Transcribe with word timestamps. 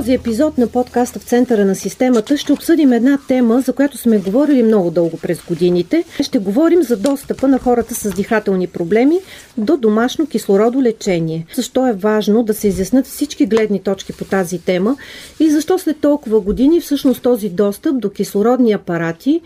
този 0.00 0.14
епизод 0.14 0.58
на 0.58 0.66
подкаста 0.66 1.18
в 1.18 1.22
центъра 1.22 1.64
на 1.64 1.74
системата 1.74 2.36
ще 2.36 2.52
обсъдим 2.52 2.92
една 2.92 3.18
тема, 3.28 3.60
за 3.60 3.72
която 3.72 3.98
сме 3.98 4.18
говорили 4.18 4.62
много 4.62 4.90
дълго 4.90 5.18
през 5.18 5.42
годините. 5.48 6.04
Ще 6.22 6.38
говорим 6.38 6.82
за 6.82 6.96
достъпа 6.96 7.48
на 7.48 7.58
хората 7.58 7.94
с 7.94 8.14
дихателни 8.14 8.66
проблеми 8.66 9.18
до 9.58 9.76
домашно 9.76 10.26
кислородолечение. 10.26 11.46
Защо 11.54 11.86
е 11.86 11.92
важно 11.92 12.42
да 12.42 12.54
се 12.54 12.68
изяснат 12.68 13.06
всички 13.06 13.46
гледни 13.46 13.82
точки 13.82 14.12
по 14.12 14.24
тази 14.24 14.58
тема 14.58 14.96
и 15.40 15.50
защо 15.50 15.78
след 15.78 16.00
толкова 16.00 16.40
години 16.40 16.80
всъщност 16.80 17.22
този 17.22 17.48
достъп 17.48 18.00
до 18.00 18.10
кислородни 18.10 18.72
апарати 18.72 19.40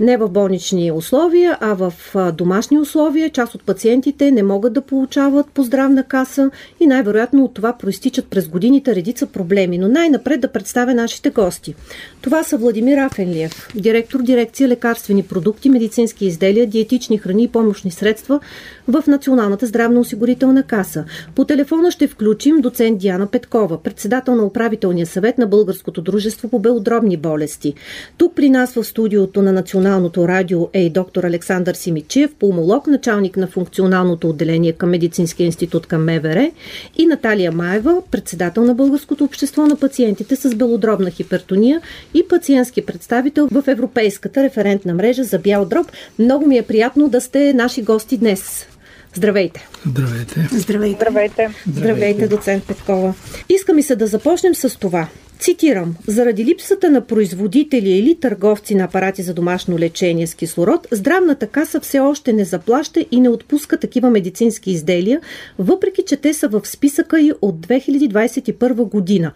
не 0.00 0.16
в 0.16 0.28
болнични 0.28 0.92
условия, 0.92 1.58
а 1.60 1.74
в 1.74 1.92
домашни 2.32 2.78
условия. 2.78 3.30
Част 3.30 3.54
от 3.54 3.62
пациентите 3.62 4.30
не 4.30 4.42
могат 4.42 4.72
да 4.72 4.80
получават 4.80 5.46
по 5.46 5.62
здравна 5.62 6.04
каса 6.04 6.50
и 6.80 6.86
най-вероятно 6.86 7.44
от 7.44 7.54
това 7.54 7.72
проистичат 7.72 8.26
през 8.26 8.48
годините 8.48 8.94
редица 8.94 9.26
проблеми. 9.26 9.78
Но 9.78 9.88
най-напред 9.88 10.40
да 10.40 10.48
представя 10.48 10.94
нашите 10.94 11.30
гости. 11.30 11.74
Това 12.20 12.44
са 12.44 12.56
Владимир 12.56 12.98
Афенлиев, 12.98 13.68
директор 13.74 14.22
дирекция 14.22 14.68
лекарствени 14.68 15.22
продукти, 15.22 15.68
медицински 15.68 16.26
изделия, 16.26 16.66
диетични 16.66 17.18
храни 17.18 17.44
и 17.44 17.48
помощни 17.48 17.90
средства 17.90 18.40
в 18.88 19.04
Националната 19.06 19.66
здравноосигурителна 19.66 20.62
каса. 20.62 21.04
По 21.34 21.44
телефона 21.44 21.90
ще 21.90 22.08
включим 22.08 22.60
доцент 22.60 22.98
Диана 22.98 23.26
Петкова, 23.26 23.82
председател 23.82 24.34
на 24.34 24.44
управителния 24.44 25.06
съвет 25.06 25.38
на 25.38 25.46
Българското 25.46 26.02
дружество 26.02 26.48
по 26.48 26.58
белодробни 26.58 27.16
болести. 27.16 27.74
Тук 28.18 28.34
при 28.34 28.50
нас 28.50 28.74
в 28.74 28.84
студиото 28.84 29.42
на 29.42 29.52
Националното 29.52 30.28
радио 30.28 30.68
е 30.72 30.82
и 30.82 30.90
доктор 30.90 31.24
Александър 31.24 31.74
Симичев, 31.74 32.34
пулмолог, 32.34 32.86
началник 32.86 33.36
на 33.36 33.46
функционалното 33.46 34.28
отделение 34.28 34.72
към 34.72 34.90
Медицинския 34.90 35.44
институт 35.44 35.86
към 35.86 36.04
МВР 36.04 36.50
и 36.96 37.06
Наталия 37.06 37.52
Маева, 37.52 38.02
председател 38.10 38.64
на 38.64 38.74
Българското 38.74 39.24
общество 39.24 39.66
на 39.66 39.76
пациентите 39.76 40.36
с 40.36 40.54
белодробна 40.54 41.10
хипертония 41.10 41.80
и 42.14 42.28
пациентски 42.28 42.86
представител 42.86 43.48
в 43.52 43.64
Европейската 43.66 44.42
референтна 44.42 44.94
мрежа 44.94 45.24
за 45.24 45.38
бял 45.38 45.64
дроб. 45.64 45.86
Много 46.18 46.46
ми 46.46 46.58
е 46.58 46.62
приятно 46.62 47.08
да 47.08 47.20
сте 47.20 47.52
наши 47.54 47.82
гости 47.82 48.16
днес. 48.16 48.66
Здравейте! 49.14 49.68
Здравейте! 49.86 50.48
Здравейте! 50.52 50.96
Здравейте! 51.00 51.50
Здравейте, 51.68 52.28
доцент 52.28 52.66
Петкова! 52.66 53.14
Иска 53.48 53.72
ми 53.74 53.82
се 53.82 53.96
да 53.96 54.06
започнем 54.06 54.54
с 54.54 54.78
това. 54.78 55.08
Цитирам, 55.38 55.96
заради 56.06 56.44
липсата 56.44 56.90
на 56.90 57.00
производители 57.00 57.90
или 57.90 58.20
търговци 58.20 58.74
на 58.74 58.84
апарати 58.84 59.22
за 59.22 59.34
домашно 59.34 59.78
лечение 59.78 60.26
с 60.26 60.34
кислород, 60.34 60.86
здравната 60.90 61.46
каса 61.46 61.80
все 61.80 62.00
още 62.00 62.32
не 62.32 62.44
заплаща 62.44 63.04
и 63.10 63.20
не 63.20 63.28
отпуска 63.28 63.76
такива 63.80 64.10
медицински 64.10 64.70
изделия, 64.70 65.20
въпреки 65.58 66.02
че 66.06 66.16
те 66.16 66.34
са 66.34 66.48
в 66.48 66.60
списъка 66.64 67.20
и 67.20 67.32
от 67.42 67.66
2021 67.66 68.72
година. 68.74 69.32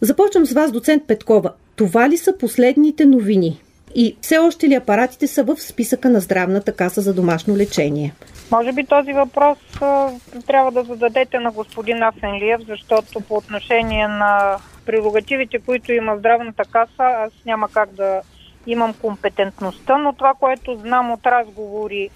Започвам 0.00 0.46
с 0.46 0.52
вас, 0.52 0.72
доцент 0.72 1.02
Петкова. 1.06 1.52
Това 1.76 2.08
ли 2.08 2.16
са 2.16 2.32
последните 2.38 3.06
новини? 3.06 3.60
И 3.94 4.16
все 4.20 4.38
още 4.38 4.68
ли 4.68 4.74
апаратите 4.74 5.26
са 5.26 5.44
в 5.44 5.56
списъка 5.56 6.10
на 6.10 6.20
здравната 6.20 6.72
каса 6.72 7.00
за 7.00 7.14
домашно 7.14 7.56
лечение? 7.56 8.14
Може 8.50 8.72
би 8.72 8.86
този 8.86 9.12
въпрос 9.12 9.58
трябва 10.46 10.72
да 10.72 10.82
зададете 10.82 11.38
на 11.38 11.50
господин 11.50 12.02
Афенлиев, 12.02 12.60
защото 12.68 13.20
по 13.20 13.34
отношение 13.34 14.08
на 14.08 14.56
прерогативите, 14.86 15.58
които 15.58 15.92
има 15.92 16.16
здравната 16.16 16.64
каса, 16.64 16.92
аз 16.98 17.32
няма 17.46 17.68
как 17.68 17.94
да 17.94 18.20
имам 18.66 18.94
компетентността, 18.94 19.98
но 19.98 20.12
това, 20.12 20.34
което 20.40 20.76
знам 20.76 21.10
от 21.10 21.26
разговори 21.26 22.10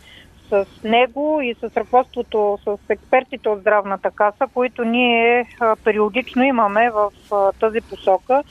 с 0.48 0.66
него 0.84 1.40
и 1.42 1.54
с 1.54 1.76
ръководството, 1.76 2.58
с 2.64 2.78
експертите 2.88 3.48
от 3.48 3.60
здравната 3.60 4.10
каса, 4.10 4.46
които 4.54 4.84
ние 4.84 5.48
а, 5.60 5.76
периодично 5.84 6.42
имаме 6.42 6.90
в 6.90 7.10
а, 7.32 7.52
тази 7.52 7.80
посока, 7.80 8.42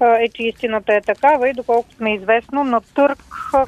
е, 0.00 0.28
че 0.28 0.42
истината 0.42 0.94
е 0.94 1.00
такава 1.00 1.48
и 1.48 1.54
доколко 1.54 1.92
сме 1.92 2.14
известно 2.14 2.64
на 2.64 2.80
търг, 2.94 3.18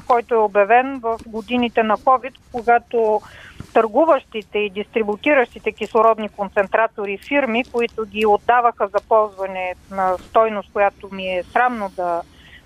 който 0.07 0.35
е 0.35 0.37
обявен 0.37 0.99
в 0.99 1.17
годините 1.27 1.83
на 1.83 1.97
COVID, 1.97 2.33
когато 2.51 3.21
търгуващите 3.73 4.59
и 4.59 4.69
дистрибутиращите 4.69 5.71
кислородни 5.71 6.29
концентратори 6.29 7.17
фирми, 7.17 7.63
които 7.71 8.05
ги 8.05 8.25
отдаваха 8.25 8.87
за 8.87 9.07
ползване 9.09 9.73
на 9.91 10.17
стойност, 10.17 10.69
която 10.73 11.09
ми 11.11 11.27
е 11.27 11.43
срамно 11.43 11.89
да 11.95 12.21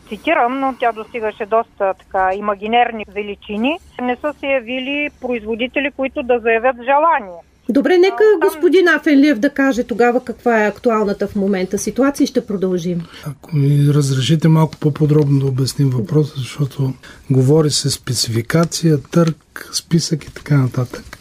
цитирам, 0.09 0.59
но 0.59 0.75
тя 0.79 0.91
достигаше 0.91 1.45
доста 1.45 1.93
така 1.93 2.29
имагинерни 2.35 3.05
величини, 3.15 3.79
не 4.01 4.17
са 4.21 4.33
се 4.39 4.47
явили 4.47 5.09
производители, 5.21 5.91
които 5.97 6.23
да 6.23 6.39
заявят 6.39 6.75
желание. 6.75 7.39
Добре, 7.69 7.97
нека 7.97 8.23
господин 8.41 8.87
Афенлиев 8.87 9.39
да 9.39 9.49
каже 9.49 9.83
тогава 9.83 10.23
каква 10.25 10.63
е 10.63 10.67
актуалната 10.67 11.27
в 11.27 11.35
момента 11.35 11.77
ситуация 11.77 12.23
и 12.23 12.27
ще 12.27 12.45
продължим. 12.45 13.01
Ако 13.25 13.55
ми 13.55 13.93
разрешите 13.93 14.47
малко 14.47 14.77
по-подробно 14.77 15.39
да 15.39 15.45
обясним 15.45 15.89
въпроса, 15.89 16.33
защото 16.37 16.93
говори 17.29 17.71
се 17.71 17.89
спецификация, 17.89 19.03
търг, 19.03 19.69
списък 19.73 20.25
и 20.25 20.33
така 20.33 20.57
нататък. 20.57 21.19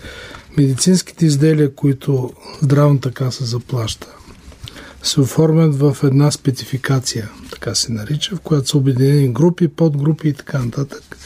Медицинските 0.59 1.27
изделия, 1.27 1.75
които 1.75 2.33
здравната 2.63 3.11
каса 3.11 3.45
заплаща, 3.45 4.07
се 5.03 5.21
оформят 5.21 5.75
в 5.75 5.97
една 6.05 6.31
спецификация, 6.31 7.31
така 7.51 7.75
се 7.75 7.93
нарича, 7.93 8.37
в 8.37 8.41
която 8.41 8.69
са 8.69 8.79
обединени 8.79 9.33
групи, 9.33 9.69
подгрупи 9.69 10.29
и 10.29 10.33
така 10.33 10.59
нататък. 10.59 11.17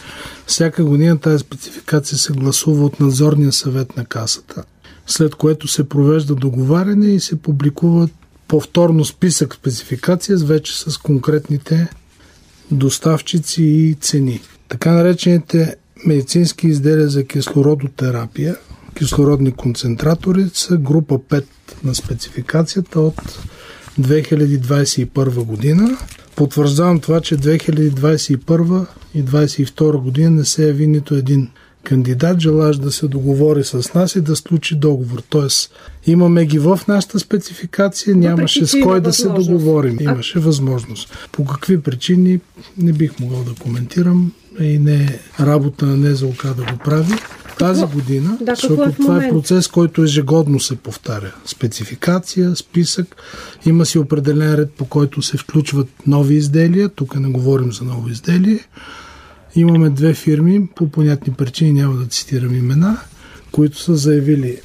Всяка 0.47 0.85
година 0.85 1.19
тази 1.19 1.39
спецификация 1.39 2.19
се 2.19 2.33
гласува 2.33 2.85
от 2.85 3.01
надзорния 3.01 3.53
съвет 3.53 3.97
на 3.97 4.05
касата 4.05 4.65
след 5.07 5.35
което 5.35 5.69
се 5.69 5.89
провежда 5.89 6.35
договаряне 6.35 7.07
и 7.07 7.21
се 7.21 7.43
публикува 7.43 8.09
повторно 8.49 9.05
списък 9.05 9.55
спецификация 9.55 10.39
вече 10.39 10.79
с 10.79 10.99
конкретните 10.99 11.89
доставчици 12.71 13.63
и 13.63 13.95
цени. 13.95 14.41
Така 14.69 14.91
наречените 14.91 15.77
медицински 16.07 16.67
изделия 16.67 17.09
за 17.09 17.25
кислородотерапия, 17.25 18.57
кислородни 18.99 19.53
концентратори 19.53 20.51
са 20.55 20.77
група 20.77 21.19
5 21.19 21.45
на 21.85 21.95
спецификацията 21.95 23.01
от 23.01 23.39
2021 24.01 25.45
година. 25.45 25.99
Потвърждавам 26.37 27.01
това, 27.01 27.21
че 27.21 27.37
2021 27.37 28.87
и 29.15 29.25
2022 29.25 29.97
година 29.97 30.31
не 30.31 30.45
се 30.45 30.67
яви 30.67 30.87
нито 30.87 31.15
един 31.15 31.49
кандидат, 31.85 32.41
желаш 32.41 32.77
да 32.77 32.93
се 32.93 33.09
договори 33.09 33.65
с 33.65 33.95
нас 33.95 34.17
и 34.17 34.21
да 34.21 34.37
сключи 34.37 34.75
договор. 34.75 35.23
Тоест, 35.29 35.75
имаме 36.07 36.47
ги 36.47 36.59
в 36.59 36.81
нашата 36.89 37.19
спецификация, 37.19 38.17
нямаше 38.17 38.61
Въпреки, 38.61 38.81
с 38.81 38.85
кой 38.85 39.01
да 39.01 39.13
се 39.13 39.29
договорим. 39.29 39.99
Имаше 40.01 40.39
възможност. 40.39 41.29
По 41.33 41.45
какви 41.45 41.81
причини 41.81 42.41
не 42.79 42.93
бих 42.93 43.21
могъл 43.21 43.45
да 43.45 43.55
коментирам 43.55 44.33
и 44.61 44.79
не 44.79 44.95
е 44.95 45.19
работа 45.41 45.87
на 45.87 45.97
НЗОК 45.97 46.43
да 46.43 46.63
го 46.63 46.79
прави. 46.85 47.15
Тази 47.67 47.85
година, 47.87 48.39
да, 48.41 48.55
защото 48.55 48.83
е 48.83 48.93
това 48.93 49.25
е 49.25 49.29
процес, 49.29 49.69
който 49.69 50.03
ежегодно 50.03 50.61
се 50.61 50.77
повтаря. 50.77 51.35
Спецификация, 51.47 52.57
списък, 52.57 53.17
има 53.67 53.87
си 53.87 53.99
определен 53.99 54.55
ред, 54.55 54.71
по 54.71 54.85
който 54.85 55.23
се 55.23 55.37
включват 55.37 55.89
нови 56.07 56.35
изделия. 56.35 56.89
Тук 56.89 57.21
не 57.21 57.29
говорим 57.29 57.73
за 57.73 57.85
ново 57.85 58.09
изделие 58.09 58.61
Имаме 59.55 59.91
две 59.91 60.15
фирми, 60.15 60.67
по 60.75 60.89
понятни 60.89 61.33
причини 61.33 61.73
няма 61.73 61.95
да 61.95 62.07
цитирам 62.07 62.55
имена, 62.55 63.01
които 63.53 63.79
са 63.79 63.97
заявили 63.97 64.61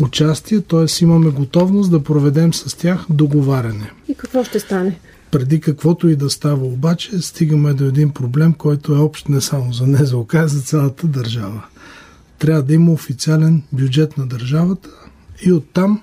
участие, 0.00 0.60
т.е. 0.60 1.04
имаме 1.04 1.30
готовност 1.30 1.90
да 1.90 2.02
проведем 2.02 2.54
с 2.54 2.76
тях 2.76 3.06
договаряне. 3.10 3.90
И 4.08 4.14
какво 4.14 4.44
ще 4.44 4.60
стане? 4.60 4.98
Преди 5.30 5.60
каквото 5.60 6.08
и 6.08 6.16
да 6.16 6.30
става 6.30 6.66
обаче, 6.66 7.22
стигаме 7.22 7.74
до 7.74 7.84
един 7.84 8.10
проблем, 8.10 8.52
който 8.52 8.92
е 8.94 8.98
общ 8.98 9.28
не 9.28 9.40
само 9.40 9.72
за 9.72 9.86
НЗОК, 9.86 10.34
а 10.34 10.48
за 10.48 10.60
цялата 10.60 11.06
държава. 11.06 11.62
Трябва 12.38 12.62
да 12.62 12.74
има 12.74 12.92
официален 12.92 13.62
бюджет 13.72 14.18
на 14.18 14.26
държавата 14.26 14.88
и 15.46 15.52
оттам, 15.52 16.02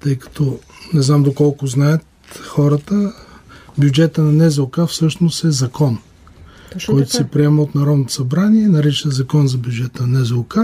тъй 0.00 0.16
като 0.16 0.58
не 0.94 1.02
знам 1.02 1.22
доколко 1.22 1.66
знаят 1.66 2.06
хората, 2.46 3.12
бюджета 3.78 4.22
на 4.22 4.46
НЗОК 4.46 4.86
всъщност 4.86 5.44
е 5.44 5.50
закон– 5.50 5.98
Точно 6.72 6.94
който 6.94 7.10
така. 7.10 7.24
се 7.24 7.30
приема 7.30 7.62
от 7.62 7.74
Народното 7.74 8.12
събрание, 8.12 8.68
нарича 8.68 9.10
закон 9.10 9.48
за 9.48 9.58
бюджета 9.58 10.06
на 10.06 10.20
НЗОК. 10.20 10.58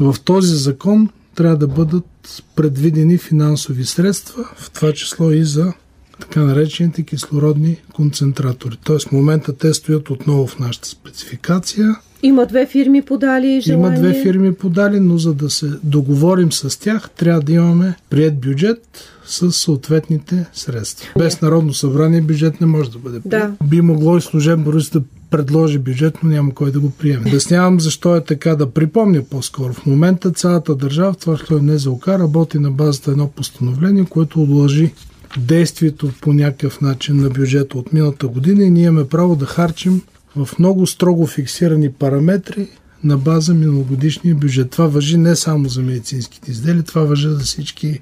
В 0.00 0.16
този 0.24 0.56
закон 0.56 1.08
трябва 1.34 1.56
да 1.56 1.68
бъдат 1.68 2.42
предвидени 2.56 3.18
финансови 3.18 3.84
средства, 3.84 4.48
в 4.56 4.70
това 4.70 4.92
число 4.92 5.30
и 5.30 5.44
за 5.44 5.72
така 6.20 6.40
наречените 6.40 7.02
кислородни 7.02 7.76
концентратори. 7.92 8.78
Тоест 8.84 9.08
в 9.08 9.12
момента 9.12 9.56
те 9.56 9.74
стоят 9.74 10.10
отново 10.10 10.46
в 10.46 10.58
нашата 10.58 10.88
спецификация 10.88 11.96
Има 12.22 12.46
две 12.46 12.66
фирми 12.66 13.02
подали 13.02 13.60
желание. 13.60 13.98
Има 13.98 14.08
две 14.08 14.22
фирми 14.22 14.54
подали, 14.54 15.00
но 15.00 15.18
за 15.18 15.34
да 15.34 15.50
се 15.50 15.70
договорим 15.84 16.52
с 16.52 16.80
тях, 16.80 17.10
трябва 17.10 17.40
да 17.40 17.52
имаме 17.52 17.94
прият 18.10 18.40
бюджет 18.40 18.80
с 19.26 19.52
съответните 19.52 20.46
средства. 20.52 21.08
Без 21.18 21.40
Народно 21.40 21.74
събрание 21.74 22.20
бюджет 22.20 22.60
не 22.60 22.66
може 22.66 22.90
да 22.90 22.98
бъде 22.98 23.20
прият. 23.20 23.50
Да. 23.60 23.66
Би 23.66 23.80
могло 23.80 24.16
и 24.16 24.20
служебно 24.20 24.72
да 24.92 25.02
предложи 25.30 25.78
бюджет, 25.78 26.18
но 26.22 26.30
няма 26.30 26.54
кой 26.54 26.72
да 26.72 26.80
го 26.80 26.90
приеме. 26.90 27.28
Обяснявам 27.28 27.80
защо 27.80 28.16
е 28.16 28.24
така, 28.24 28.56
да 28.56 28.70
припомня 28.70 29.22
по-скоро. 29.30 29.72
В 29.72 29.86
момента 29.86 30.30
цялата 30.30 30.74
държава, 30.74 31.12
в 31.12 31.16
това 31.16 31.36
число 31.36 31.58
и 31.58 31.62
НЗОК, 31.62 32.08
работи 32.08 32.58
на 32.58 32.70
базата 32.70 33.10
едно 33.10 33.28
постановление, 33.28 34.04
което 34.04 34.42
удължи 34.42 34.92
действието 35.38 36.10
по 36.20 36.32
някакъв 36.32 36.80
начин 36.80 37.16
на 37.16 37.30
бюджета 37.30 37.78
от 37.78 37.92
миналата 37.92 38.28
година 38.28 38.64
и 38.64 38.70
ние 38.70 38.84
имаме 38.84 39.08
право 39.08 39.36
да 39.36 39.46
харчим 39.46 40.02
в 40.36 40.48
много 40.58 40.86
строго 40.86 41.26
фиксирани 41.26 41.92
параметри 41.92 42.68
на 43.04 43.16
база 43.18 43.54
миналогодишния 43.54 44.34
бюджет. 44.34 44.70
Това 44.70 44.86
въжи 44.86 45.16
не 45.18 45.36
само 45.36 45.68
за 45.68 45.82
медицинските 45.82 46.50
изделия, 46.50 46.82
това 46.82 47.02
въжи 47.02 47.28
за 47.28 47.38
всички 47.38 48.00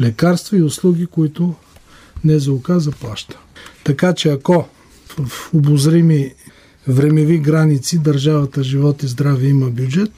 лекарства 0.00 0.56
и 0.56 0.62
услуги, 0.62 1.06
които 1.06 1.54
НЗОК 2.24 2.70
заплаща. 2.70 3.38
Така 3.84 4.14
че 4.14 4.28
ако 4.28 4.68
в 5.18 5.54
обозрими 5.54 6.34
времеви 6.88 7.38
граници 7.38 7.98
държавата 7.98 8.62
живот 8.62 9.02
и 9.02 9.06
здраве 9.06 9.46
има 9.46 9.70
бюджет 9.70 10.12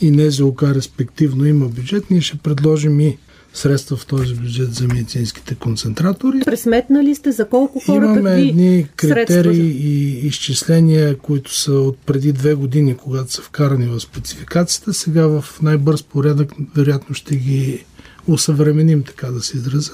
и 0.00 0.10
НЗОК 0.10 0.62
респективно 0.62 1.46
има 1.46 1.68
бюджет, 1.68 2.10
ние 2.10 2.20
ще 2.20 2.38
предложим 2.38 3.00
и 3.00 3.18
средства 3.54 3.96
в 3.96 4.06
този 4.06 4.34
бюджет 4.34 4.74
за 4.74 4.88
медицинските 4.88 5.54
концентратори. 5.54 6.40
Пресметнали 6.44 7.14
сте 7.14 7.32
за 7.32 7.48
колко 7.48 7.80
хора 7.86 7.96
Имаме 7.96 8.30
какви 8.30 8.48
едни 8.48 8.86
критерии 8.96 9.26
средства? 9.26 9.52
и 9.54 10.26
изчисления, 10.26 11.18
които 11.18 11.54
са 11.54 11.72
от 11.72 11.98
преди 12.06 12.32
две 12.32 12.54
години, 12.54 12.96
когато 12.96 13.32
са 13.32 13.42
вкарани 13.42 13.86
в 13.86 14.00
спецификацията. 14.00 14.94
Сега 14.94 15.26
в 15.26 15.44
най-бърз 15.62 16.02
порядък 16.02 16.52
вероятно 16.76 17.14
ще 17.14 17.36
ги 17.36 17.84
усъвременим, 18.26 19.02
така 19.02 19.26
да 19.26 19.40
се 19.40 19.56
изразя, 19.56 19.92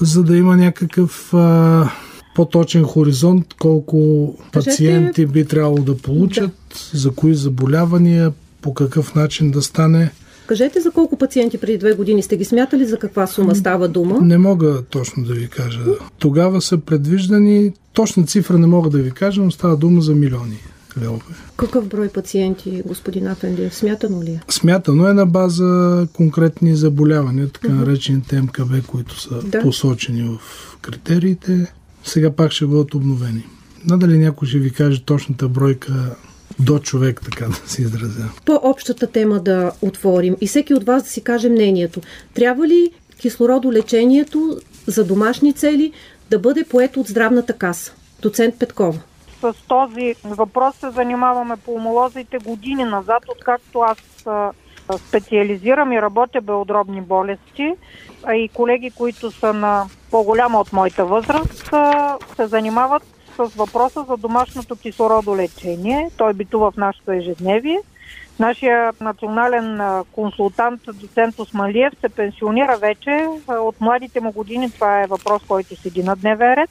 за 0.00 0.22
да 0.22 0.36
има 0.36 0.56
някакъв 0.56 1.34
а, 1.34 1.90
по-точен 2.34 2.84
хоризонт, 2.84 3.54
колко 3.54 3.96
Кажете- 4.38 4.52
пациенти 4.52 5.26
би 5.26 5.44
трябвало 5.44 5.78
да 5.78 5.96
получат, 5.96 6.52
за 6.92 7.10
кои 7.10 7.34
заболявания, 7.34 8.32
по 8.62 8.74
какъв 8.74 9.14
начин 9.14 9.50
да 9.50 9.62
стане. 9.62 10.10
Кажете 10.46 10.80
за 10.80 10.90
колко 10.90 11.16
пациенти 11.16 11.58
преди 11.58 11.78
две 11.78 11.92
години 11.92 12.22
сте 12.22 12.36
ги 12.36 12.44
смятали, 12.44 12.86
за 12.86 12.98
каква 12.98 13.26
сума 13.26 13.54
става 13.54 13.88
дума? 13.88 14.18
Не 14.20 14.38
мога 14.38 14.82
точно 14.90 15.24
да 15.24 15.34
ви 15.34 15.48
кажа. 15.48 15.80
Тогава 16.18 16.62
са 16.62 16.78
предвиждани, 16.78 17.72
точна 17.92 18.26
цифра 18.26 18.58
не 18.58 18.66
мога 18.66 18.90
да 18.90 18.98
ви 18.98 19.10
кажа, 19.10 19.42
но 19.42 19.50
става 19.50 19.76
дума 19.76 20.00
за 20.00 20.14
милиони 20.14 20.58
левове. 21.02 21.22
Какъв 21.56 21.88
брой 21.88 22.08
пациенти, 22.08 22.82
господин 22.86 23.26
Афендиев, 23.28 23.74
смятано 23.74 24.22
ли 24.22 24.30
е? 24.30 24.40
Смятано 24.48 25.08
е 25.08 25.14
на 25.14 25.26
база 25.26 26.06
конкретни 26.12 26.76
заболявания, 26.76 27.48
така 27.48 27.68
наречените 27.68 28.42
МКБ, 28.42 28.86
които 28.86 29.20
са 29.20 29.40
Да. 29.44 29.62
посочени 29.62 30.22
в 30.22 30.38
критериите. 30.82 31.72
Сега 32.04 32.30
пак 32.30 32.52
ще 32.52 32.66
бъдат 32.66 32.94
обновени. 32.94 33.46
Надали 33.84 34.18
някой 34.18 34.48
ще 34.48 34.58
ви 34.58 34.70
каже 34.70 35.02
точната 35.02 35.48
бройка 35.48 36.16
до 36.58 36.78
човек, 36.78 37.20
така 37.24 37.46
да 37.46 37.54
се 37.54 37.82
изразя. 37.82 38.24
По-общата 38.44 39.06
тема 39.06 39.40
да 39.40 39.72
отворим 39.82 40.36
и 40.40 40.46
всеки 40.46 40.74
от 40.74 40.84
вас 40.84 41.02
да 41.02 41.08
си 41.08 41.24
каже 41.24 41.48
мнението. 41.48 42.00
Трябва 42.34 42.66
ли 42.66 42.90
кислородолечението 43.20 44.56
за 44.86 45.04
домашни 45.04 45.52
цели 45.52 45.92
да 46.30 46.38
бъде 46.38 46.64
поето 46.64 47.00
от 47.00 47.06
здравната 47.06 47.52
каса? 47.52 47.92
Доцент 48.22 48.58
Петкова. 48.58 49.00
с 49.40 49.54
този 49.68 50.14
въпрос 50.24 50.76
се 50.76 50.90
занимаваме 50.90 51.56
по 51.56 51.72
умолозите 51.72 52.38
години 52.38 52.84
назад, 52.84 53.22
откакто 53.28 53.80
аз 53.80 53.98
специализирам 54.98 55.92
и 55.92 56.02
работя 56.02 56.40
белодробни 56.40 57.00
болести, 57.00 57.74
а 58.24 58.34
и 58.34 58.48
колеги, 58.48 58.90
които 58.90 59.30
са 59.30 59.52
на 59.52 59.86
по-голяма 60.10 60.60
от 60.60 60.72
моята 60.72 61.04
възраст, 61.04 61.70
се 62.36 62.46
занимават 62.46 63.02
с 63.36 63.54
въпроса 63.54 64.04
за 64.08 64.16
домашното 64.16 64.76
кислородолечение. 64.76 66.10
Той 66.16 66.34
битува 66.34 66.70
в 66.70 66.76
нашето 66.76 67.12
ежедневие. 67.12 67.78
Нашия 68.38 68.92
национален 69.00 69.80
консултант, 70.12 70.80
доцент 70.94 71.38
Осмалиев, 71.38 71.92
се 72.00 72.08
пенсионира 72.08 72.76
вече. 72.76 73.26
От 73.48 73.80
младите 73.80 74.20
му 74.20 74.32
години 74.32 74.70
това 74.70 75.02
е 75.02 75.06
въпрос, 75.06 75.42
който 75.48 75.76
седи 75.76 76.02
на 76.02 76.16
дневен 76.16 76.54
ред. 76.54 76.70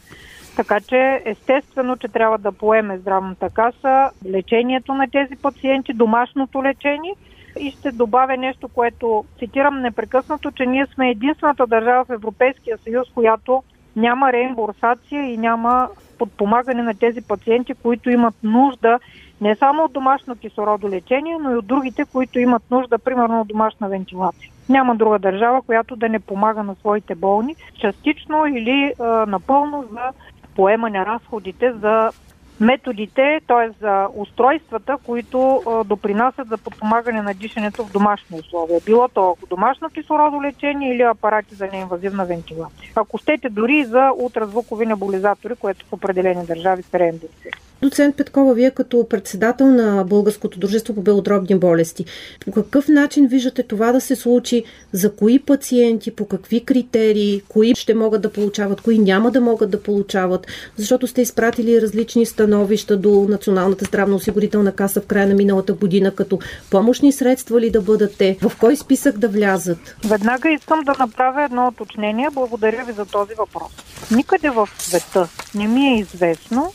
Така 0.55 0.79
че 0.79 1.21
естествено, 1.25 1.97
че 1.97 2.07
трябва 2.07 2.37
да 2.37 2.51
поеме 2.51 2.97
здравната 2.97 3.49
каса 3.49 4.11
лечението 4.25 4.93
на 4.93 5.07
тези 5.11 5.35
пациенти, 5.35 5.93
домашното 5.93 6.63
лечение. 6.63 7.15
И 7.59 7.71
ще 7.71 7.91
добавя 7.91 8.37
нещо, 8.37 8.67
което 8.67 9.25
цитирам 9.39 9.81
непрекъснато, 9.81 10.51
че 10.51 10.65
ние 10.65 10.85
сме 10.93 11.09
единствената 11.09 11.67
държава 11.67 12.05
в 12.05 12.09
Европейския 12.09 12.77
съюз, 12.77 13.07
която 13.15 13.63
няма 13.95 14.33
реимбурсация 14.33 15.33
и 15.33 15.37
няма 15.37 15.89
подпомагане 16.17 16.83
на 16.83 16.93
тези 16.93 17.21
пациенти, 17.21 17.73
които 17.73 18.09
имат 18.09 18.35
нужда 18.43 18.99
не 19.41 19.55
само 19.55 19.83
от 19.83 19.93
домашно 19.93 20.35
кислородолечение, 20.35 21.37
но 21.41 21.51
и 21.51 21.55
от 21.55 21.67
другите, 21.67 22.05
които 22.05 22.39
имат 22.39 22.63
нужда, 22.71 22.99
примерно 22.99 23.41
от 23.41 23.47
домашна 23.47 23.89
вентилация. 23.89 24.51
Няма 24.69 24.95
друга 24.95 25.19
държава, 25.19 25.61
която 25.61 25.95
да 25.95 26.09
не 26.09 26.19
помага 26.19 26.63
на 26.63 26.75
своите 26.75 27.15
болни, 27.15 27.55
частично 27.81 28.45
или 28.45 28.93
а, 28.99 29.03
напълно 29.25 29.85
за 29.91 30.11
поемане 30.55 31.05
разходите 31.05 31.73
за 31.73 32.11
методите, 32.59 33.39
т.е. 33.47 33.69
за 33.81 34.07
устройствата, 34.15 34.97
които 35.05 35.61
допринасят 35.85 36.47
за 36.47 36.57
подпомагане 36.57 37.21
на 37.21 37.33
дишането 37.33 37.85
в 37.85 37.91
домашни 37.91 38.39
условия. 38.39 38.79
Било 38.85 39.07
то 39.07 39.37
домашно 39.49 39.89
кислородолечение 39.89 40.95
или 40.95 41.01
апарати 41.01 41.55
за 41.55 41.67
неинвазивна 41.67 42.25
вентилация. 42.25 42.91
Ако 42.95 43.17
щете 43.17 43.49
дори 43.49 43.85
за 43.85 44.11
ултразвукови 44.17 44.85
небулизатори, 44.85 45.55
което 45.55 45.85
в 45.85 45.93
определени 45.93 46.45
държави 46.45 46.83
се 46.83 46.99
реимбурсира. 46.99 47.57
Доцент 47.81 48.15
Петкова, 48.15 48.53
вие 48.53 48.71
като 48.71 49.07
председател 49.09 49.67
на 49.67 50.03
Българското 50.03 50.59
дружество 50.59 50.95
по 50.95 51.01
белодробни 51.01 51.59
болести, 51.59 52.05
по 52.45 52.51
какъв 52.51 52.87
начин 52.87 53.27
виждате 53.27 53.63
това 53.63 53.91
да 53.91 54.01
се 54.01 54.15
случи? 54.15 54.63
За 54.91 55.15
кои 55.15 55.39
пациенти, 55.39 56.11
по 56.11 56.27
какви 56.27 56.65
критерии, 56.65 57.41
кои 57.47 57.75
ще 57.75 57.93
могат 57.93 58.21
да 58.21 58.31
получават, 58.31 58.81
кои 58.81 58.99
няма 58.99 59.31
да 59.31 59.41
могат 59.41 59.69
да 59.69 59.83
получават? 59.83 60.47
Защото 60.77 61.07
сте 61.07 61.21
изпратили 61.21 61.81
различни 61.81 62.25
становища 62.25 62.97
до 62.97 63.25
Националната 63.29 63.85
здравноосигурителна 63.85 64.71
каса 64.71 65.01
в 65.01 65.05
края 65.05 65.27
на 65.27 65.33
миналата 65.33 65.73
година, 65.73 66.11
като 66.11 66.39
помощни 66.71 67.11
средства 67.11 67.61
ли 67.61 67.69
да 67.69 67.81
бъдат 67.81 68.17
те, 68.17 68.37
в 68.41 68.51
кой 68.59 68.75
списък 68.75 69.17
да 69.17 69.27
влязат? 69.27 69.95
Веднага 70.05 70.49
искам 70.49 70.81
да 70.83 70.95
направя 70.99 71.43
едно 71.43 71.67
уточнение. 71.67 72.27
Благодаря 72.33 72.85
ви 72.85 72.93
за 72.93 73.05
този 73.05 73.33
въпрос. 73.33 73.71
Никъде 74.11 74.49
в 74.49 74.69
света 74.77 75.27
не 75.55 75.67
ми 75.67 75.87
е 75.87 75.99
известно 75.99 76.73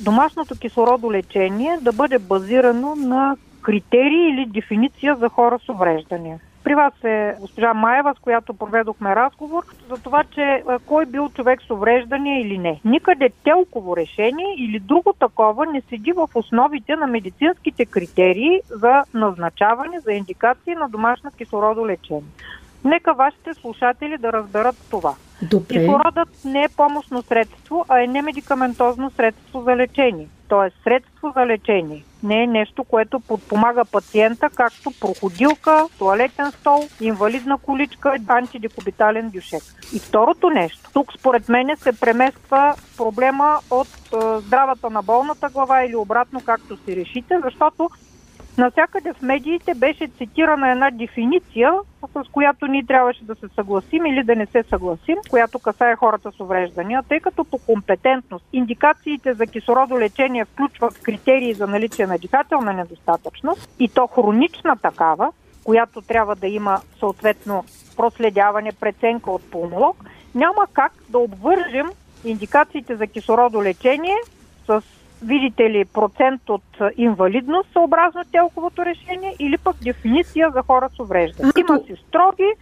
домашното 0.00 0.58
кислородолечение 0.58 1.78
да 1.82 1.92
бъде 1.92 2.18
базирано 2.18 2.94
на 2.96 3.36
критерии 3.62 4.28
или 4.28 4.46
дефиниция 4.46 5.16
за 5.16 5.28
хора 5.28 5.58
с 5.64 5.68
увреждания. 5.68 6.38
При 6.64 6.74
вас 6.74 6.92
е 7.04 7.36
госпожа 7.40 7.74
Маева, 7.74 8.14
с 8.14 8.18
която 8.18 8.54
проведохме 8.54 9.16
разговор 9.16 9.64
за 9.88 10.02
това, 10.02 10.24
че 10.34 10.40
а, 10.40 10.78
кой 10.86 11.06
бил 11.06 11.28
човек 11.28 11.62
с 11.62 11.70
увреждане 11.70 12.40
или 12.40 12.58
не. 12.58 12.80
Никъде 12.84 13.30
телково 13.44 13.96
решение 13.96 14.54
или 14.58 14.78
друго 14.78 15.12
такова 15.18 15.66
не 15.66 15.80
седи 15.80 16.12
в 16.12 16.28
основите 16.34 16.96
на 16.96 17.06
медицинските 17.06 17.86
критерии 17.86 18.60
за 18.70 19.02
назначаване, 19.14 20.00
за 20.00 20.12
индикации 20.12 20.74
на 20.74 20.88
домашно 20.88 21.30
кислородолечение. 21.30 22.22
Нека 22.84 23.14
вашите 23.14 23.54
слушатели 23.54 24.18
да 24.18 24.32
разберат 24.32 24.76
това. 24.90 25.14
Добре. 25.42 25.78
Кислородът 25.78 26.28
не 26.44 26.62
е 26.62 26.68
помощно 26.76 27.22
средство, 27.22 27.84
а 27.88 28.02
е 28.02 28.06
немедикаментозно 28.06 29.10
средство 29.10 29.62
за 29.62 29.76
лечение. 29.76 30.28
Тоест 30.48 30.76
средство 30.84 31.32
за 31.36 31.46
лечение. 31.46 32.04
Не 32.22 32.42
е 32.42 32.46
нещо, 32.46 32.84
което 32.84 33.20
подпомага 33.20 33.84
пациента, 33.84 34.50
както 34.54 34.90
проходилка, 35.00 35.86
туалетен 35.98 36.52
стол, 36.52 36.88
инвалидна 37.00 37.58
количка, 37.58 38.16
антидекубитален 38.28 39.30
дюшек. 39.30 39.62
И 39.94 39.98
второто 39.98 40.50
нещо. 40.50 40.90
Тук 40.92 41.12
според 41.18 41.48
мен 41.48 41.76
се 41.76 42.00
премества 42.00 42.74
проблема 42.96 43.58
от 43.70 43.88
е, 43.88 44.40
здравата 44.40 44.90
на 44.90 45.02
болната 45.02 45.48
глава 45.48 45.84
или 45.84 45.96
обратно, 45.96 46.40
както 46.44 46.76
си 46.76 46.96
решите, 46.96 47.38
защото 47.44 47.90
Навсякъде 48.60 49.12
в 49.12 49.22
медиите 49.22 49.74
беше 49.74 50.08
цитирана 50.18 50.70
една 50.70 50.90
дефиниция, 50.90 51.72
с 52.12 52.28
която 52.32 52.66
ние 52.66 52.86
трябваше 52.86 53.24
да 53.24 53.34
се 53.34 53.48
съгласим 53.54 54.06
или 54.06 54.24
да 54.24 54.36
не 54.36 54.46
се 54.46 54.62
съгласим, 54.62 55.16
която 55.30 55.58
касае 55.58 55.96
хората 55.96 56.32
с 56.32 56.40
увреждания, 56.40 57.02
тъй 57.08 57.20
като 57.20 57.44
по 57.44 57.58
компетентност 57.58 58.44
индикациите 58.52 59.34
за 59.34 59.46
кислородолечение 59.46 60.44
включват 60.44 61.02
критерии 61.02 61.54
за 61.54 61.66
наличие 61.66 62.06
на 62.06 62.18
дихателна 62.18 62.72
недостатъчност 62.72 63.70
и 63.78 63.88
то 63.88 64.06
хронична 64.06 64.76
такава, 64.76 65.32
която 65.64 66.02
трябва 66.02 66.36
да 66.36 66.46
има 66.46 66.80
съответно 66.98 67.64
проследяване, 67.96 68.72
преценка 68.80 69.30
от 69.30 69.50
пулмолог, 69.50 70.04
няма 70.34 70.66
как 70.72 70.92
да 71.08 71.18
обвържем 71.18 71.90
индикациите 72.24 72.96
за 72.96 73.06
кислородолечение 73.06 74.16
с 74.66 74.82
видите 75.22 75.70
ли, 75.70 75.84
процент 75.84 76.48
от 76.48 76.62
инвалидност 76.96 77.68
съобразно 77.72 78.24
телковото 78.32 78.84
решение 78.84 79.36
или 79.38 79.58
пък 79.58 79.76
дефиниция 79.84 80.50
за 80.50 80.62
хора 80.62 80.88
с 80.96 81.00
увреждане. 81.00 81.52
Има 81.56 81.78
си 81.78 81.94
строги 82.08 82.52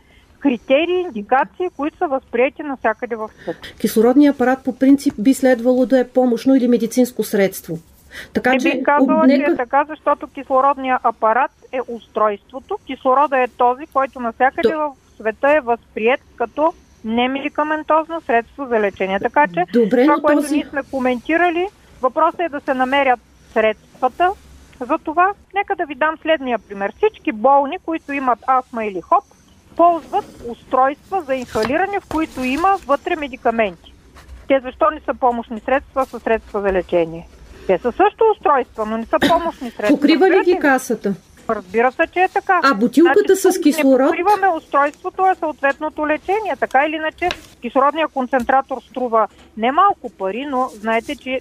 критерии, 0.41 1.01
индикации, 1.01 1.69
които 1.77 1.97
са 1.99 2.07
възприяти 2.07 2.63
навсякъде 2.63 3.17
в 3.17 3.31
света. 3.43 3.69
Кислородният 3.81 4.37
апарат 4.37 4.65
по 4.65 4.79
принцип 4.79 5.15
би 5.19 5.35
следвало 5.35 5.87
да 5.87 5.99
е 6.01 6.09
помощно 6.09 6.55
или 6.55 6.69
медицинско 6.69 7.23
средство. 7.25 7.79
Така, 8.33 8.51
Не 8.51 8.59
бих 8.59 8.83
казала, 8.83 9.27
нека... 9.27 9.45
че 9.45 9.53
е 9.53 9.57
така, 9.57 9.85
защото 9.89 10.27
кислородният 10.27 11.01
апарат 11.05 11.51
е 11.73 11.79
устройството. 11.89 12.79
Кислорода 12.87 13.39
е 13.39 13.49
този, 13.49 13.87
който 13.87 14.21
навсякъде 14.21 14.69
То... 14.69 14.79
в 14.79 15.17
света 15.17 15.51
е 15.51 15.61
възприят 15.61 16.21
като 16.37 16.73
немедикаментозно 17.05 18.21
средство 18.21 18.67
за 18.67 18.81
лечение. 18.81 19.21
Така 19.21 19.47
че 19.55 19.65
Добре, 19.73 20.03
това, 20.05 20.17
което 20.23 20.41
този... 20.41 20.55
ние 20.55 20.67
сме 20.71 20.83
коментирали, 20.91 21.67
въпросът 22.01 22.41
е 22.41 22.49
да 22.49 22.61
се 22.61 22.75
намерят 22.75 23.21
средствата 23.53 24.31
за 24.81 24.99
това. 24.99 25.33
Нека 25.55 25.77
да 25.77 25.87
ви 25.87 25.95
дам 25.95 26.15
следния 26.23 26.59
пример. 26.59 26.93
Всички 26.97 27.33
болни, 27.33 27.79
които 27.85 28.13
имат 28.13 28.39
астма 28.47 28.85
или 28.85 29.01
хоп, 29.01 29.25
ползват 29.77 30.25
устройства 30.49 31.23
за 31.23 31.35
инхалиране, 31.35 32.01
в 32.01 32.09
които 32.09 32.45
има 32.45 32.77
вътре 32.87 33.17
медикаменти. 33.17 33.95
Те 34.49 34.61
защо 34.61 34.91
не 34.91 35.01
са 35.01 35.15
помощни 35.15 35.61
средства, 35.61 36.07
са 36.07 36.21
средства 36.21 36.61
за 36.61 36.73
лечение? 36.73 37.29
Те 37.67 37.79
са 37.79 37.93
също 37.93 38.25
устройства, 38.37 38.87
но 38.87 38.97
не 38.97 39.07
са 39.07 39.19
помощни 39.29 39.71
средства. 39.71 39.97
Покрива 39.97 40.31
ли 40.31 40.45
ги 40.45 40.59
касата? 40.59 41.15
Разбира 41.49 41.93
се, 41.93 42.07
че 42.13 42.21
е 42.21 42.29
така. 42.29 42.61
А 42.65 42.75
бутилката 42.75 43.35
значи, 43.35 43.59
с 43.59 43.61
кислород? 43.63 44.01
Не 44.01 44.07
покриваме 44.07 44.49
устройството, 44.57 45.27
е 45.27 45.35
съответното 45.35 46.07
лечение. 46.07 46.57
Така 46.61 46.87
или 46.87 46.97
иначе, 46.97 47.29
кислородният 47.63 48.13
концентратор 48.13 48.79
струва 48.91 49.29
немалко 49.57 50.11
пари, 50.11 50.47
но 50.51 50.69
знаете, 50.69 51.17
че 51.17 51.41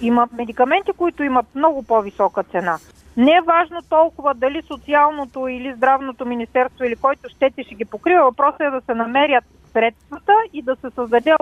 има 0.00 0.28
медикаменти, 0.32 0.92
които 0.92 1.22
имат 1.22 1.46
много 1.54 1.82
по-висока 1.82 2.42
цена. 2.42 2.78
Не 3.16 3.32
е 3.32 3.40
важно 3.46 3.78
толкова 3.90 4.34
дали 4.34 4.62
социалното 4.62 5.48
или 5.48 5.74
здравното 5.76 6.26
министерство 6.26 6.84
или 6.84 6.96
който 6.96 7.28
щете 7.28 7.64
ще 7.64 7.74
ги 7.74 7.84
покрива. 7.84 8.24
Въпросът 8.24 8.60
е 8.60 8.70
да 8.70 8.80
се 8.80 8.94
намерят 8.94 9.44
средствата 9.72 10.32
и 10.52 10.62
да 10.62 10.76
се 10.76 10.90
създаде 10.90 11.34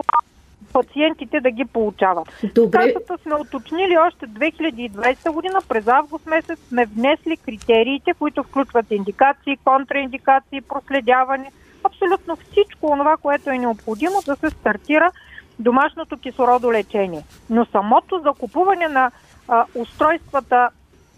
пациентите 0.73 1.41
да 1.41 1.51
ги 1.51 1.65
получават. 1.65 2.29
Добре. 2.55 2.79
Касата 2.79 3.23
сме 3.23 3.35
уточнили 3.35 3.97
още 4.07 4.27
2020 4.27 5.33
година, 5.33 5.59
през 5.69 5.89
август 5.89 6.27
месец 6.27 6.59
сме 6.69 6.87
внесли 6.87 7.37
критериите, 7.37 8.15
които 8.19 8.43
включват 8.43 8.91
индикации, 8.91 9.57
контраиндикации, 9.65 10.61
проследяване, 10.61 11.51
абсолютно 11.85 12.37
всичко 12.37 12.97
това, 12.99 13.17
което 13.17 13.51
е 13.51 13.59
необходимо 13.59 14.17
да 14.27 14.37
се 14.37 14.51
стартира 14.51 15.11
домашното 15.59 16.17
кислородолечение. 16.17 17.23
Но 17.51 17.67
самото 17.67 18.21
закупуване 18.25 18.89
на 18.89 19.11
а, 19.49 19.65
устройствата 19.75 20.69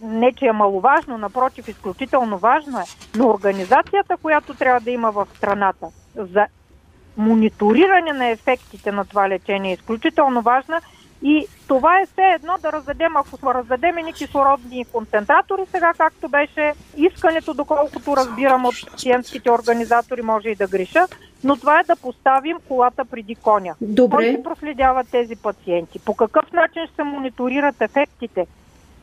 не, 0.03 0.33
че 0.33 0.47
е 0.47 0.53
маловажно, 0.53 1.19
напротив, 1.19 1.69
изключително 1.69 2.39
важно 2.39 2.79
е, 2.79 2.85
но 3.17 3.29
организацията, 3.29 4.17
която 4.23 4.55
трябва 4.55 4.81
да 4.81 4.91
има 4.91 5.11
в 5.11 5.27
страната 5.35 5.87
за 6.17 6.47
мониториране 7.17 8.13
на 8.13 8.27
ефектите 8.27 8.93
на 8.93 9.05
това 9.05 9.29
лечение 9.29 9.71
е 9.71 9.75
изключително 9.75 10.43
важна 10.43 10.81
и 11.23 11.47
това 11.69 12.01
е 12.01 12.07
все 12.07 12.23
едно 12.23 12.53
да 12.63 12.73
раздадем, 12.73 13.17
ако 13.17 13.55
раздадем 13.55 13.97
ни 13.97 14.13
кислородни 14.13 14.85
концентратори, 14.85 15.63
сега 15.71 15.93
както 15.99 16.29
беше 16.29 16.73
искането, 16.97 17.55
доколкото 17.55 18.17
разбирам 18.17 18.65
от 18.65 18.75
пациентските 18.91 19.51
организатори, 19.51 20.23
може 20.23 20.49
и 20.49 20.55
да 20.55 20.67
греша, 20.69 21.07
но 21.45 21.57
това 21.57 21.81
е 21.81 21.85
да 21.85 21.97
поставим 21.97 22.57
колата 22.69 23.05
преди 23.05 23.35
коня. 23.35 23.75
Добре. 23.81 24.17
Кой 24.17 24.33
ще 24.33 24.43
проследява 24.43 25.05
тези 25.05 25.37
пациенти? 25.37 25.99
По 25.99 26.15
какъв 26.15 26.53
начин 26.53 26.87
ще 26.87 26.95
се 26.95 27.03
мониторират 27.03 27.81
ефектите? 27.81 28.47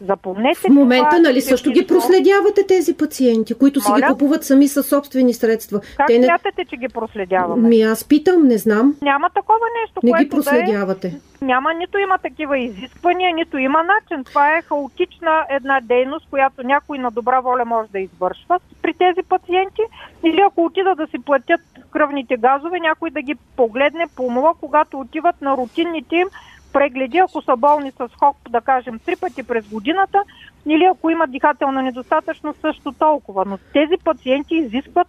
Запомнете. 0.01 0.59
В 0.59 0.69
момента, 0.69 1.09
това, 1.09 1.19
нали, 1.19 1.41
също 1.41 1.71
ги 1.71 1.87
проследявате 1.87 2.67
тези 2.67 2.93
пациенти, 2.97 3.53
които 3.53 3.81
си 3.81 3.91
Моля? 3.91 4.01
ги 4.01 4.07
купуват 4.07 4.43
сами 4.43 4.67
със 4.67 4.87
собствени 4.87 5.33
средства. 5.33 5.79
Как 5.97 6.07
Те 6.07 6.19
не... 6.19 6.25
смятате, 6.25 6.65
че 6.65 6.77
ги 6.77 6.89
проследяваме? 6.89 7.69
Ми 7.69 7.81
аз 7.81 8.03
питам, 8.03 8.47
не 8.47 8.57
знам. 8.57 8.95
Няма 9.01 9.29
такова 9.29 9.65
нещо, 9.81 9.99
не 10.03 10.11
което 10.11 10.23
ги 10.23 10.29
проследявате. 10.29 11.09
Да 11.09 11.15
е. 11.15 11.19
Няма, 11.41 11.73
нито 11.73 11.97
има 11.97 12.17
такива 12.17 12.57
изисквания, 12.57 13.35
нито 13.35 13.57
има 13.57 13.83
начин. 13.83 14.23
Това 14.23 14.57
е 14.57 14.61
хаотична 14.61 15.45
една 15.49 15.81
дейност, 15.83 16.27
която 16.29 16.63
някой 16.63 16.97
на 16.97 17.11
добра 17.11 17.39
воля 17.39 17.65
може 17.65 17.89
да 17.89 17.99
извършва 17.99 18.59
при 18.81 18.93
тези 18.93 19.21
пациенти. 19.29 19.81
Или 20.23 20.41
ако 20.47 20.65
отидат 20.65 20.97
да 20.97 21.07
си 21.07 21.17
платят 21.25 21.61
кръвните 21.91 22.37
газове, 22.37 22.79
някой 22.79 23.09
да 23.09 23.21
ги 23.21 23.35
погледне 23.55 24.05
по 24.15 24.55
когато 24.59 24.99
отиват 24.99 25.41
на 25.41 25.57
рутинните 25.57 26.15
им 26.15 26.27
прегледи, 26.75 27.17
ако 27.17 27.41
са 27.41 27.55
болни 27.58 27.91
с 27.91 28.10
ХОП, 28.20 28.36
да 28.50 28.62
кажем, 28.62 29.00
три 29.05 29.15
пъти 29.15 29.44
през 29.44 29.67
годината, 29.67 30.24
или 30.65 30.84
ако 30.84 31.10
имат 31.10 31.32
дихателна 31.32 31.82
недостатъчност, 31.82 32.62
също 32.62 32.91
толкова. 32.91 33.44
Но 33.46 33.58
тези 33.74 33.96
пациенти 34.03 34.55
изискват 34.55 35.08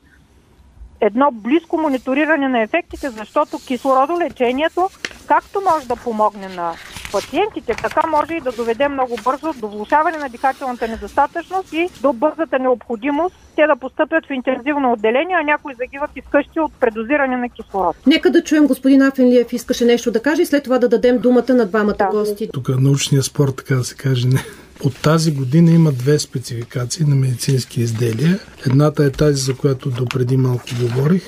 едно 1.00 1.30
близко 1.32 1.78
мониториране 1.78 2.48
на 2.48 2.60
ефектите, 2.60 3.10
защото 3.10 3.58
кислородолечението, 3.66 4.88
както 5.28 5.62
може 5.72 5.88
да 5.88 5.96
помогне 5.96 6.48
на 6.48 6.72
пациентите, 7.12 7.74
така 7.82 8.06
може 8.06 8.34
и 8.34 8.40
да 8.40 8.52
доведе 8.52 8.88
много 8.88 9.16
бързо 9.24 9.52
до 9.60 9.68
влушаване 9.68 10.18
на 10.18 10.28
дихателната 10.28 10.88
недостатъчност 10.88 11.72
и 11.72 11.88
до 12.00 12.12
бързата 12.12 12.58
необходимост 12.58 13.34
те 13.56 13.66
да 13.66 13.76
постъпят 13.76 14.26
в 14.26 14.32
интензивно 14.32 14.92
отделение, 14.92 15.36
а 15.40 15.42
някои 15.42 15.74
загиват 15.74 16.10
изкъщи 16.16 16.60
от 16.60 16.72
предозиране 16.80 17.36
на 17.36 17.48
кислород. 17.48 17.96
Нека 18.06 18.30
да 18.30 18.44
чуем 18.44 18.66
господин 18.66 19.02
Афенлиев 19.02 19.52
искаше 19.52 19.84
нещо 19.84 20.10
да 20.10 20.22
каже 20.22 20.42
и 20.42 20.46
след 20.46 20.64
това 20.64 20.78
да 20.78 20.88
дадем 20.88 21.18
думата 21.18 21.54
на 21.54 21.66
двамата 21.66 21.94
да. 21.98 22.08
гости. 22.10 22.48
Тук 22.52 22.68
научния 22.68 23.22
спорт, 23.22 23.56
така 23.56 23.74
да 23.74 23.84
се 23.84 23.94
каже, 23.94 24.28
не. 24.28 24.44
От 24.84 25.02
тази 25.02 25.32
година 25.34 25.70
има 25.70 25.92
две 25.92 26.18
спецификации 26.18 27.06
на 27.06 27.14
медицински 27.14 27.80
изделия. 27.80 28.38
Едната 28.66 29.04
е 29.04 29.10
тази, 29.10 29.42
за 29.42 29.56
която 29.56 29.90
допреди 29.90 30.36
малко 30.36 30.64
говорих, 30.80 31.22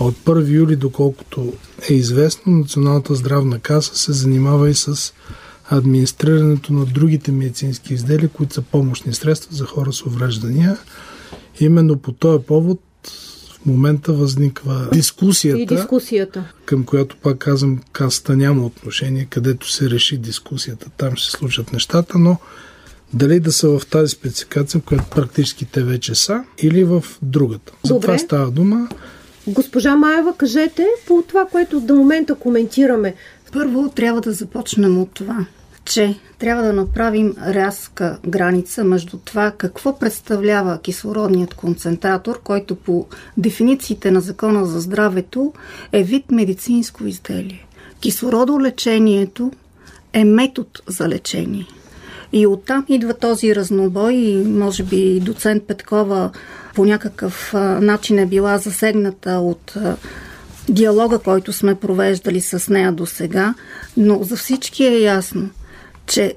а 0.00 0.04
от 0.04 0.14
1 0.14 0.48
юли, 0.48 0.76
доколкото 0.76 1.52
е 1.90 1.94
известно, 1.94 2.52
Националната 2.52 3.14
здравна 3.14 3.58
каса 3.58 3.96
се 3.96 4.12
занимава 4.12 4.70
и 4.70 4.74
с 4.74 5.12
администрирането 5.70 6.72
на 6.72 6.86
другите 6.86 7.32
медицински 7.32 7.94
изделия, 7.94 8.28
които 8.28 8.54
са 8.54 8.62
помощни 8.62 9.14
средства 9.14 9.56
за 9.56 9.64
хора 9.64 9.92
с 9.92 10.06
увреждания. 10.06 10.78
Именно 11.60 11.98
по 11.98 12.12
този 12.12 12.44
повод 12.44 12.80
в 13.52 13.66
момента 13.66 14.12
възниква 14.12 14.88
дискусията, 14.92 15.60
и 15.60 15.66
дискусията, 15.66 16.52
към 16.64 16.84
която 16.84 17.16
пак 17.16 17.38
казвам, 17.38 17.80
касата 17.92 18.36
няма 18.36 18.66
отношение, 18.66 19.26
където 19.30 19.70
се 19.70 19.90
реши 19.90 20.18
дискусията, 20.18 20.90
там 20.96 21.16
ще 21.16 21.30
се 21.30 21.36
случат 21.36 21.72
нещата, 21.72 22.18
но 22.18 22.36
дали 23.12 23.40
да 23.40 23.52
са 23.52 23.78
в 23.78 23.86
тази 23.86 24.08
спецификация, 24.08 24.80
в 24.80 24.84
която 24.84 25.04
практически 25.10 25.64
те 25.64 25.82
вече 25.82 26.14
са, 26.14 26.44
или 26.62 26.84
в 26.84 27.04
другата. 27.22 27.72
За 27.84 28.00
това 28.00 28.18
става 28.18 28.50
дума. 28.50 28.88
Госпожа 29.46 29.96
Маева, 29.96 30.36
кажете 30.36 30.86
по 31.06 31.22
това, 31.28 31.46
което 31.46 31.80
до 31.80 31.94
момента 31.94 32.34
коментираме. 32.34 33.14
Първо 33.52 33.88
трябва 33.88 34.20
да 34.20 34.32
започнем 34.32 34.98
от 34.98 35.10
това, 35.10 35.46
че 35.84 36.14
трябва 36.38 36.62
да 36.62 36.72
направим 36.72 37.34
рязка 37.46 38.18
граница 38.26 38.84
между 38.84 39.16
това 39.16 39.50
какво 39.50 39.98
представлява 39.98 40.78
кислородният 40.78 41.54
концентратор, 41.54 42.40
който 42.42 42.74
по 42.74 43.06
дефинициите 43.36 44.10
на 44.10 44.20
Закона 44.20 44.66
за 44.66 44.80
здравето 44.80 45.52
е 45.92 46.02
вид 46.02 46.30
медицинско 46.30 47.06
изделие. 47.06 47.66
Кислородолечението 48.00 49.52
е 50.12 50.24
метод 50.24 50.68
за 50.86 51.08
лечение. 51.08 51.66
И 52.32 52.46
оттам 52.46 52.84
идва 52.88 53.14
този 53.14 53.56
разнобой 53.56 54.12
и 54.12 54.44
може 54.44 54.82
би 54.82 55.20
доцент 55.20 55.62
Петкова 55.66 56.30
по 56.74 56.84
някакъв 56.84 57.52
начин 57.80 58.18
е 58.18 58.26
била 58.26 58.58
засегната 58.58 59.30
от 59.30 59.76
диалога, 60.68 61.18
който 61.18 61.52
сме 61.52 61.74
провеждали 61.74 62.40
с 62.40 62.68
нея 62.68 62.92
до 62.92 63.06
сега, 63.06 63.54
но 63.96 64.22
за 64.22 64.36
всички 64.36 64.84
е 64.84 65.00
ясно, 65.00 65.50
че 66.06 66.34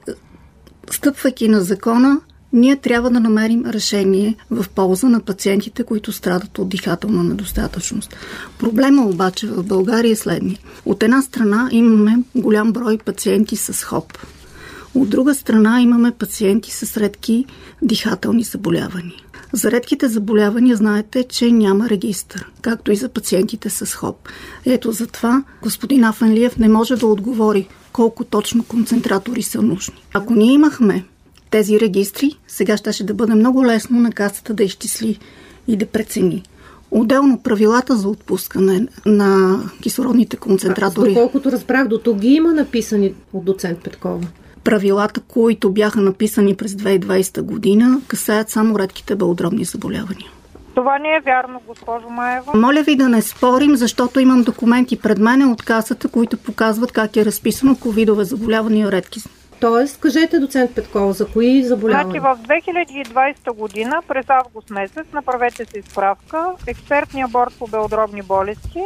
стъпвайки 0.92 1.48
на 1.48 1.62
закона, 1.62 2.22
ние 2.54 2.76
трябва 2.76 3.10
да 3.10 3.20
намерим 3.20 3.66
решение 3.66 4.36
в 4.52 4.66
полза 4.76 5.10
на 5.10 5.20
пациентите, 5.20 5.84
които 5.84 6.12
страдат 6.12 6.60
от 6.60 6.70
дихателна 6.70 7.24
недостатъчност. 7.24 8.16
Проблема 8.60 9.06
обаче 9.06 9.48
в 9.48 9.64
България 9.64 10.12
е 10.12 10.16
следния. 10.16 10.60
От 10.86 11.04
една 11.04 11.22
страна 11.22 11.70
имаме 11.72 12.24
голям 12.36 12.72
брой 12.72 12.98
пациенти 12.98 13.56
с 13.56 13.84
ХОП. 13.84 14.18
От 14.96 15.10
друга 15.10 15.36
страна 15.36 15.82
имаме 15.82 16.12
пациенти 16.12 16.72
с 16.72 16.98
редки 16.98 17.46
дихателни 17.82 18.44
заболявания. 18.44 19.22
За 19.54 19.72
редките 19.72 20.08
заболявания 20.08 20.76
знаете, 20.76 21.24
че 21.24 21.52
няма 21.52 21.90
регистър, 21.90 22.52
както 22.62 22.92
и 22.92 22.96
за 22.96 23.10
пациентите 23.10 23.70
с 23.70 23.96
ХОП. 23.96 24.30
Ето 24.66 24.92
затова 24.92 25.44
господин 25.62 26.04
Афенлиев 26.04 26.58
не 26.58 26.68
може 26.68 26.96
да 26.96 27.08
отговори 27.08 27.68
колко 27.94 28.24
точно 28.24 28.64
концентратори 28.64 29.42
са 29.42 29.62
нужни. 29.62 29.96
Ако 30.14 30.34
ние 30.34 30.54
имахме 30.54 31.06
тези 31.50 31.80
регистри, 31.80 32.40
сега 32.48 32.78
ще, 32.78 33.04
да 33.04 33.14
бъде 33.14 33.36
много 33.36 33.66
лесно 33.66 34.00
на 34.00 34.12
касата 34.12 34.54
да 34.54 34.64
изчисли 34.64 35.20
и 35.68 35.78
да 35.78 35.86
прецени. 35.86 36.44
Отделно 36.92 37.42
правилата 37.44 37.96
за 37.96 38.10
отпускане 38.10 38.88
на 39.06 39.60
кислородните 39.82 40.38
концентратори. 40.38 41.14
Доколкото 41.14 41.52
разбрах, 41.52 41.88
до 41.88 41.98
тук 41.98 42.18
ги 42.18 42.28
има 42.28 42.54
написани 42.54 43.14
от 43.34 43.46
доцент 43.46 43.80
Петкова 43.80 44.28
правилата, 44.68 45.22
които 45.22 45.72
бяха 45.72 46.02
написани 46.02 46.56
през 46.56 46.72
2020 46.72 47.42
година, 47.42 48.02
касаят 48.08 48.50
само 48.50 48.80
редките 48.80 49.16
белодробни 49.16 49.64
заболявания. 49.64 50.30
Това 50.76 51.00
не 51.00 51.16
е 51.16 51.20
вярно, 51.20 51.62
госпожо 51.68 52.10
Маева. 52.10 52.52
Моля 52.56 52.82
ви 52.82 52.96
да 52.96 53.10
не 53.10 53.22
спорим, 53.22 53.76
защото 53.76 54.20
имам 54.20 54.44
документи 54.44 55.00
пред 55.00 55.18
мене 55.18 55.46
от 55.46 55.64
касата, 55.64 56.08
които 56.08 56.38
показват 56.38 56.92
как 56.92 57.18
е 57.18 57.26
разписано 57.26 57.76
ковидове 57.76 58.24
заболявания 58.24 58.92
редки. 58.92 59.20
Тоест, 59.60 60.00
кажете, 60.00 60.40
доцент 60.40 60.76
Петкова, 60.76 61.14
за 61.14 61.28
кои 61.28 61.64
заболявания? 61.64 62.22
Значи 62.22 62.42
в 62.42 62.48
2020 62.48 63.54
година, 63.56 64.02
през 64.08 64.30
август 64.30 64.70
месец, 64.70 65.06
направете 65.14 65.66
си 65.66 65.82
справка, 65.90 66.52
експертния 66.68 67.28
борт 67.28 67.54
по 67.60 67.68
белодробни 67.68 68.22
болести 68.22 68.82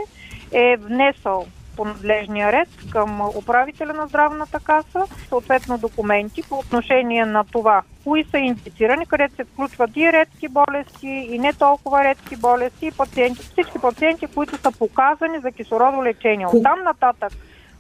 е 0.52 0.78
внесъл 0.78 1.46
по 1.76 1.86
надлежния 1.86 2.52
ред 2.52 2.70
към 2.92 3.22
управителя 3.22 3.94
на 3.94 4.08
здравната 4.08 4.60
каса, 4.60 5.06
съответно 5.30 5.78
документи 5.78 6.42
по 6.50 6.60
отношение 6.60 7.26
на 7.26 7.44
това, 7.44 7.82
кои 8.04 8.24
са 8.24 8.38
инфицирани, 8.38 9.06
където 9.06 9.36
се 9.36 9.44
включват 9.44 9.98
и 9.98 10.12
редки 10.12 10.48
болести, 10.48 11.08
и 11.08 11.40
не 11.40 11.54
толкова 11.54 12.04
редки 12.04 12.36
болести, 12.36 12.86
и 12.86 12.92
пациенти, 12.92 13.42
всички 13.42 13.80
пациенти, 13.80 14.28
които 14.28 14.58
са 14.58 14.72
показани 14.72 15.40
за 15.40 15.52
кислородолечение. 15.52 16.48
От 16.48 16.64
там 16.64 16.84
нататък, 16.84 17.34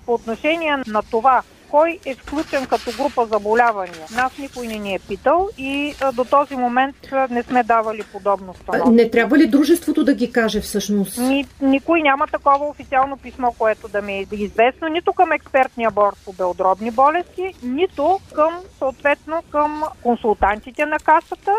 по 0.06 0.14
отношение 0.14 0.78
на 0.88 1.02
това, 1.12 1.42
кой 1.72 2.00
е 2.06 2.16
включен 2.16 2.66
като 2.66 2.92
група 2.98 3.26
заболявания. 3.26 4.06
Нас 4.16 4.38
никой 4.38 4.68
не 4.68 4.80
ни 4.80 4.96
е 4.96 5.00
питал 5.00 5.50
и 5.58 5.96
а, 6.02 6.12
до 6.12 6.26
този 6.26 6.56
момент 6.56 6.96
не 7.30 7.44
сме 7.44 7.64
давали 7.64 8.04
подобно 8.04 8.54
становище. 8.54 9.04
Не 9.04 9.10
трябва 9.10 9.38
ли 9.38 9.48
дружеството 9.48 10.04
да 10.04 10.14
ги 10.14 10.32
каже 10.32 10.62
всъщност? 10.62 11.18
Ни, 11.18 11.46
никой 11.62 12.02
няма 12.02 12.28
такова 12.28 12.66
официално 12.66 13.18
писмо, 13.18 13.52
което 13.58 13.88
да 13.88 14.02
ми 14.02 14.14
е 14.14 14.28
известно, 14.32 14.88
нито 14.88 15.14
към 15.14 15.32
експертния 15.32 15.92
борт 15.92 16.18
по 16.26 16.34
белодробни 16.34 16.92
болести, 16.92 17.54
нито 17.64 18.20
към, 18.36 18.54
съответно, 18.78 19.44
към 19.52 19.84
консултантите 20.04 20.86
на 20.86 21.00
касата, 21.00 21.52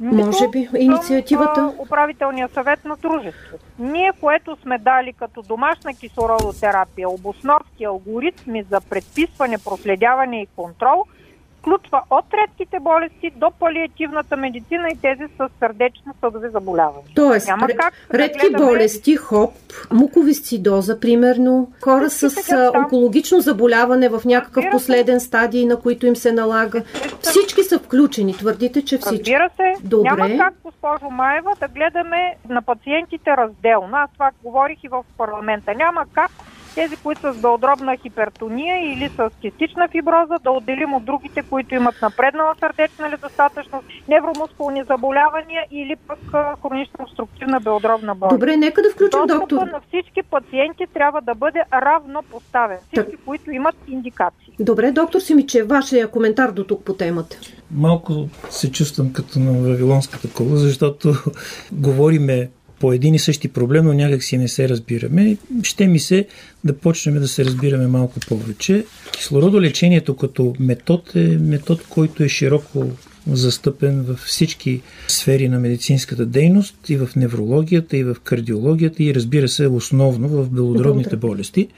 може 0.00 0.48
би 0.48 0.68
инициативата. 0.78 1.72
Управителния 1.78 2.48
съвет 2.54 2.84
на 2.84 2.96
дружество. 2.96 3.58
Ние, 3.78 4.12
което 4.20 4.56
сме 4.62 4.78
дали 4.78 5.12
като 5.12 5.42
домашна 5.42 5.94
кислородотерапия, 5.94 7.08
обосновки 7.08 7.84
алгоритми 7.84 8.62
за 8.62 8.80
предписване, 8.80 9.58
проследяване 9.58 10.42
и 10.42 10.46
контрол– 10.56 11.04
включва 11.62 12.02
от 12.10 12.24
редките 12.34 12.80
болести 12.80 13.32
до 13.36 13.50
палиативната 13.50 14.36
медицина 14.36 14.88
и 14.88 14.96
тези 15.02 15.22
с 15.38 15.48
сърдечни 15.58 16.12
съдови 16.20 16.48
заболявания. 16.48 17.04
Тоест, 17.14 17.48
Няма 17.48 17.66
как 17.68 17.94
редки 18.14 18.50
да 18.50 18.58
болести, 18.58 19.16
хоп, 19.16 19.50
муковисцидоза, 19.92 21.00
примерно, 21.00 21.72
хора 21.80 22.10
с 22.10 22.46
там... 22.48 22.82
онкологично 22.82 23.40
заболяване 23.40 24.08
в 24.08 24.22
някакъв 24.24 24.64
последен 24.70 25.20
стадий, 25.20 25.66
на 25.66 25.76
които 25.80 26.06
им 26.06 26.16
се 26.16 26.32
налага. 26.32 26.82
Всички 27.20 27.62
са 27.62 27.78
включени. 27.78 28.36
Твърдите, 28.36 28.84
че 28.84 28.98
всички. 28.98 29.32
Разбира 29.32 29.50
се. 29.56 29.86
Добре. 29.88 30.10
Няма 30.10 30.38
как, 30.38 30.54
госпожо 30.64 31.10
Маева, 31.10 31.52
да 31.60 31.68
гледаме 31.68 32.34
на 32.48 32.62
пациентите 32.62 33.30
разделно. 33.36 33.96
Аз 33.96 34.10
това 34.12 34.30
говорих 34.44 34.84
и 34.84 34.88
в 34.88 35.04
парламента. 35.18 35.74
Няма 35.74 36.04
как 36.12 36.30
тези, 36.74 36.96
които 36.96 37.20
са 37.20 37.32
с 37.32 37.36
белодробна 37.36 37.96
хипертония 37.96 38.92
или 38.92 39.08
с 39.08 39.30
кистична 39.40 39.88
фиброза, 39.88 40.38
да 40.44 40.50
отделим 40.50 40.94
от 40.94 41.04
другите, 41.04 41.42
които 41.42 41.74
имат 41.74 41.94
напреднала 42.02 42.54
сърдечна 42.60 43.08
недостатъчност, 43.08 43.86
невромускулни 44.08 44.82
заболявания 44.84 45.62
или 45.70 45.96
пък 45.96 46.18
хронична 46.62 47.04
обструктивна 47.04 47.60
белодробна 47.60 48.14
болест. 48.14 48.34
Добре, 48.34 48.56
нека 48.56 48.82
да 48.82 48.90
включим 48.90 49.20
доктор. 49.26 49.56
на 49.56 49.80
всички 49.88 50.22
пациенти 50.22 50.84
трябва 50.94 51.20
да 51.20 51.34
бъде 51.34 51.62
равнопоставен. 51.72 52.78
Всички, 52.92 53.10
так. 53.10 53.20
които 53.24 53.50
имат 53.50 53.76
индикации. 53.88 54.52
Добре, 54.60 54.92
доктор 54.92 55.20
Симиче, 55.20 55.62
вашия 55.62 56.10
коментар 56.10 56.50
до 56.50 56.64
тук 56.64 56.84
по 56.84 56.94
темата. 56.94 57.36
Малко 57.70 58.28
се 58.50 58.72
чувствам 58.72 59.12
като 59.12 59.38
на 59.38 59.52
Вавилонската 59.52 60.32
кола, 60.34 60.56
защото 60.56 61.14
говориме 61.72 62.50
по 62.82 62.92
един 62.92 63.14
и 63.14 63.18
същи 63.18 63.48
проблем, 63.48 63.84
но 63.84 63.92
някак 63.92 64.22
си 64.22 64.38
не 64.38 64.48
се 64.48 64.68
разбираме. 64.68 65.36
Ще 65.62 65.86
ми 65.86 65.98
се 65.98 66.26
да 66.64 66.78
почнем 66.78 67.14
да 67.14 67.28
се 67.28 67.44
разбираме 67.44 67.86
малко 67.86 68.20
повече. 68.28 68.84
Кислородолечението 69.12 70.16
като 70.16 70.54
метод 70.60 71.02
е 71.14 71.18
метод, 71.20 71.82
който 71.88 72.22
е 72.22 72.28
широко 72.28 72.86
застъпен 73.26 74.02
във 74.02 74.18
всички 74.18 74.80
сфери 75.08 75.48
на 75.48 75.58
медицинската 75.58 76.26
дейност, 76.26 76.74
и 76.88 76.96
в 76.96 77.08
неврологията, 77.16 77.96
и 77.96 78.04
в 78.04 78.16
кардиологията, 78.24 79.02
и 79.02 79.14
разбира 79.14 79.48
се, 79.48 79.66
основно 79.66 80.28
в 80.28 80.50
белодробните 80.50 81.16
болести. 81.16 81.68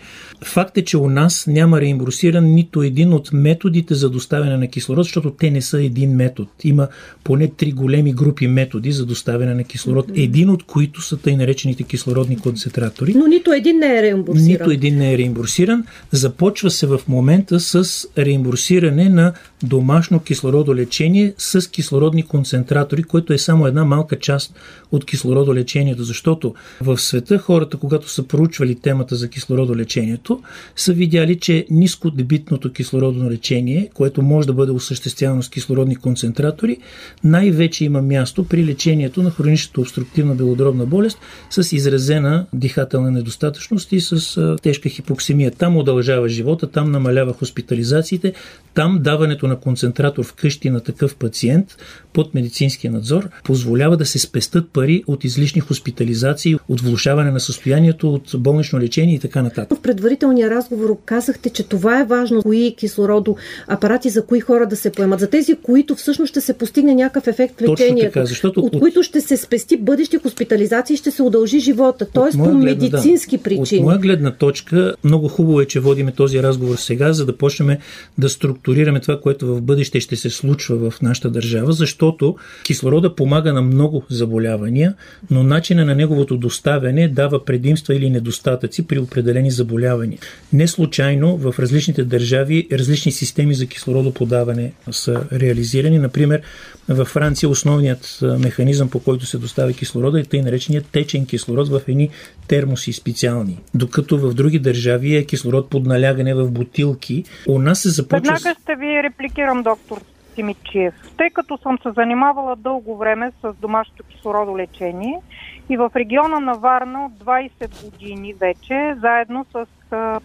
Факт 0.44 0.78
е, 0.78 0.84
че 0.84 0.96
у 0.96 1.10
нас 1.10 1.46
няма 1.46 1.80
реимбурсиран 1.80 2.54
нито 2.54 2.82
един 2.82 3.12
от 3.12 3.32
методите 3.32 3.94
за 3.94 4.10
доставяне 4.10 4.56
на 4.56 4.68
кислород, 4.68 5.04
защото 5.04 5.30
те 5.30 5.50
не 5.50 5.62
са 5.62 5.82
един 5.82 6.10
метод. 6.10 6.50
Има 6.64 6.88
поне 7.24 7.48
три 7.48 7.72
големи 7.72 8.12
групи 8.12 8.46
методи 8.46 8.92
за 8.92 9.06
доставяне 9.06 9.54
на 9.54 9.64
кислород, 9.64 10.06
един 10.14 10.50
от 10.50 10.62
които 10.62 11.02
са 11.02 11.16
тъй 11.16 11.36
наречените 11.36 11.82
кислородни 11.82 12.38
концентратори. 12.38 13.14
Но 13.14 13.26
нито 13.26 13.52
един 13.52 13.78
не 13.78 13.98
е 13.98 14.02
реимбурсиран. 14.02 14.46
Нито 14.46 14.70
един 14.70 14.98
не 14.98 15.12
е 15.14 15.18
реимбурсиран. 15.18 15.84
Започва 16.12 16.70
се 16.70 16.86
в 16.86 17.00
момента 17.08 17.60
с 17.60 18.06
реимбурсиране 18.18 19.08
на 19.08 19.32
домашно 19.62 20.20
кислородолечение 20.20 21.33
с 21.38 21.70
кислородни 21.70 22.22
концентратори, 22.22 23.02
което 23.02 23.32
е 23.32 23.38
само 23.38 23.66
една 23.66 23.84
малка 23.84 24.18
част 24.18 24.54
от 24.92 25.04
кислородолечението, 25.04 26.04
защото 26.04 26.54
в 26.80 26.98
света 26.98 27.38
хората, 27.38 27.76
когато 27.76 28.08
са 28.10 28.22
проучвали 28.22 28.74
темата 28.74 29.16
за 29.16 29.28
кислородолечението, 29.28 30.42
са 30.76 30.92
видяли, 30.92 31.38
че 31.38 31.66
нискодебитното 31.70 32.72
кислородно 32.72 33.30
лечение, 33.30 33.90
което 33.94 34.22
може 34.22 34.46
да 34.46 34.52
бъде 34.52 34.72
осъществявано 34.72 35.42
с 35.42 35.48
кислородни 35.48 35.96
концентратори, 35.96 36.78
най-вече 37.24 37.84
има 37.84 38.02
място 38.02 38.44
при 38.44 38.66
лечението 38.66 39.22
на 39.22 39.30
хроничната 39.30 39.80
обструктивна 39.80 40.34
белодробна 40.34 40.86
болест 40.86 41.18
с 41.50 41.72
изразена 41.72 42.46
дихателна 42.52 43.10
недостатъчност 43.10 43.92
и 43.92 44.00
с 44.00 44.56
тежка 44.62 44.88
хипоксимия. 44.88 45.50
Там 45.50 45.76
удължава 45.76 46.28
живота, 46.28 46.70
там 46.70 46.90
намалява 46.90 47.32
хоспитализациите, 47.32 48.32
там 48.74 48.98
даването 49.02 49.46
на 49.46 49.60
концентратор 49.60 50.24
вкъщи 50.24 50.70
на 50.70 50.80
такъв 50.80 51.16
пациент 51.24 51.76
под 52.12 52.34
медицинския 52.34 52.92
надзор 52.92 53.28
позволява 53.44 53.96
да 53.96 54.06
се 54.06 54.18
спестат 54.18 54.70
пари 54.70 55.04
от 55.06 55.24
излишни 55.24 55.60
хоспитализации, 55.60 56.56
от 56.68 56.80
влушаване 56.80 57.30
на 57.30 57.40
състоянието, 57.40 58.14
от 58.14 58.34
болнично 58.38 58.80
лечение 58.80 59.14
и 59.14 59.18
така 59.18 59.42
нататък. 59.42 59.78
В 59.78 59.82
предварителния 59.82 60.50
разговор 60.50 60.96
казахте, 61.04 61.50
че 61.50 61.62
това 61.62 62.00
е 62.00 62.04
важно, 62.04 62.42
кои 62.42 62.74
кислородо 62.76 63.36
апарати 63.68 64.10
за 64.10 64.26
кои 64.26 64.40
хора 64.40 64.66
да 64.66 64.76
се 64.76 64.92
поемат. 64.92 65.20
За 65.20 65.30
тези, 65.30 65.54
които 65.62 65.96
всъщност 65.96 66.30
ще 66.30 66.40
се 66.40 66.52
постигне 66.52 66.94
някакъв 66.94 67.28
ефект 67.28 67.60
в 67.60 67.62
лечението, 67.62 68.06
така, 68.06 68.26
защото 68.26 68.60
от, 68.60 68.74
от 68.74 68.80
които 68.80 69.02
ще 69.02 69.20
се 69.20 69.36
спести 69.36 69.76
бъдещи 69.76 70.18
хоспитализации 70.18 70.94
и 70.94 70.96
ще 70.96 71.10
се 71.10 71.22
удължи 71.22 71.60
живота. 71.60 72.06
Тоест 72.12 72.38
по 72.38 72.54
медицински 72.54 73.36
да. 73.36 73.42
причини. 73.42 73.80
От 73.80 73.84
моя 73.84 73.98
гледна 73.98 74.30
точка, 74.30 74.94
много 75.04 75.28
хубаво 75.28 75.60
е, 75.60 75.66
че 75.66 75.80
водиме 75.80 76.12
този 76.12 76.42
разговор 76.42 76.76
сега, 76.76 77.12
за 77.12 77.26
да 77.26 77.36
почнем 77.36 77.76
да 78.18 78.28
структурираме 78.28 79.00
това, 79.00 79.20
което 79.20 79.54
в 79.54 79.62
бъдеще 79.62 80.00
ще 80.00 80.16
се 80.16 80.30
случва 80.30 80.90
в 80.90 81.02
нашата 81.02 81.13
държава, 81.22 81.72
защото 81.72 82.36
кислорода 82.62 83.14
помага 83.14 83.52
на 83.52 83.62
много 83.62 84.04
заболявания, 84.10 84.94
но 85.30 85.42
начина 85.42 85.84
на 85.84 85.94
неговото 85.94 86.36
доставяне 86.36 87.08
дава 87.08 87.44
предимства 87.44 87.94
или 87.94 88.10
недостатъци 88.10 88.86
при 88.86 88.98
определени 88.98 89.50
заболявания. 89.50 90.18
Не 90.52 90.68
случайно 90.68 91.36
в 91.36 91.54
различните 91.58 92.04
държави 92.04 92.68
различни 92.72 93.12
системи 93.12 93.54
за 93.54 93.66
кислородоподаване 93.66 94.72
са 94.90 95.24
реализирани. 95.32 95.98
Например, 95.98 96.42
във 96.88 97.08
Франция 97.08 97.48
основният 97.48 98.18
механизъм, 98.22 98.88
по 98.88 99.00
който 99.00 99.26
се 99.26 99.38
доставя 99.38 99.72
кислорода 99.72 100.20
е 100.20 100.24
тъй 100.24 100.42
нареченият 100.42 100.86
течен 100.86 101.26
кислород 101.26 101.68
в 101.68 101.80
едни 101.88 102.10
термоси 102.48 102.92
специални. 102.92 103.58
Докато 103.74 104.18
в 104.18 104.34
други 104.34 104.58
държави 104.58 105.16
е 105.16 105.24
кислород 105.24 105.70
под 105.70 105.86
налягане 105.86 106.34
в 106.34 106.50
бутилки. 106.50 107.24
У 107.48 107.58
нас 107.58 107.80
се 107.80 107.88
започва... 107.88 108.32
Веднага 108.34 108.56
ще 108.62 108.74
ви 108.74 109.02
репликирам, 109.02 109.62
доктор 109.62 110.00
Симичиев. 110.34 110.94
Тъй 111.16 111.30
като 111.30 111.58
съм 111.58 111.78
се 111.82 111.90
занимавала 111.90 112.56
дълго 112.56 112.96
време 112.96 113.32
с 113.42 113.54
домашното 113.60 114.02
кислородолечение 114.02 115.20
и 115.68 115.76
в 115.76 115.90
региона 115.96 116.40
на 116.40 116.54
Варна 116.54 117.06
от 117.06 117.12
20 117.12 117.84
години 117.84 118.34
вече, 118.34 118.94
заедно 119.00 119.46
с 119.52 119.66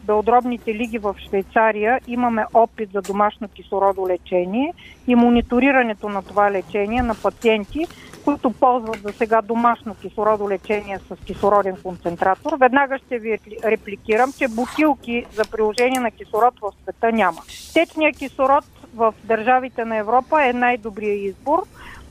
белодробните 0.03 0.73
лиги 0.73 0.97
в 0.97 1.15
Швейцария 1.27 1.99
имаме 2.07 2.45
опит 2.53 2.89
за 2.91 3.01
домашно 3.01 3.47
кислородолечение 3.47 4.73
и 5.07 5.15
мониторирането 5.15 6.09
на 6.09 6.23
това 6.23 6.51
лечение 6.51 7.01
на 7.01 7.15
пациенти, 7.15 7.87
които 8.25 8.51
ползват 8.51 9.01
за 9.01 9.13
сега 9.13 9.41
домашно 9.41 9.95
кислородолечение 9.95 10.99
с 10.99 11.25
кислороден 11.25 11.77
концентратор. 11.83 12.57
Веднага 12.59 12.97
ще 12.97 13.19
ви 13.19 13.39
репликирам, 13.65 14.33
че 14.37 14.47
бутилки 14.47 15.25
за 15.33 15.43
приложение 15.51 15.99
на 15.99 16.11
кислород 16.11 16.53
в 16.61 16.71
света 16.83 17.11
няма. 17.11 17.41
Течният 17.73 18.17
кислород 18.17 18.65
в 18.95 19.13
държавите 19.23 19.85
на 19.85 19.97
Европа 19.97 20.45
е 20.45 20.53
най-добрият 20.53 21.19
избор 21.19 21.63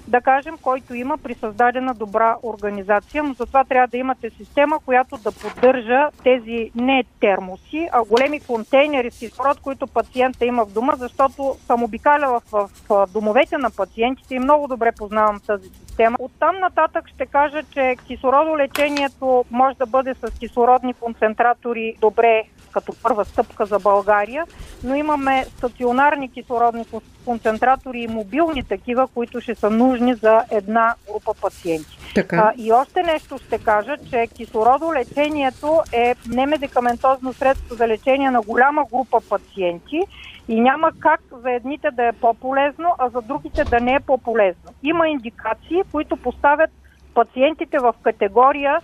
да 0.08 0.20
кажем, 0.20 0.58
който 0.62 0.94
има 0.94 1.18
при 1.18 1.34
създадена 1.34 1.94
добра 1.94 2.36
организация, 2.42 3.22
но 3.22 3.34
затова 3.34 3.64
трябва 3.64 3.88
да 3.88 3.96
имате 3.96 4.30
система, 4.30 4.78
която 4.84 5.16
да 5.16 5.32
поддържа 5.32 6.08
тези 6.24 6.70
не 6.74 7.04
термоси, 7.20 7.88
а 7.92 8.04
големи 8.04 8.40
контейнери 8.40 9.10
с 9.10 9.18
кислород, 9.18 9.60
които 9.60 9.86
пациента 9.86 10.44
има 10.44 10.64
в 10.64 10.72
дома, 10.72 10.96
защото 10.96 11.56
съм 11.66 11.82
обикаляла 11.82 12.40
в, 12.52 12.68
в 12.88 13.06
домовете 13.12 13.58
на 13.58 13.70
пациентите 13.70 14.34
и 14.34 14.38
много 14.38 14.68
добре 14.68 14.92
познавам 14.92 15.40
тази 15.46 15.68
система. 15.68 15.87
Оттам 16.18 16.58
нататък 16.58 17.08
ще 17.08 17.26
кажа, 17.26 17.62
че 17.72 17.96
кислородолечението 18.06 19.44
може 19.50 19.76
да 19.76 19.86
бъде 19.86 20.14
с 20.14 20.38
кислородни 20.38 20.94
концентратори 20.94 21.96
добре 22.00 22.42
като 22.72 22.92
първа 23.02 23.24
стъпка 23.24 23.66
за 23.66 23.78
България, 23.78 24.44
но 24.84 24.94
имаме 24.94 25.44
стационарни 25.44 26.32
кислородни 26.32 26.84
концентратори 27.24 28.00
и 28.00 28.08
мобилни 28.08 28.64
такива, 28.64 29.08
които 29.14 29.40
ще 29.40 29.54
са 29.54 29.70
нужни 29.70 30.14
за 30.14 30.44
една 30.50 30.94
група 31.10 31.34
пациенти. 31.40 31.98
Така. 32.14 32.36
А, 32.36 32.52
и 32.56 32.72
още 32.72 33.02
нещо 33.02 33.38
ще 33.38 33.58
кажа, 33.58 33.96
че 34.10 34.26
кислородолечението 34.26 35.82
е 35.92 36.14
немедикаментозно 36.28 37.32
средство 37.32 37.74
за 37.74 37.88
лечение 37.88 38.30
на 38.30 38.40
голяма 38.40 38.84
група 38.92 39.20
пациенти 39.28 40.02
и 40.48 40.60
няма 40.60 40.92
как 41.00 41.20
за 41.32 41.50
едните 41.50 41.90
да 41.90 42.06
е 42.06 42.12
по-полезно, 42.12 42.94
а 42.98 43.08
за 43.08 43.22
другите 43.22 43.64
да 43.64 43.80
не 43.80 43.94
е 43.94 44.00
по-полезно. 44.00 44.70
Има 44.82 45.08
индикации, 45.08 45.82
които 45.92 46.16
поставят 46.16 46.70
пациентите 47.14 47.78
в 47.78 47.94
категория 48.02 48.80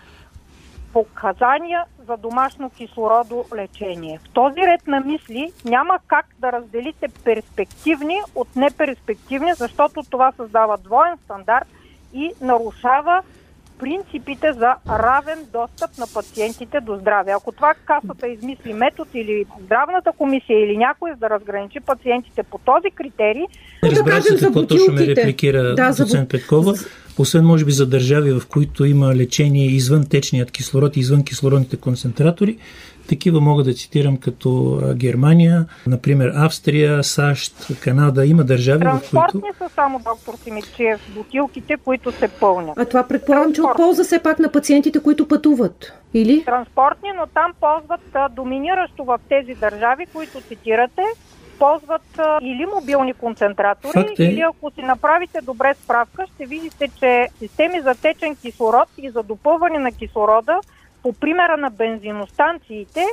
показания 0.92 1.84
за 2.06 2.16
домашно 2.16 2.70
кислородо 2.70 3.44
лечение. 3.54 4.18
В 4.18 4.32
този 4.32 4.60
ред 4.60 4.86
на 4.86 5.00
мисли 5.00 5.52
няма 5.64 5.98
как 6.06 6.26
да 6.38 6.52
разделите 6.52 7.08
перспективни 7.24 8.20
от 8.34 8.56
неперспективни, 8.56 9.54
защото 9.54 10.02
това 10.10 10.32
създава 10.32 10.78
двоен 10.78 11.16
стандарт 11.24 11.66
и 12.12 12.32
нарушава 12.40 13.22
принципите 13.78 14.52
за 14.52 14.74
равен 14.88 15.38
достъп 15.52 15.98
на 15.98 16.06
пациентите 16.14 16.80
до 16.80 16.96
здраве. 16.96 17.32
Ако 17.32 17.52
това 17.52 17.74
касата 17.84 18.28
измисли 18.28 18.72
метод 18.72 19.10
или 19.14 19.44
здравната 19.64 20.12
комисия 20.18 20.64
или 20.64 20.76
някой 20.76 21.10
за 21.10 21.16
да 21.16 21.30
разграничи 21.30 21.80
пациентите 21.80 22.42
по 22.42 22.58
този 22.58 22.90
критерий... 22.90 23.44
Разбира 23.84 24.22
се 24.22 24.46
какво 24.46 24.66
точно 24.66 24.94
ме 24.94 25.06
репликира 25.06 25.74
да, 25.74 25.88
доцент 25.88 26.08
за... 26.08 26.28
Петкова. 26.28 26.74
Освен 27.18 27.44
може 27.44 27.64
би 27.64 27.72
за 27.72 27.86
държави, 27.86 28.32
в 28.32 28.42
които 28.48 28.84
има 28.84 29.14
лечение 29.14 29.66
извън 29.66 30.06
течният 30.06 30.50
кислород 30.50 30.96
и 30.96 31.00
извън 31.00 31.24
кислородните 31.24 31.76
концентратори, 31.76 32.58
такива 33.08 33.40
мога 33.40 33.64
да 33.64 33.74
цитирам 33.74 34.16
като 34.16 34.80
Германия, 34.94 35.66
например 35.86 36.32
Австрия, 36.34 37.04
САЩ, 37.04 37.54
Канада. 37.80 38.26
Има 38.26 38.44
държави, 38.44 38.84
в 38.84 38.90
които... 38.90 39.10
Транспортни 39.10 39.50
са 39.58 39.68
само, 39.74 39.98
доктор 39.98 40.34
Симичев, 40.44 41.00
бутилките, 41.14 41.76
които 41.84 42.12
се 42.12 42.28
пълнят. 42.28 42.78
А 42.78 42.84
това 42.84 43.08
предполагам, 43.08 43.52
че 43.52 43.62
от 43.62 43.76
полза 43.76 44.04
все 44.04 44.22
пак 44.22 44.38
на 44.38 44.52
пациентите, 44.52 45.00
които 45.00 45.28
пътуват. 45.28 45.92
Или? 46.14 46.44
Транспортни, 46.44 47.08
но 47.16 47.26
там 47.26 47.52
ползват 47.60 48.34
доминиращо 48.34 49.04
в 49.04 49.18
тези 49.28 49.54
държави, 49.54 50.06
които 50.12 50.40
цитирате, 50.40 51.02
ползват 51.58 52.20
или 52.42 52.66
мобилни 52.74 53.12
концентратори, 53.14 54.14
е. 54.18 54.22
или 54.22 54.40
ако 54.40 54.70
си 54.70 54.82
направите 54.82 55.40
добре 55.40 55.74
справка, 55.84 56.24
ще 56.34 56.46
видите, 56.46 56.88
че 56.98 57.28
системи 57.38 57.80
за 57.80 57.94
течен 57.94 58.36
кислород 58.36 58.88
и 58.98 59.10
за 59.10 59.22
допълване 59.22 59.78
на 59.78 59.92
кислорода 59.92 60.60
по 61.04 61.12
примера 61.12 61.56
на 61.56 61.70
бензиностанциите, 61.70 63.04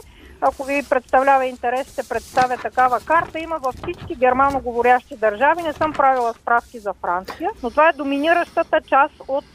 ако 0.42 0.64
ви 0.64 0.84
представлява 0.90 1.46
интерес, 1.46 1.88
ще 1.94 2.04
представя 2.10 2.58
такава 2.58 3.00
карта. 3.00 3.40
Има 3.40 3.60
във 3.64 3.76
всички 3.76 4.16
германоговорящи 4.16 5.16
държави. 5.16 5.62
Не 5.62 5.74
съм 5.74 5.94
правила 5.94 6.34
справки 6.42 6.80
за 6.80 6.94
Франция, 7.02 7.50
но 7.64 7.70
това 7.70 7.90
е 7.90 7.94
доминиращата 7.98 8.82
част 8.90 9.14
от 9.28 9.46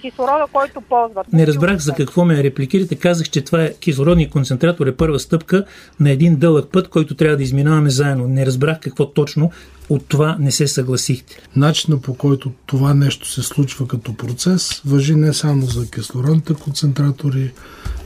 кислорода, 0.00 0.46
който 0.52 0.80
ползват. 0.80 1.32
Не 1.32 1.46
разбрах 1.46 1.78
за 1.78 1.92
какво 1.92 2.24
ме 2.24 2.42
репликирате. 2.42 2.96
Казах, 2.96 3.30
че 3.30 3.44
това 3.44 3.62
е 3.62 3.74
кислородния 3.74 4.30
концентратор 4.30 4.86
е 4.86 4.96
първа 4.96 5.18
стъпка 5.18 5.64
на 6.00 6.10
един 6.10 6.36
дълъг 6.36 6.72
път, 6.72 6.88
който 6.88 7.14
трябва 7.14 7.36
да 7.36 7.42
изминаваме 7.42 7.90
заедно. 7.90 8.28
Не 8.28 8.46
разбрах 8.46 8.80
какво 8.80 9.10
точно 9.10 9.50
от 9.88 10.08
това 10.08 10.36
не 10.38 10.50
се 10.50 10.68
съгласихте. 10.68 11.38
Начинът 11.56 12.02
по 12.02 12.14
който 12.14 12.52
това 12.66 12.94
нещо 12.94 13.28
се 13.28 13.42
случва 13.42 13.88
като 13.88 14.16
процес 14.16 14.82
въжи 14.84 15.14
не 15.14 15.32
само 15.32 15.62
за 15.62 15.90
кислородните 15.90 16.54
концентратори, 16.54 17.52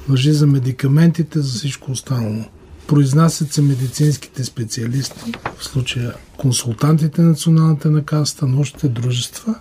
въжи 0.09 0.33
за 0.33 0.47
медикаментите, 0.47 1.41
за 1.41 1.59
всичко 1.59 1.93
останало. 1.93 2.45
Произнасят 2.87 3.53
се 3.53 3.63
медицинските 3.63 4.45
специалисти, 4.45 5.33
в 5.59 5.65
случая 5.65 6.15
консултантите 6.37 7.23
на 7.23 7.29
националната 7.29 7.91
на 7.91 8.05
касата, 8.05 8.47
научните 8.47 8.89
дружества, 8.89 9.55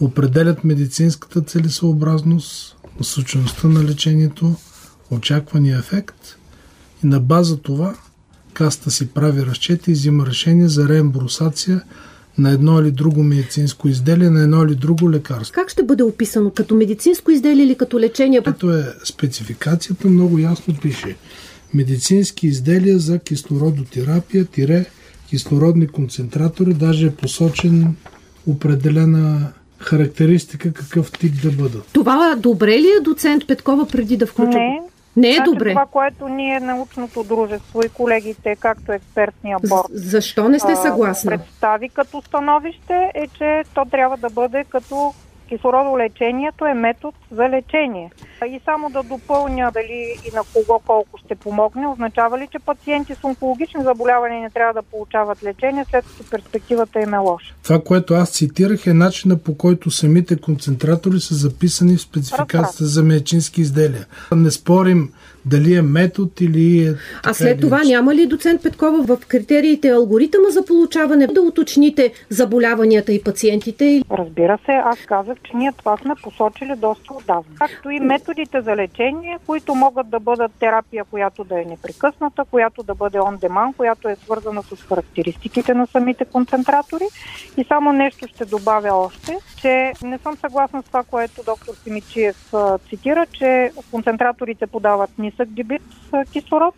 определят 0.00 0.64
медицинската 0.64 1.40
целесообразност, 1.40 2.76
насочеността 2.98 3.68
на 3.68 3.84
лечението, 3.84 4.56
очаквания 5.10 5.78
ефект 5.78 6.36
и 7.04 7.06
на 7.06 7.20
база 7.20 7.56
това 7.56 7.94
каста 8.52 8.90
си 8.90 9.06
прави 9.06 9.46
разчети 9.46 9.90
и 9.90 9.94
взима 9.94 10.26
решение 10.26 10.68
за 10.68 10.88
реембурсация 10.88 11.82
на 12.38 12.50
едно 12.50 12.80
или 12.80 12.90
друго 12.90 13.22
медицинско 13.22 13.88
изделие, 13.88 14.30
на 14.30 14.42
едно 14.42 14.64
или 14.64 14.74
друго 14.74 15.10
лекарство. 15.10 15.54
Как 15.54 15.70
ще 15.70 15.82
бъде 15.82 16.02
описано? 16.02 16.50
Като 16.50 16.74
медицинско 16.74 17.30
изделие 17.30 17.64
или 17.64 17.74
като 17.74 18.00
лечение? 18.00 18.42
Ето 18.46 18.70
е 18.70 18.84
спецификацията, 19.04 20.08
много 20.08 20.38
ясно 20.38 20.74
пише. 20.82 21.16
Медицински 21.74 22.46
изделия 22.46 22.98
за 22.98 23.18
кислородотерапия, 23.18 24.44
тире, 24.44 24.86
кислородни 25.28 25.88
концентратори, 25.88 26.74
даже 26.74 27.06
е 27.06 27.10
посочен 27.10 27.94
определена 28.46 29.52
характеристика 29.78 30.72
какъв 30.72 31.12
тип 31.12 31.42
да 31.42 31.50
бъдат. 31.50 31.84
Това 31.92 32.36
добре 32.38 32.78
ли 32.78 32.88
е 33.00 33.02
доцент 33.02 33.46
Петкова 33.46 33.88
преди 33.88 34.16
да 34.16 34.26
включа? 34.26 34.58
Не, 34.58 34.80
не 35.16 35.30
е 35.30 35.34
значи 35.34 35.50
добре. 35.50 35.70
Това, 35.70 35.86
което 35.86 36.28
ние, 36.28 36.60
научното 36.60 37.24
дружество 37.24 37.82
и 37.86 37.88
колегите, 37.88 38.56
както 38.56 38.92
експертния 38.92 39.58
борт, 39.68 39.86
защо 39.90 40.48
не 40.48 40.58
сте 40.58 40.76
съгласни? 40.76 41.28
Представи 41.28 41.88
като 41.88 42.22
становище 42.22 43.10
е, 43.14 43.26
че 43.38 43.62
то 43.74 43.84
трябва 43.84 44.16
да 44.16 44.30
бъде 44.30 44.64
като 44.64 45.14
кислородолечението 45.48 46.66
е 46.66 46.74
метод 46.74 47.16
за 47.30 47.48
лечение. 47.48 48.10
И 48.46 48.60
само 48.64 48.90
да 48.90 49.02
допълня 49.02 49.70
дали 49.74 50.16
и 50.24 50.34
на 50.34 50.42
кого 50.54 50.80
колко 50.86 51.18
ще 51.24 51.34
помогне, 51.34 51.86
означава 51.86 52.38
ли, 52.38 52.48
че 52.52 52.58
пациенти 52.58 53.14
с 53.14 53.24
онкологични 53.24 53.82
заболявания 53.82 54.40
не 54.40 54.50
трябва 54.50 54.72
да 54.72 54.82
получават 54.82 55.42
лечение, 55.42 55.84
след 55.90 56.04
като 56.04 56.30
перспективата 56.30 57.00
им 57.00 57.14
е 57.14 57.18
лоша? 57.18 57.54
Това, 57.62 57.80
което 57.80 58.14
аз 58.14 58.30
цитирах 58.30 58.86
е 58.86 58.92
начина 58.92 59.38
по 59.38 59.56
който 59.56 59.90
самите 59.90 60.40
концентратори 60.40 61.20
са 61.20 61.34
записани 61.34 61.96
в 61.96 62.00
спецификацията 62.00 62.84
за 62.84 63.02
медицински 63.02 63.60
изделия. 63.60 64.06
Не 64.32 64.50
спорим 64.50 65.12
дали 65.46 65.74
е 65.74 65.82
метод 65.82 66.30
или 66.40 66.86
е. 66.86 66.94
А 67.24 67.34
след 67.34 67.60
това 67.60 67.78
нещо. 67.78 67.92
няма 67.92 68.14
ли 68.14 68.26
доцент 68.26 68.62
Петкова 68.62 69.16
в 69.16 69.26
критериите 69.28 69.88
алгоритъма 69.88 70.48
за 70.50 70.64
получаване 70.64 71.26
да 71.26 71.40
уточните 71.40 72.12
заболяванията 72.28 73.12
и 73.12 73.22
пациентите? 73.24 74.02
Разбира 74.10 74.58
се, 74.66 74.72
аз 74.72 74.98
казах, 74.98 75.36
че 75.44 75.56
ние 75.56 75.72
това 75.72 75.96
сме 75.96 76.14
посочили 76.22 76.72
доста 76.76 77.14
отдавна. 77.14 77.56
Както 77.58 77.90
и 77.90 78.00
методите 78.00 78.60
за 78.60 78.76
лечение, 78.76 79.38
които 79.46 79.74
могат 79.74 80.10
да 80.10 80.20
бъдат 80.20 80.52
терапия, 80.60 81.04
която 81.04 81.44
да 81.44 81.60
е 81.60 81.64
непрекъсната, 81.64 82.44
която 82.50 82.82
да 82.82 82.94
бъде 82.94 83.18
demand, 83.18 83.76
която 83.76 84.08
е 84.08 84.16
свързана 84.24 84.62
с 84.62 84.82
характеристиките 84.82 85.74
на 85.74 85.86
самите 85.86 86.24
концентратори. 86.24 87.04
И 87.56 87.64
само 87.64 87.92
нещо 87.92 88.28
ще 88.28 88.44
добавя 88.44 88.94
още, 88.94 89.38
че 89.60 89.92
не 90.02 90.18
съм 90.18 90.36
съгласна 90.36 90.82
с 90.82 90.86
това, 90.86 91.02
което 91.02 91.42
доктор 91.46 91.74
Симичиев 91.84 92.52
цитира, 92.88 93.26
че 93.32 93.72
концентраторите 93.90 94.66
подават 94.66 95.10
нисък 95.18 95.35
дебит 95.44 95.82
кислород. 96.32 96.74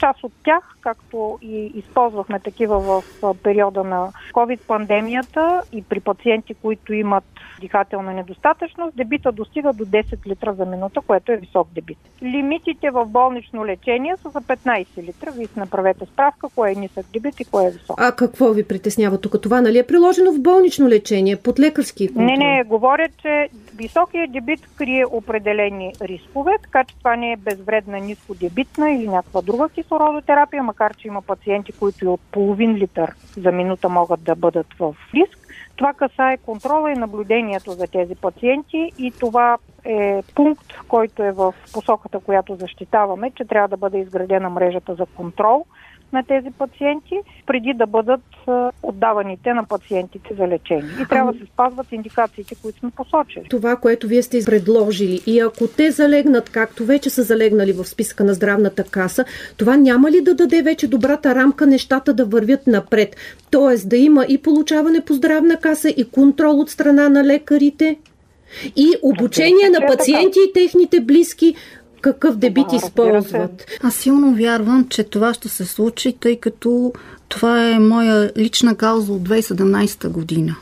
Част 0.00 0.24
от 0.24 0.32
тях, 0.44 0.76
както 0.80 1.38
и 1.42 1.72
използвахме 1.74 2.40
такива 2.40 2.80
в 2.80 3.02
периода 3.42 3.84
на 3.84 4.12
COVID-пандемията 4.32 5.62
и 5.72 5.82
при 5.82 6.00
пациенти, 6.00 6.54
които 6.54 6.92
имат 6.92 7.24
дихателна 7.60 8.12
недостатъчност, 8.12 8.96
дебита 8.96 9.32
достига 9.32 9.72
до 9.72 9.84
10 9.84 10.26
литра 10.26 10.54
за 10.54 10.66
минута, 10.66 11.00
което 11.00 11.32
е 11.32 11.36
висок 11.36 11.68
дебит. 11.74 11.98
Лимитите 12.22 12.90
в 12.90 13.06
болнично 13.06 13.66
лечение 13.66 14.16
са 14.22 14.30
за 14.30 14.40
15 14.40 14.86
литра. 15.02 15.30
Вие 15.30 15.46
си 15.46 15.58
направете 15.58 16.06
справка, 16.06 16.48
кое 16.54 16.72
е 16.72 16.74
нисък 16.74 17.06
дебит 17.12 17.40
и 17.40 17.44
кое 17.44 17.66
е 17.66 17.70
висок. 17.70 18.00
А 18.00 18.12
какво 18.12 18.48
ви 18.48 18.68
притеснява 18.68 19.20
тук? 19.20 19.42
Това 19.42 19.60
нали 19.60 19.78
е 19.78 19.86
приложено 19.86 20.32
в 20.32 20.40
болнично 20.40 20.88
лечение, 20.88 21.36
под 21.36 21.58
лекарски 21.58 22.08
контрол? 22.08 22.24
Не, 22.24 22.36
не, 22.36 22.64
говоря, 22.64 23.08
че 23.22 23.48
високият 23.76 24.32
дебит 24.32 24.60
крие 24.76 25.04
определени 25.06 25.92
рискове, 26.02 26.52
така 26.62 26.84
че 26.84 26.98
това 26.98 27.16
не 27.16 27.32
е 27.32 27.36
безвредна 27.36 27.98
нискодебитна 27.98 28.90
или 28.90 29.08
някаква 29.08 29.42
друга 29.42 29.51
кислородотерапия, 29.68 30.62
макар 30.62 30.94
че 30.94 31.08
има 31.08 31.22
пациенти, 31.22 31.72
които 31.72 32.04
и 32.04 32.08
от 32.08 32.20
половин 32.32 32.74
литър 32.74 33.14
за 33.36 33.52
минута 33.52 33.88
могат 33.88 34.24
да 34.24 34.34
бъдат 34.34 34.66
в 34.78 34.94
риск. 35.14 35.38
Това 35.76 35.92
касае 35.92 36.36
контрола 36.36 36.92
и 36.92 36.94
наблюдението 36.94 37.70
за 37.70 37.86
тези 37.86 38.14
пациенти 38.14 38.92
и 38.98 39.12
това 39.20 39.58
е 39.84 40.22
пункт, 40.34 40.72
който 40.88 41.22
е 41.22 41.32
в 41.32 41.54
посоката, 41.72 42.20
която 42.20 42.56
защитаваме, 42.56 43.30
че 43.30 43.44
трябва 43.44 43.68
да 43.68 43.76
бъде 43.76 43.98
изградена 43.98 44.50
мрежата 44.50 44.94
за 44.94 45.06
контрол 45.06 45.66
на 46.12 46.22
тези 46.22 46.50
пациенти, 46.50 47.18
преди 47.46 47.74
да 47.74 47.86
бъдат 47.86 48.20
отдаваните 48.82 49.54
на 49.54 49.64
пациентите 49.64 50.34
за 50.34 50.48
лечение. 50.48 50.90
И 51.02 51.08
трябва 51.08 51.32
да 51.32 51.38
се 51.38 51.44
спазват 51.46 51.92
индикациите, 51.92 52.54
които 52.62 52.78
сме 52.78 52.90
посочили. 52.90 53.46
Това, 53.50 53.76
което 53.76 54.06
вие 54.06 54.22
сте 54.22 54.44
предложили 54.46 55.20
и 55.26 55.40
ако 55.40 55.68
те 55.68 55.90
залегнат, 55.90 56.50
както 56.50 56.84
вече 56.84 57.10
са 57.10 57.22
залегнали 57.22 57.72
в 57.72 57.84
списъка 57.84 58.24
на 58.24 58.34
здравната 58.34 58.84
каса, 58.84 59.24
това 59.56 59.76
няма 59.76 60.10
ли 60.10 60.20
да 60.20 60.34
даде 60.34 60.62
вече 60.62 60.88
добрата 60.88 61.34
рамка 61.34 61.66
нещата 61.66 62.14
да 62.14 62.24
вървят 62.24 62.66
напред? 62.66 63.16
Тоест 63.50 63.88
да 63.88 63.96
има 63.96 64.26
и 64.28 64.38
получаване 64.38 65.00
по 65.00 65.14
здравна 65.14 65.56
каса, 65.56 65.88
и 65.88 66.10
контрол 66.10 66.60
от 66.60 66.70
страна 66.70 67.08
на 67.08 67.24
лекарите, 67.24 67.96
и 68.76 68.86
обучение 69.02 69.70
на 69.70 69.86
пациенти 69.86 70.38
и 70.48 70.52
техните 70.52 71.00
близки 71.00 71.54
какъв 72.02 72.36
дебит 72.36 72.66
това, 72.66 72.76
използват. 72.76 73.66
Аз 73.82 73.94
силно 73.94 74.34
вярвам, 74.34 74.86
че 74.88 75.04
това 75.04 75.34
ще 75.34 75.48
се 75.48 75.64
случи, 75.64 76.16
тъй 76.20 76.36
като 76.36 76.92
това 77.28 77.68
е 77.70 77.78
моя 77.78 78.32
лична 78.36 78.74
кауза 78.74 79.12
от 79.12 79.28
2017 79.28 80.08
година. 80.08 80.56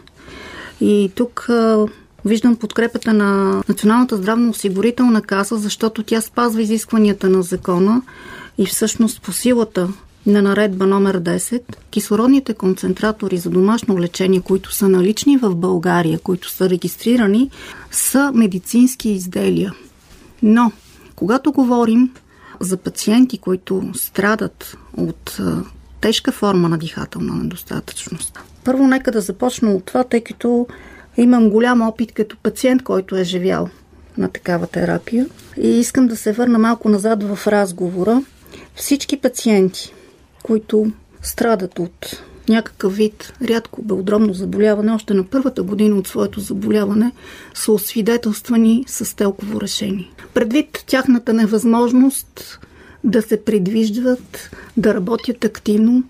И 0.81 1.11
тук 1.15 1.47
а, 1.49 1.87
виждам 2.25 2.57
подкрепата 2.57 3.13
на 3.13 3.63
Националната 3.69 4.17
здравноосигурителна 4.17 5.23
каса, 5.23 5.57
защото 5.57 6.03
тя 6.03 6.21
спазва 6.21 6.63
изискванията 6.63 7.29
на 7.29 7.43
закона 7.43 8.03
и 8.59 8.67
всъщност 8.67 9.23
по 9.23 9.33
силата 9.33 9.89
на 10.27 10.43
наредба 10.43 10.87
номер 10.87 11.21
10, 11.21 11.63
кислородните 11.91 12.55
концентратори 12.55 13.37
за 13.37 13.51
домашно 13.51 14.01
лечение, 14.01 14.41
които 14.41 14.75
са 14.75 14.89
налични 14.89 15.37
в 15.37 15.55
България, 15.55 16.19
които 16.19 16.51
са 16.51 16.71
регистрирани, 16.71 17.51
са 17.91 18.33
медицински 18.35 19.11
изделия. 19.11 19.75
Но 20.43 20.73
когато 21.21 21.53
говорим 21.53 22.15
за 22.61 22.77
пациенти, 22.77 23.39
които 23.39 23.91
страдат 23.95 24.77
от 24.97 25.39
тежка 26.01 26.33
форма 26.33 26.69
на 26.69 26.79
дихателна 26.79 27.35
недостатъчност, 27.35 28.39
първо 28.65 28.87
нека 28.87 29.13
да 29.13 29.21
започна 29.21 29.71
от 29.71 29.85
това, 29.85 30.05
тъй 30.05 30.21
като 30.21 30.67
имам 31.17 31.51
голям 31.51 31.83
опит 31.83 32.13
като 32.13 32.37
пациент, 32.37 32.83
който 32.83 33.17
е 33.17 33.25
живял 33.25 33.69
на 34.19 34.29
такава 34.29 34.67
терапия. 34.67 35.27
И 35.57 35.69
искам 35.69 36.07
да 36.07 36.17
се 36.17 36.33
върна 36.33 36.59
малко 36.59 36.89
назад 36.89 37.23
в 37.23 37.47
разговора. 37.47 38.23
Всички 38.75 39.17
пациенти, 39.17 39.95
които 40.43 40.93
страдат 41.23 41.79
от 41.79 42.23
някакъв 42.51 42.97
вид 42.97 43.33
рядко 43.43 43.83
белодробно 43.83 44.35
заболяване, 44.35 44.93
още 44.93 45.15
на 45.15 45.25
първата 45.25 45.63
година 45.63 45.97
от 45.97 46.09
своето 46.09 46.41
заболяване 46.41 47.13
са 47.55 47.73
освидетелствани 47.73 48.85
с 48.89 49.17
телково 49.17 49.61
решение. 49.61 50.11
Предвид 50.35 50.85
тяхната 50.87 51.33
невъзможност 51.33 52.61
да 53.05 53.23
се 53.23 53.45
придвижват, 53.45 54.51
да 54.77 54.95
работят 54.95 55.45
активно, 55.45 56.05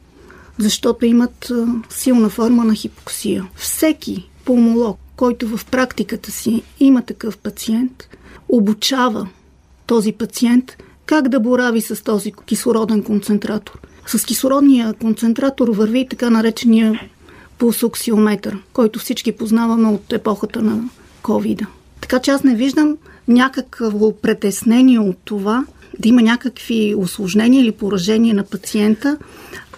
защото 0.59 1.07
имат 1.07 1.53
силна 1.91 2.29
форма 2.29 2.65
на 2.65 2.75
хипоксия. 2.75 3.49
Всеки 3.55 4.31
пулмолог, 4.45 4.99
който 5.17 5.57
в 5.57 5.67
практиката 5.67 6.31
си 6.31 6.63
има 6.81 7.03
такъв 7.03 7.39
пациент, 7.39 8.09
обучава 8.49 9.29
този 9.87 10.13
пациент 10.13 10.77
как 11.07 11.29
да 11.29 11.41
борави 11.41 11.81
с 11.81 12.05
този 12.05 12.33
кислороден 12.33 13.03
концентратор. 13.03 13.81
С 14.11 14.25
кислородния 14.25 14.93
концентратор 14.93 15.69
върви 15.69 16.07
така 16.11 16.31
наречения 16.31 17.01
пулсоксиометър, 17.59 18.59
който 18.73 18.99
всички 18.99 19.33
познаваме 19.33 19.89
от 19.89 20.13
епохата 20.13 20.63
на 20.63 20.89
ковида. 21.23 21.67
Така 22.01 22.19
че 22.19 22.31
аз 22.31 22.45
не 22.45 22.55
виждам 22.55 22.97
някакво 23.29 24.13
притеснение 24.13 24.99
от 24.99 25.17
това 25.25 25.65
да 25.99 26.09
има 26.09 26.23
някакви 26.23 26.95
осложнения 26.95 27.63
или 27.63 27.73
поражения 27.73 28.35
на 28.35 28.43
пациента, 28.43 29.19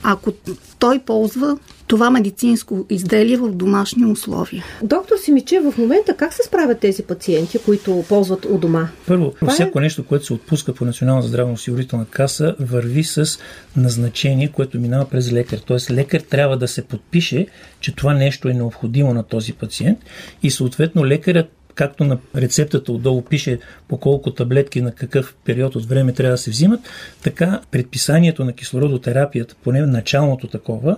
ако 0.02 0.32
той 0.78 0.98
ползва 0.98 1.58
това 1.86 2.10
медицинско 2.10 2.86
изделие 2.90 3.36
в 3.36 3.48
домашни 3.48 4.06
условия. 4.06 4.64
Доктор 4.82 5.16
Симиче, 5.16 5.60
в 5.60 5.78
момента 5.78 6.16
как 6.16 6.34
се 6.34 6.42
справят 6.42 6.80
тези 6.80 7.02
пациенти, 7.02 7.58
които 7.58 8.04
ползват 8.08 8.44
у 8.44 8.58
дома? 8.58 8.88
Първо, 9.06 9.30
Това 9.30 9.52
всяко 9.52 9.78
е... 9.78 9.82
нещо, 9.82 10.06
което 10.06 10.24
се 10.24 10.32
отпуска 10.32 10.74
по 10.74 10.84
Национална 10.84 11.22
здравноосигурителна 11.22 12.06
каса, 12.10 12.56
върви 12.60 13.04
с 13.04 13.38
назначение, 13.76 14.48
което 14.48 14.80
минава 14.80 15.08
през 15.08 15.32
лекар. 15.32 15.58
Тоест 15.58 15.90
лекар 15.90 16.20
трябва 16.20 16.56
да 16.56 16.68
се 16.68 16.82
подпише, 16.82 17.46
че 17.80 17.94
това 17.94 18.14
нещо 18.14 18.48
е 18.48 18.54
необходимо 18.54 19.14
на 19.14 19.22
този 19.22 19.52
пациент 19.52 19.98
и 20.42 20.50
съответно 20.50 21.06
лекарят 21.06 21.50
както 21.74 22.04
на 22.04 22.18
рецептата 22.36 22.92
отдолу 22.92 23.22
пише 23.22 23.58
по 23.88 23.96
колко 23.96 24.30
таблетки 24.30 24.80
на 24.80 24.92
какъв 24.92 25.34
период 25.44 25.76
от 25.76 25.84
време 25.84 26.12
трябва 26.12 26.34
да 26.34 26.38
се 26.38 26.50
взимат, 26.50 26.80
така 27.22 27.60
предписанието 27.70 28.44
на 28.44 28.52
кислородотерапията, 28.52 29.54
поне 29.64 29.80
началното 29.86 30.46
такова, 30.46 30.96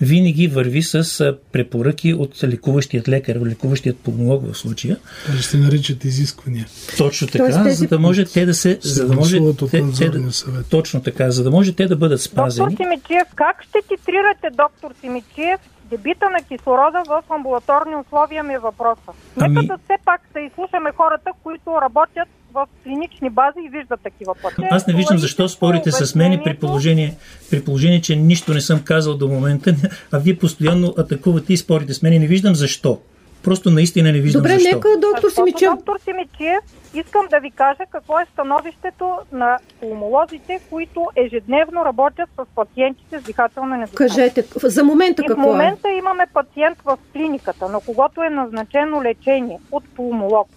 винаги 0.00 0.48
върви 0.48 0.82
с 0.82 1.34
препоръки 1.52 2.14
от 2.14 2.44
лекуващият 2.44 3.08
лекар, 3.08 3.36
лекуващият 3.36 3.98
пулмолог 3.98 4.52
в 4.52 4.58
случая. 4.58 4.96
Това 5.26 5.38
ще 5.38 5.56
наричат 5.56 6.04
изисквания. 6.04 6.66
Точно 6.98 7.28
така, 7.28 7.62
тези... 7.62 7.76
за 7.76 7.86
да 7.86 7.98
може 7.98 8.24
те 8.24 8.46
да 8.46 8.54
се... 8.54 8.78
За 8.82 9.06
да 9.06 9.14
може 9.14 9.38
те, 9.70 9.84
те 9.98 10.08
да, 10.08 10.30
точно 10.70 11.02
така, 11.02 11.30
за 11.30 11.44
да 11.44 11.50
може 11.50 11.72
те 11.72 11.86
да 11.86 11.96
бъдат 11.96 12.22
спазени. 12.22 12.68
Доктор 12.68 12.84
Симичев, 12.84 13.28
как 13.34 13.62
ще 13.62 13.78
титрирате 13.88 14.48
доктор 14.56 14.94
Симичев 15.00 15.60
дебита 15.90 16.30
на 16.30 16.42
кислорода 16.42 17.02
в 17.08 17.22
амбулаторни 17.30 17.96
условия 17.96 18.42
ми 18.42 18.54
е 18.54 18.58
въпроса. 18.58 19.12
Ами... 19.40 19.54
Нека 19.54 19.66
да 19.66 19.78
все 19.84 19.96
пак 20.04 20.20
да 20.34 20.40
изслушаме 20.40 20.92
хората, 20.96 21.30
които 21.42 21.80
работят 21.80 22.28
в 22.52 22.66
клинични 22.84 23.30
бази 23.30 23.60
и 23.66 23.68
виждат 23.68 24.00
такива 24.00 24.34
пътя. 24.42 24.68
Аз 24.70 24.86
не 24.86 24.94
виждам 24.94 25.18
защо 25.18 25.48
спорите 25.48 25.92
с 25.92 26.14
мен 26.14 26.40
при 26.44 26.56
положение, 26.56 27.16
при 27.50 27.64
положение, 27.64 28.00
че 28.00 28.16
нищо 28.16 28.54
не 28.54 28.60
съм 28.60 28.82
казал 28.84 29.14
до 29.14 29.28
момента, 29.28 29.74
а 30.12 30.18
вие 30.18 30.38
постоянно 30.38 30.94
атакувате 30.98 31.52
и 31.52 31.56
спорите 31.56 31.94
с 31.94 32.02
мен 32.02 32.12
и 32.12 32.18
не 32.18 32.26
виждам 32.26 32.54
защо. 32.54 33.00
Просто 33.46 33.70
наистина 33.70 34.12
не 34.12 34.20
виждам 34.20 34.42
Добре, 34.42 34.52
защо. 34.52 34.76
нека 34.76 34.88
доктор 35.00 35.30
Симичев. 35.30 35.70
Доктор 35.70 35.98
Симичев, 36.04 36.58
искам 36.94 37.26
да 37.30 37.38
ви 37.38 37.50
кажа 37.50 37.84
какво 37.90 38.20
е 38.20 38.26
становището 38.32 39.18
на 39.32 39.58
пулмолозите, 39.80 40.60
които 40.70 41.08
ежедневно 41.16 41.84
работят 41.84 42.28
с 42.36 42.44
пациентите 42.54 43.20
с 43.20 43.22
дихателна 43.22 43.76
недостатъчност. 43.76 44.14
Кажете, 44.14 44.44
за 44.62 44.84
момента 44.84 45.22
и 45.22 45.26
какво 45.26 45.42
в 45.42 45.46
момента 45.46 45.88
е? 45.88 45.98
имаме 45.98 46.26
пациент 46.34 46.78
в 46.84 46.98
клиниката, 47.12 47.68
на 47.68 47.80
когото 47.80 48.22
е 48.22 48.30
назначено 48.30 49.02
лечение 49.02 49.58
от 49.72 49.84
пулмолог 49.96 50.48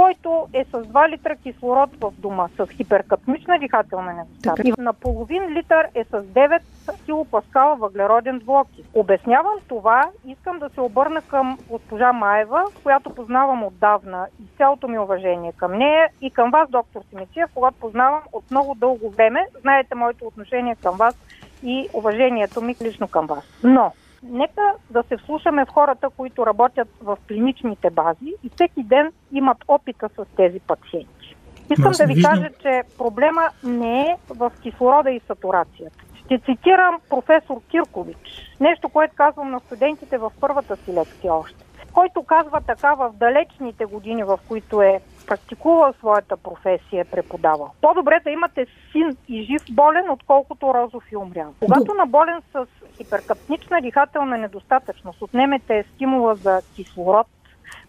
който 0.00 0.48
е 0.52 0.64
с 0.64 0.70
2 0.70 1.08
литра 1.08 1.36
кислород 1.36 1.90
в 2.00 2.12
дома 2.18 2.48
с 2.56 2.66
хиперкапмична 2.66 3.58
дихателна 3.58 4.24
и 4.64 4.72
на 4.78 4.92
половин 4.92 5.52
литър 5.52 5.88
е 5.94 6.04
с 6.04 6.10
9 6.10 6.60
килопаскала 7.04 7.76
въглероден 7.76 8.38
двуокис. 8.38 8.86
Обяснявам 8.94 9.54
това, 9.68 10.10
искам 10.26 10.58
да 10.58 10.68
се 10.68 10.80
обърна 10.80 11.22
към 11.22 11.58
госпожа 11.68 12.12
Маева, 12.12 12.64
която 12.82 13.14
познавам 13.14 13.64
отдавна 13.64 14.26
и 14.42 14.56
цялото 14.56 14.88
ми 14.88 14.98
уважение 14.98 15.52
към 15.52 15.72
нея 15.72 16.08
и 16.20 16.30
към 16.30 16.50
вас, 16.50 16.70
доктор 16.70 17.00
Симичев, 17.10 17.50
когато 17.54 17.76
познавам 17.76 18.20
от 18.32 18.50
много 18.50 18.74
дълго 18.74 19.10
време. 19.10 19.46
Знаете 19.60 19.94
моето 19.94 20.26
отношение 20.26 20.76
към 20.82 20.96
вас 20.96 21.14
и 21.62 21.88
уважението 21.94 22.60
ми 22.60 22.76
лично 22.82 23.08
към 23.08 23.26
вас. 23.26 23.44
Но 23.64 23.92
Нека 24.22 24.72
да 24.90 25.02
се 25.02 25.16
вслушаме 25.16 25.64
в 25.64 25.68
хората, 25.68 26.10
които 26.16 26.46
работят 26.46 26.88
в 27.00 27.18
клиничните 27.28 27.90
бази 27.90 28.34
и 28.42 28.50
всеки 28.54 28.82
ден 28.82 29.12
имат 29.32 29.58
опита 29.68 30.08
с 30.08 30.24
тези 30.36 30.60
пациенти. 30.60 31.36
Искам 31.70 31.92
да 31.92 32.06
ви 32.06 32.14
виждам... 32.14 32.32
кажа, 32.32 32.50
че 32.62 32.82
проблема 32.98 33.48
не 33.64 34.00
е 34.00 34.16
в 34.28 34.52
кислорода 34.62 35.10
и 35.10 35.20
сатурацията. 35.20 36.04
Ще 36.14 36.38
цитирам 36.38 37.00
професор 37.08 37.60
Киркович. 37.70 38.56
Нещо, 38.60 38.88
което 38.88 39.16
казвам 39.16 39.50
на 39.50 39.60
студентите 39.60 40.18
в 40.18 40.32
първата 40.40 40.76
си 40.76 40.92
лекция 40.92 41.34
още. 41.34 41.64
Който 41.92 42.22
казва 42.22 42.60
така 42.66 42.94
в 42.94 43.12
далечните 43.14 43.84
години, 43.84 44.24
в 44.24 44.38
които 44.48 44.82
е 44.82 45.00
практикувал 45.26 45.92
своята 45.92 46.36
професия, 46.36 47.00
е 47.00 47.04
преподавал. 47.04 47.70
По-добре 47.80 48.20
да 48.24 48.30
имате 48.30 48.66
син 48.92 49.16
и 49.28 49.42
жив 49.42 49.62
болен, 49.70 50.10
отколкото 50.10 50.74
розов 50.74 51.04
и 51.12 51.16
умрял. 51.16 51.54
Когато 51.60 51.94
на 51.94 52.06
болен 52.06 52.42
с 52.52 52.66
хиперкапнична 53.00 53.80
дихателна 53.82 54.38
недостатъчност 54.38 55.22
отнемете 55.22 55.84
стимула 55.94 56.34
за 56.34 56.60
кислород, 56.76 57.26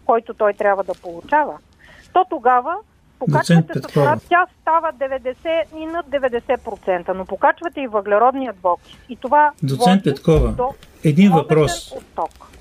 който 0.05 0.33
той 0.33 0.53
трябва 0.53 0.83
да 0.83 0.93
получава, 0.93 1.57
то 2.13 2.25
тогава 2.29 2.75
покачвате 3.19 3.73
сатурация, 3.73 4.27
тя 4.29 4.45
става 4.61 4.93
90 4.93 5.63
и 5.77 5.85
над 5.85 6.05
90%, 6.05 7.13
но 7.13 7.25
покачвате 7.25 7.81
и 7.81 7.87
въглеродният 7.87 8.57
двокис. 8.57 8.97
И 9.09 9.15
това 9.15 9.51
Доцент 9.63 10.03
Петкова, 10.03 10.51
до 10.51 10.73
един 11.03 11.31
въпрос. 11.31 11.93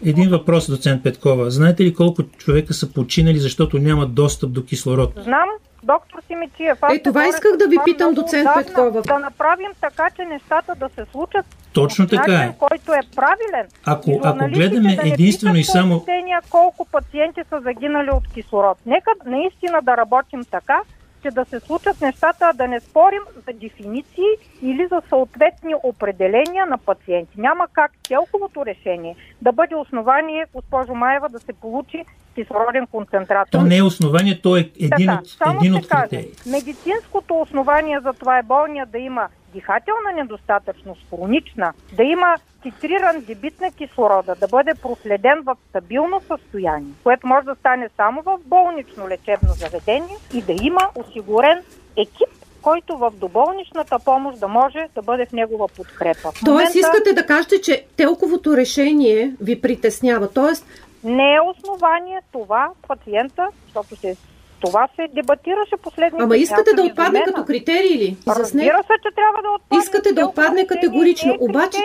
Един 0.05 0.31
въпрос, 0.31 0.71
доцент 0.71 1.03
Петкова. 1.03 1.51
Знаете 1.51 1.85
ли 1.85 1.95
колко 1.95 2.23
човека 2.23 2.75
са 2.75 2.93
починали, 2.93 3.39
защото 3.39 3.79
нямат 3.79 4.15
достъп 4.15 4.53
до 4.53 4.65
кислород? 4.65 5.13
Знам, 5.17 5.49
доктор 5.83 6.19
Симичиев. 6.27 6.79
Е, 6.91 7.03
това 7.03 7.27
исках 7.27 7.57
да 7.57 7.69
ви 7.69 7.77
питам, 7.85 8.15
доцент 8.15 8.49
Петкова. 8.55 9.03
Да 9.03 9.19
направим 9.19 9.71
така, 9.81 10.11
че 10.17 10.25
нещата 10.25 10.75
да 10.75 10.89
се 10.89 11.05
случат 11.13 11.47
точно 11.73 12.07
така 12.07 12.33
е. 12.33 12.55
който 12.59 12.93
е 12.93 13.01
правилен. 13.17 13.69
Ако, 13.87 14.21
ако 14.25 14.49
гледаме 14.49 14.97
да 14.97 15.09
единствено 15.09 15.57
и 15.57 15.65
само... 15.65 16.05
колко 16.51 16.87
пациенти 16.93 17.41
са 17.49 17.61
загинали 17.61 18.11
от 18.11 18.33
кислород. 18.35 18.79
Нека 18.87 19.11
наистина 19.27 19.83
да 19.83 19.97
работим 19.97 20.45
така, 20.51 20.81
ще 21.21 21.31
да 21.31 21.45
се 21.45 21.61
случат 21.61 22.01
нещата, 22.01 22.51
да 22.55 22.69
не 22.69 22.81
спорим 22.81 23.23
за 23.35 23.53
дефиниции 23.53 24.31
или 24.63 24.87
за 24.91 25.03
съответни 25.09 25.75
определения 25.83 26.67
на 26.67 26.79
пациенти. 26.79 27.41
Няма 27.41 27.67
как 27.73 27.93
телковото 28.09 28.67
решение 28.67 29.17
да 29.43 29.53
бъде 29.53 29.75
основание, 29.75 30.45
госпожо 30.55 30.95
Маева, 30.95 31.29
да 31.29 31.39
се 31.39 31.53
получи 31.53 32.05
кислороден 32.35 32.87
концентрат. 32.87 33.49
То 33.51 33.63
не 33.63 33.77
е 33.77 33.83
основание, 33.83 34.41
то 34.43 34.57
е 34.57 34.71
един 34.81 35.07
така, 35.39 35.51
от, 35.51 35.57
един 35.57 35.75
от 35.75 35.89
критерии. 35.89 36.29
Медицинското 36.47 37.35
основание 37.35 38.01
за 38.01 38.13
това 38.13 38.39
е 38.39 38.43
болния 38.43 38.87
да 38.87 38.99
има 38.99 39.29
дихателна 39.53 40.13
недостатъчност, 40.17 41.07
хронична, 41.11 41.73
да 41.93 42.03
има 42.03 42.37
титриран 42.63 43.21
дебит 43.21 43.61
на 43.61 43.73
кислорода, 43.73 44.35
да 44.35 44.49
бъде 44.49 44.75
проследен 44.83 45.43
в 45.45 45.57
стабилно 45.69 46.21
състояние, 46.21 46.93
което 47.03 47.27
може 47.27 47.47
да 47.47 47.55
стане 47.55 47.89
само 47.97 48.23
в 48.23 48.39
болнично 48.47 49.09
лечебно 49.09 49.49
заведение 49.49 50.17
и 50.35 50.43
да 50.43 50.53
има 50.63 50.89
осигурен 50.95 51.63
екип, 51.97 52.29
който 52.63 52.97
в 52.97 53.13
доболничната 53.15 53.99
помощ 53.99 54.41
да 54.41 54.49
може 54.49 54.89
да 54.95 55.03
бъде 55.03 55.27
в 55.27 55.33
негова 55.33 55.69
подкрепа. 55.69 56.33
В 56.33 56.45
Тоест 56.45 56.75
искате 56.75 57.13
да 57.13 57.27
кажете, 57.27 57.61
че 57.61 57.87
телковото 57.97 58.57
решение 58.57 59.35
ви 59.41 59.61
притеснява. 59.61 60.33
Тоест 60.33 60.67
не 61.05 61.35
е 61.35 61.41
основание 61.41 62.21
това 62.33 62.71
пациента, 62.89 63.49
защото 63.65 63.97
се 63.97 64.17
това 64.61 64.89
се 64.97 65.09
дебатираше 65.15 65.77
последните 65.83 66.23
Ама 66.23 66.37
искате 66.37 66.71
да 66.77 66.83
отпадне 66.83 67.23
като 67.25 67.45
критерии 67.45 67.99
ли? 67.99 68.17
Разбира 68.29 68.83
се, 68.83 68.95
че 69.03 69.15
трябва 69.15 69.43
да 69.43 69.51
отпадне. 69.55 69.83
Искате 69.83 70.13
да 70.13 70.27
отпадне 70.27 70.67
категорично. 70.67 71.33
Е 71.33 71.37
Обаче, 71.41 71.79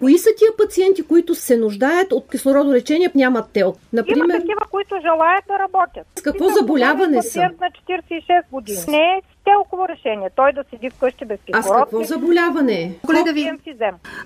кои 0.00 0.18
са 0.18 0.30
тия 0.38 0.50
пациенти, 0.58 1.02
които 1.02 1.34
се 1.34 1.56
нуждаят 1.56 2.12
от 2.12 2.30
кислородолечение, 2.30 3.10
нямат 3.14 3.52
тел? 3.52 3.74
Например, 3.92 4.24
Има 4.24 4.40
такива, 4.40 4.60
които 4.70 4.94
желаят 5.02 5.44
да 5.48 5.58
работят. 5.58 6.06
С 6.18 6.22
какво 6.22 6.48
заболяване 6.48 7.22
са? 7.22 7.40
на 7.40 7.70
46 7.88 8.42
години. 8.52 8.78
Не 8.88 8.96
е 8.96 9.22
телково 9.44 9.88
решение. 9.88 10.30
Той 10.36 10.52
да 10.52 10.64
седи 10.70 10.90
вкъщи 10.90 11.24
без 11.24 11.38
кислород. 11.46 11.66
А 11.66 11.80
с 11.80 11.82
какво 11.82 12.04
заболяване? 12.04 12.92
Колега 13.06 13.32
ви, 13.32 13.52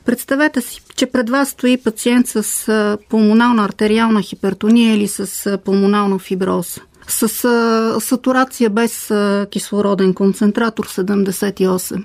представете 0.04 0.60
си, 0.60 0.82
че 0.96 1.06
пред 1.06 1.30
вас 1.30 1.48
стои 1.48 1.82
пациент 1.84 2.26
с 2.26 2.98
пулмонална 3.10 3.64
артериална 3.64 4.22
хипертония 4.22 4.94
или 4.94 5.08
с 5.08 5.58
пулмонална 5.58 6.18
фиброза 6.18 6.80
с 7.06 7.44
а, 7.44 8.00
сатурация 8.00 8.70
без 8.70 9.10
а, 9.10 9.46
кислороден 9.50 10.14
концентратор 10.14 10.86
78. 10.86 12.04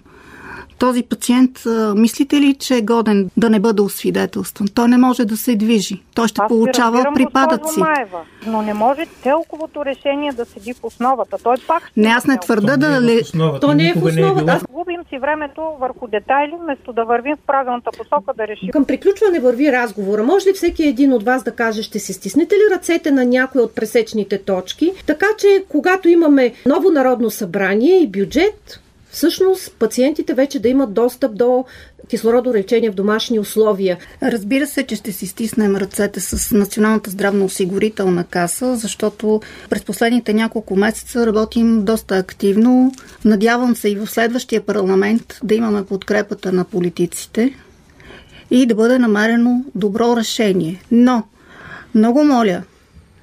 Този 0.79 1.03
пациент, 1.03 1.63
мислите 1.95 2.35
ли, 2.35 2.55
че 2.59 2.75
е 2.75 2.81
годен 2.81 3.29
да 3.37 3.49
не 3.49 3.59
бъде 3.59 3.81
освидетелстван? 3.81 4.67
Той 4.73 4.87
не 4.87 4.97
може 4.97 5.25
да 5.25 5.37
се 5.37 5.55
движи. 5.55 6.01
Той 6.15 6.27
ще 6.27 6.41
Аз 6.41 6.47
получава 6.47 6.97
разбирам, 6.97 7.13
припадъци. 7.13 7.79
Маева, 7.79 8.19
но 8.47 8.61
не 8.61 8.73
може 8.73 9.05
телковото 9.23 9.85
решение 9.85 10.31
да 10.31 10.45
седи 10.45 10.73
в 10.73 10.83
основата. 10.83 11.37
Той 11.43 11.55
пак 11.67 11.91
не, 11.97 12.07
аз 12.07 12.25
не 12.25 12.39
твърда 12.39 12.77
да... 12.77 13.01
Не 13.01 13.13
е 13.13 13.21
То 13.61 13.73
не 13.73 13.89
е 13.89 13.93
в 13.93 14.03
основата. 14.03 14.51
Аз 14.51 14.63
губим 14.71 15.01
си 15.09 15.17
времето 15.17 15.61
върху 15.79 16.07
детайли, 16.07 16.53
вместо 16.63 16.93
да 16.93 17.03
вървим 17.03 17.35
в 17.35 17.47
правилната 17.47 17.89
посока 17.97 18.33
да 18.37 18.47
решим. 18.47 18.69
Към 18.69 18.85
приключване 18.85 19.39
върви 19.39 19.71
разговора. 19.71 20.23
Може 20.23 20.49
ли 20.49 20.53
всеки 20.53 20.83
един 20.83 21.13
от 21.13 21.23
вас 21.23 21.43
да 21.43 21.51
каже, 21.51 21.83
ще 21.83 21.99
се 21.99 22.13
стиснете 22.13 22.55
ли 22.55 22.75
ръцете 22.75 23.11
на 23.11 23.25
някои 23.25 23.61
от 23.61 23.75
пресечните 23.75 24.37
точки, 24.43 24.91
така 25.05 25.27
че 25.37 25.63
когато 25.69 26.09
имаме 26.09 26.53
ново 26.65 26.89
народно 26.91 27.29
събрание 27.29 27.97
и 27.97 28.07
бюджет, 28.07 28.81
всъщност 29.17 29.71
пациентите 29.79 30.33
вече 30.33 30.59
да 30.59 30.69
имат 30.69 30.93
достъп 30.93 31.35
до 31.35 31.65
кислородолечение 32.07 32.91
в 32.91 32.95
домашни 32.95 33.39
условия. 33.39 33.97
Разбира 34.21 34.67
се, 34.67 34.83
че 34.83 34.95
ще 34.95 35.11
си 35.11 35.27
стиснем 35.27 35.75
ръцете 35.75 36.19
с 36.19 36.51
Националната 36.51 37.09
здравноосигурителна 37.09 38.23
каса, 38.23 38.75
защото 38.75 39.41
през 39.69 39.83
последните 39.83 40.33
няколко 40.33 40.75
месеца 40.75 41.25
работим 41.25 41.85
доста 41.85 42.17
активно. 42.17 42.91
Надявам 43.25 43.75
се 43.75 43.89
и 43.89 43.95
в 43.95 44.07
следващия 44.07 44.61
парламент 44.61 45.39
да 45.43 45.55
имаме 45.55 45.85
подкрепата 45.85 46.51
на 46.51 46.63
политиците 46.63 47.53
и 48.51 48.65
да 48.65 48.75
бъде 48.75 48.99
намерено 48.99 49.65
добро 49.75 50.17
решение. 50.17 50.81
Но, 50.91 51.23
много 51.95 52.23
моля, 52.23 52.63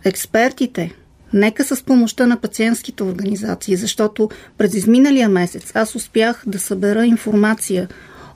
експертите, 0.04 0.94
Нека 1.34 1.64
с 1.64 1.82
помощта 1.82 2.26
на 2.26 2.36
пациентските 2.36 3.02
организации, 3.02 3.76
защото 3.76 4.28
през 4.58 4.74
изминалия 4.74 5.28
месец 5.28 5.72
аз 5.74 5.94
успях 5.94 6.42
да 6.46 6.58
събера 6.58 7.06
информация 7.06 7.88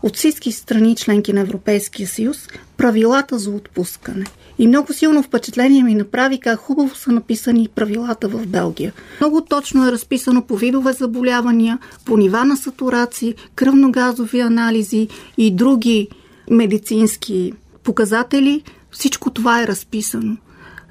от 0.03 0.17
всички 0.17 0.53
страни 0.53 0.97
членки 0.97 1.33
на 1.33 1.41
Европейския 1.41 2.09
съюз 2.09 2.49
правилата 2.77 3.39
за 3.39 3.51
отпускане. 3.51 4.25
И 4.59 4.67
много 4.67 4.93
силно 4.93 5.23
впечатление 5.23 5.83
ми 5.83 5.95
направи 5.95 6.39
как 6.39 6.59
хубаво 6.59 6.95
са 6.95 7.13
написани 7.13 7.69
правилата 7.75 8.29
в 8.29 8.47
Белгия. 8.47 8.93
Много 9.21 9.41
точно 9.41 9.89
е 9.89 9.93
разписано 9.93 10.43
по 10.43 10.57
видове 10.57 10.93
заболявания, 10.93 11.79
по 12.05 12.17
нива 12.17 12.45
на 12.45 12.57
сатурации, 12.57 13.35
кръвногазови 13.55 14.41
анализи 14.41 15.09
и 15.37 15.51
други 15.51 16.09
медицински 16.51 17.53
показатели. 17.85 18.63
Всичко 18.91 19.31
това 19.31 19.63
е 19.63 19.67
разписано. 19.67 20.37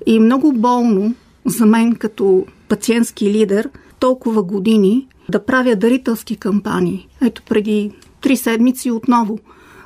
И 0.05 0.19
много 0.19 0.53
болно 0.53 1.15
за 1.47 1.65
мен 1.65 1.95
като 1.95 2.45
пациентски 2.69 3.31
лидер 3.31 3.69
толкова 3.99 4.43
години 4.43 5.07
да 5.29 5.45
правя 5.45 5.75
дарителски 5.75 6.35
кампании. 6.35 7.07
Ето 7.21 7.41
преди 7.49 7.91
три 8.21 8.37
седмици 8.37 8.91
отново 8.91 9.39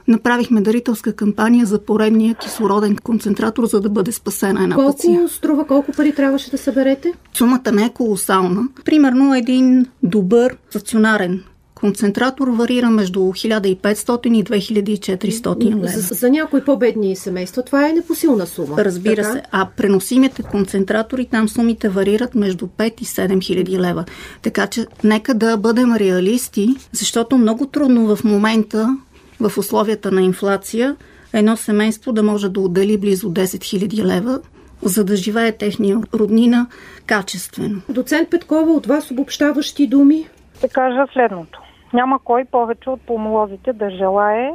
направихме 0.07 0.61
дарителска 0.61 1.13
кампания 1.13 1.65
за 1.65 1.79
поредния 1.79 2.35
кислороден 2.35 2.95
концентратор, 2.95 3.65
за 3.65 3.81
да 3.81 3.89
бъде 3.89 4.11
спасена 4.11 4.63
една 4.63 4.75
колко 4.75 4.91
пациент. 4.91 5.17
Колко 5.17 5.33
струва, 5.33 5.67
колко 5.67 5.91
пари 5.91 6.15
трябваше 6.15 6.51
да 6.51 6.57
съберете? 6.57 7.13
Сумата 7.33 7.71
не 7.73 7.85
е 7.85 7.89
колосална. 7.89 8.61
Примерно 8.85 9.35
един 9.35 9.85
добър 10.03 10.57
стационарен 10.69 11.43
концентратор 11.81 12.47
варира 12.47 12.89
между 12.89 13.19
1500 13.19 14.27
и 14.27 14.43
2400 14.43 15.75
лева. 15.75 15.87
За, 15.87 16.15
за 16.15 16.29
някои 16.29 16.65
по-бедни 16.65 17.15
семейства 17.15 17.63
това 17.63 17.89
е 17.89 17.93
непосилна 17.93 18.47
сума. 18.47 18.75
Разбира 18.77 19.21
така? 19.21 19.31
се. 19.31 19.43
А 19.51 19.67
преносимите 19.77 20.43
концентратори, 20.43 21.25
там 21.25 21.49
сумите 21.49 21.89
варират 21.89 22.35
между 22.35 22.67
5 22.67 23.01
и 23.01 23.05
7 23.05 23.43
хиляди 23.43 23.79
лева. 23.79 24.05
Така 24.41 24.67
че 24.67 24.85
нека 25.03 25.33
да 25.33 25.57
бъдем 25.57 25.95
реалисти, 25.95 26.75
защото 26.91 27.37
много 27.37 27.65
трудно 27.65 28.15
в 28.15 28.23
момента, 28.23 28.97
в 29.39 29.57
условията 29.57 30.11
на 30.11 30.21
инфлация, 30.21 30.95
едно 31.33 31.57
семейство 31.57 32.11
да 32.11 32.23
може 32.23 32.49
да 32.49 32.59
отдели 32.59 32.97
близо 32.97 33.29
10 33.29 33.43
000 33.43 34.03
лева 34.03 34.39
за 34.81 35.03
да 35.03 35.15
живее 35.15 35.51
техния 35.51 35.97
роднина 36.13 36.67
качествено. 37.05 37.81
Доцент 37.89 38.29
Петкова, 38.29 38.71
от 38.71 38.85
вас 38.85 39.11
обобщаващи 39.11 39.87
думи? 39.87 40.27
Ще 40.57 40.67
кажа 40.67 41.05
следното. 41.13 41.61
Няма 41.93 42.19
кой 42.19 42.45
повече 42.45 42.89
от 42.89 43.01
пулмолозите 43.01 43.73
да 43.73 43.89
желае 43.89 44.51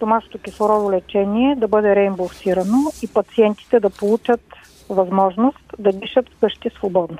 домашното 0.00 0.38
кислородо 0.38 0.90
лечение 0.90 1.56
да 1.56 1.68
бъде 1.68 1.96
реимбурсирано 1.96 2.78
и 3.02 3.12
пациентите 3.14 3.80
да 3.80 3.90
получат 3.90 4.40
възможност 4.88 5.74
да 5.78 5.92
дишат 5.92 6.28
вкъщи 6.28 6.70
свободно. 6.70 7.18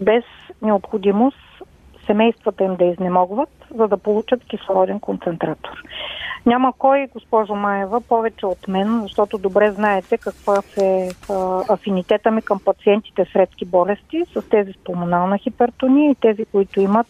Без 0.00 0.24
необходимост 0.62 1.36
семействата 2.06 2.64
им 2.64 2.76
да 2.76 2.84
изнемогват, 2.84 3.50
за 3.74 3.88
да 3.88 3.96
получат 3.96 4.44
кислороден 4.44 5.00
концентратор. 5.00 5.82
Няма 6.46 6.72
кой, 6.78 7.06
госпожо 7.12 7.54
Маева, 7.54 8.00
повече 8.00 8.46
от 8.46 8.68
мен, 8.68 9.00
защото 9.02 9.38
добре 9.38 9.70
знаете 9.70 10.18
каква 10.18 10.62
е 10.82 11.08
афинитета 11.68 12.30
ми 12.30 12.42
към 12.42 12.60
пациентите 12.64 13.24
с 13.32 13.36
редки 13.36 13.64
болести, 13.64 14.24
с 14.34 14.48
тези 14.48 14.72
с 14.72 14.84
пулмонална 14.84 15.38
хипертония 15.38 16.10
и 16.10 16.14
тези, 16.14 16.44
които 16.44 16.80
имат 16.80 17.06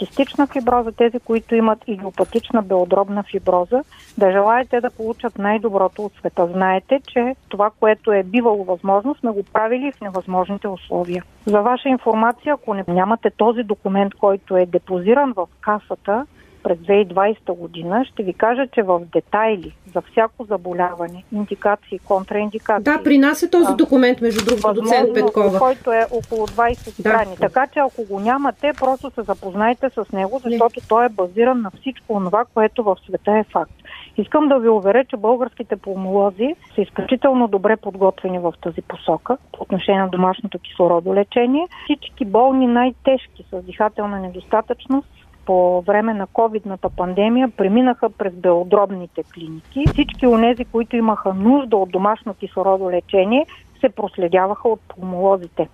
кистична 0.00 0.46
фиброза, 0.46 0.92
тези, 0.92 1.20
които 1.20 1.54
имат 1.54 1.78
идиопатична 1.86 2.62
белодробна 2.62 3.22
фиброза, 3.22 3.82
да 4.18 4.32
желаете 4.32 4.80
да 4.80 4.90
получат 4.90 5.38
най-доброто 5.38 6.04
от 6.04 6.12
света. 6.12 6.48
Знаете, 6.52 7.00
че 7.06 7.34
това, 7.48 7.70
което 7.80 8.12
е 8.12 8.22
бивало 8.22 8.64
възможно, 8.64 9.14
сме 9.14 9.30
го 9.30 9.42
правили 9.52 9.92
в 9.92 10.00
невъзможните 10.00 10.68
условия. 10.68 11.24
За 11.46 11.60
ваша 11.60 11.88
информация, 11.88 12.54
ако 12.54 12.74
не 12.74 12.84
нямате 12.88 13.30
този 13.30 13.62
документ, 13.62 14.14
който 14.14 14.56
е 14.56 14.66
депозиран 14.66 15.32
в 15.36 15.46
касата, 15.60 16.26
през 16.62 16.78
2020 16.78 17.56
година, 17.56 18.04
ще 18.04 18.22
ви 18.22 18.32
кажа, 18.34 18.66
че 18.74 18.82
в 18.82 19.00
детайли 19.12 19.74
за 19.94 20.00
всяко 20.00 20.44
заболяване, 20.44 21.24
индикации, 21.32 21.98
контраиндикации. 21.98 22.84
Да, 22.84 23.00
при 23.04 23.18
нас 23.18 23.42
е 23.42 23.50
този 23.50 23.74
документ, 23.74 24.20
между 24.20 24.44
другото, 24.44 24.74
доцент 24.74 25.14
Петкова. 25.14 25.58
Който 25.58 25.92
е 25.92 26.06
около 26.12 26.46
20 26.46 27.00
страни. 27.00 27.34
Да. 27.34 27.40
Така 27.40 27.66
че 27.66 27.78
ако 27.78 28.04
го 28.04 28.20
нямате, 28.20 28.72
просто 28.80 29.10
се 29.10 29.22
запознайте 29.22 29.90
с 29.90 30.12
него, 30.12 30.40
защото 30.44 30.80
Не. 30.80 30.88
той 30.88 31.06
е 31.06 31.08
базиран 31.08 31.60
на 31.60 31.70
всичко 31.80 32.20
това, 32.24 32.44
което 32.54 32.82
в 32.82 32.96
света 33.06 33.32
е 33.32 33.44
факт. 33.52 33.72
Искам 34.16 34.48
да 34.48 34.58
ви 34.58 34.68
уверя, 34.68 35.04
че 35.04 35.16
българските 35.16 35.76
пулмолози 35.76 36.54
са 36.74 36.80
изключително 36.80 37.48
добре 37.48 37.76
подготвени 37.76 38.38
в 38.38 38.54
тази 38.62 38.82
посока 38.82 39.36
по 39.52 39.62
отношение 39.62 40.00
на 40.00 40.08
домашното 40.08 40.58
кислородолечение. 40.58 41.66
Всички 41.84 42.24
болни 42.24 42.66
най-тежки 42.66 43.44
с 43.52 43.62
дихателна 43.62 44.20
недостатъчност 44.20 45.08
по 45.50 45.80
време 45.80 46.14
на 46.14 46.26
ковидната 46.26 46.90
пандемия 46.90 47.48
преминаха 47.56 48.10
през 48.10 48.34
белодробните 48.34 49.22
клиники. 49.22 49.84
Всички 49.92 50.26
онези, 50.26 50.64
които 50.64 50.96
имаха 50.96 51.34
нужда 51.34 51.76
от 51.76 51.90
домашно 51.90 52.34
кислородолечение, 52.34 53.46
се 53.80 53.88
проследяваха 53.88 54.68
от 54.68 54.80
пулмолозите. 54.88 55.68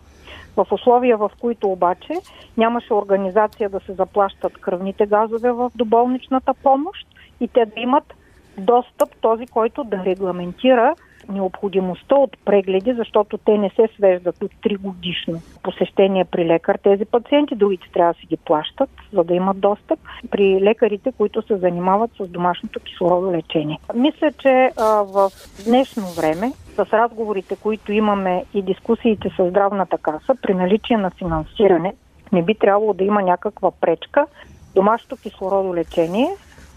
В 0.57 0.67
условия, 0.71 1.17
в 1.17 1.31
които 1.41 1.69
обаче 1.69 2.15
нямаше 2.57 2.95
организация 2.95 3.69
да 3.69 3.81
се 3.81 3.93
заплащат 3.93 4.53
кръвните 4.53 5.07
газове 5.07 5.53
в 5.53 5.71
доболничната 5.75 6.55
помощ 6.55 7.07
и 7.41 7.49
те 7.49 7.67
да 7.67 7.81
имат 7.81 8.15
достъп, 8.59 9.17
този, 9.21 9.47
който 9.47 9.85
да 9.85 10.05
регламентира 10.05 10.95
необходимостта 11.29 12.15
от 12.15 12.37
прегледи, 12.45 12.93
защото 12.93 13.39
те 13.39 13.59
не 13.59 13.71
се 13.71 13.89
свеждат 13.97 14.43
от 14.43 14.53
3 14.53 14.79
годишно 14.79 15.43
посещение 15.63 16.25
при 16.25 16.47
лекар. 16.47 16.79
Тези 16.83 17.05
пациенти, 17.05 17.55
другите 17.55 17.89
трябва 17.93 18.13
да 18.13 18.19
си 18.19 18.27
ги 18.27 18.37
плащат, 18.37 18.91
за 19.13 19.25
да 19.25 19.35
имат 19.35 19.61
достъп 19.61 20.01
при 20.31 20.61
лекарите, 20.61 21.13
които 21.19 21.43
се 21.43 21.57
занимават 21.57 22.11
с 22.21 22.29
домашното 22.29 22.81
кислородолечение. 22.81 23.79
Мисля, 23.95 24.33
че 24.39 24.71
а, 24.79 25.03
в 25.03 25.31
днешно 25.67 26.03
време 26.03 26.53
с 26.75 26.79
разговорите, 26.79 27.57
които 27.57 27.93
имаме 27.93 28.45
и 28.55 28.63
дискусиите 28.63 29.31
с 29.39 29.49
здравната 29.49 29.99
каса, 29.99 30.35
при 30.43 30.55
наличие 30.55 30.97
на 30.97 31.11
финансиране, 31.11 31.95
не 32.33 32.43
би 32.43 32.55
трябвало 32.55 32.95
да 32.95 33.05
има 33.05 33.23
някаква 33.23 33.71
пречка 33.81 34.27
домашното 34.75 35.17
кислородолечение 35.23 36.29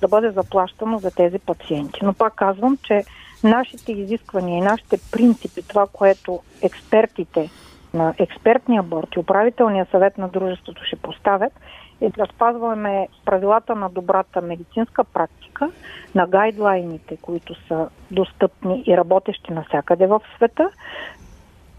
да 0.01 0.07
бъде 0.07 0.29
заплащано 0.29 0.97
за 0.97 1.11
тези 1.11 1.39
пациенти. 1.39 1.99
Но 2.03 2.13
пак 2.13 2.35
казвам, 2.35 2.77
че 2.83 3.03
нашите 3.43 3.91
изисквания 3.91 4.57
и 4.57 4.61
нашите 4.61 4.97
принципи, 5.11 5.67
това, 5.67 5.87
което 5.93 6.39
експертите 6.61 7.49
на 7.93 8.13
експертния 8.17 8.83
борт 8.83 9.15
и 9.15 9.19
управителния 9.19 9.87
съвет 9.91 10.17
на 10.17 10.27
дружеството 10.27 10.83
ще 10.85 10.95
поставят, 10.95 11.53
е 12.01 12.09
да 12.09 12.25
спазваме 12.25 13.07
правилата 13.25 13.75
на 13.75 13.89
добрата 13.89 14.41
медицинска 14.41 15.03
практика, 15.03 15.71
на 16.15 16.27
гайдлайните, 16.27 17.17
които 17.17 17.67
са 17.67 17.89
достъпни 18.11 18.83
и 18.87 18.97
работещи 18.97 19.53
навсякъде 19.53 20.07
в 20.07 20.21
света, 20.35 20.69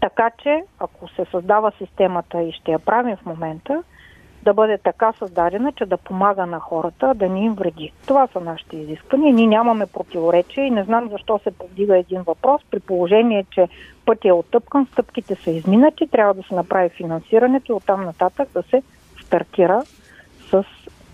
така 0.01 0.31
че, 0.43 0.63
ако 0.79 1.07
се 1.07 1.25
създава 1.31 1.71
системата 1.77 2.41
и 2.41 2.51
ще 2.51 2.71
я 2.71 2.79
правим 2.79 3.15
в 3.15 3.25
момента, 3.25 3.83
да 4.43 4.53
бъде 4.53 4.77
така 4.77 5.13
създадена, 5.19 5.71
че 5.71 5.85
да 5.85 5.97
помага 5.97 6.45
на 6.45 6.59
хората, 6.59 7.13
да 7.15 7.29
ни 7.29 7.45
им 7.45 7.53
вреди. 7.53 7.91
Това 8.07 8.27
са 8.27 8.39
нашите 8.39 8.77
изисквания. 8.77 9.33
Ние 9.33 9.47
нямаме 9.47 9.85
противоречия 9.85 10.65
и 10.65 10.71
не 10.71 10.83
знам 10.83 11.09
защо 11.09 11.39
се 11.43 11.51
повдига 11.51 11.97
един 11.97 12.21
въпрос, 12.21 12.61
при 12.71 12.79
положение, 12.79 13.45
че 13.51 13.67
пътя 14.05 14.27
е 14.27 14.31
оттъпкан, 14.31 14.87
стъпките 14.91 15.35
са 15.35 15.51
изминати, 15.51 16.07
трябва 16.07 16.33
да 16.33 16.43
се 16.43 16.55
направи 16.55 16.89
финансирането 16.89 17.71
и 17.71 17.75
оттам 17.75 18.05
нататък 18.05 18.49
да 18.53 18.63
се 18.63 18.83
стартира 19.21 19.83
с 20.51 20.63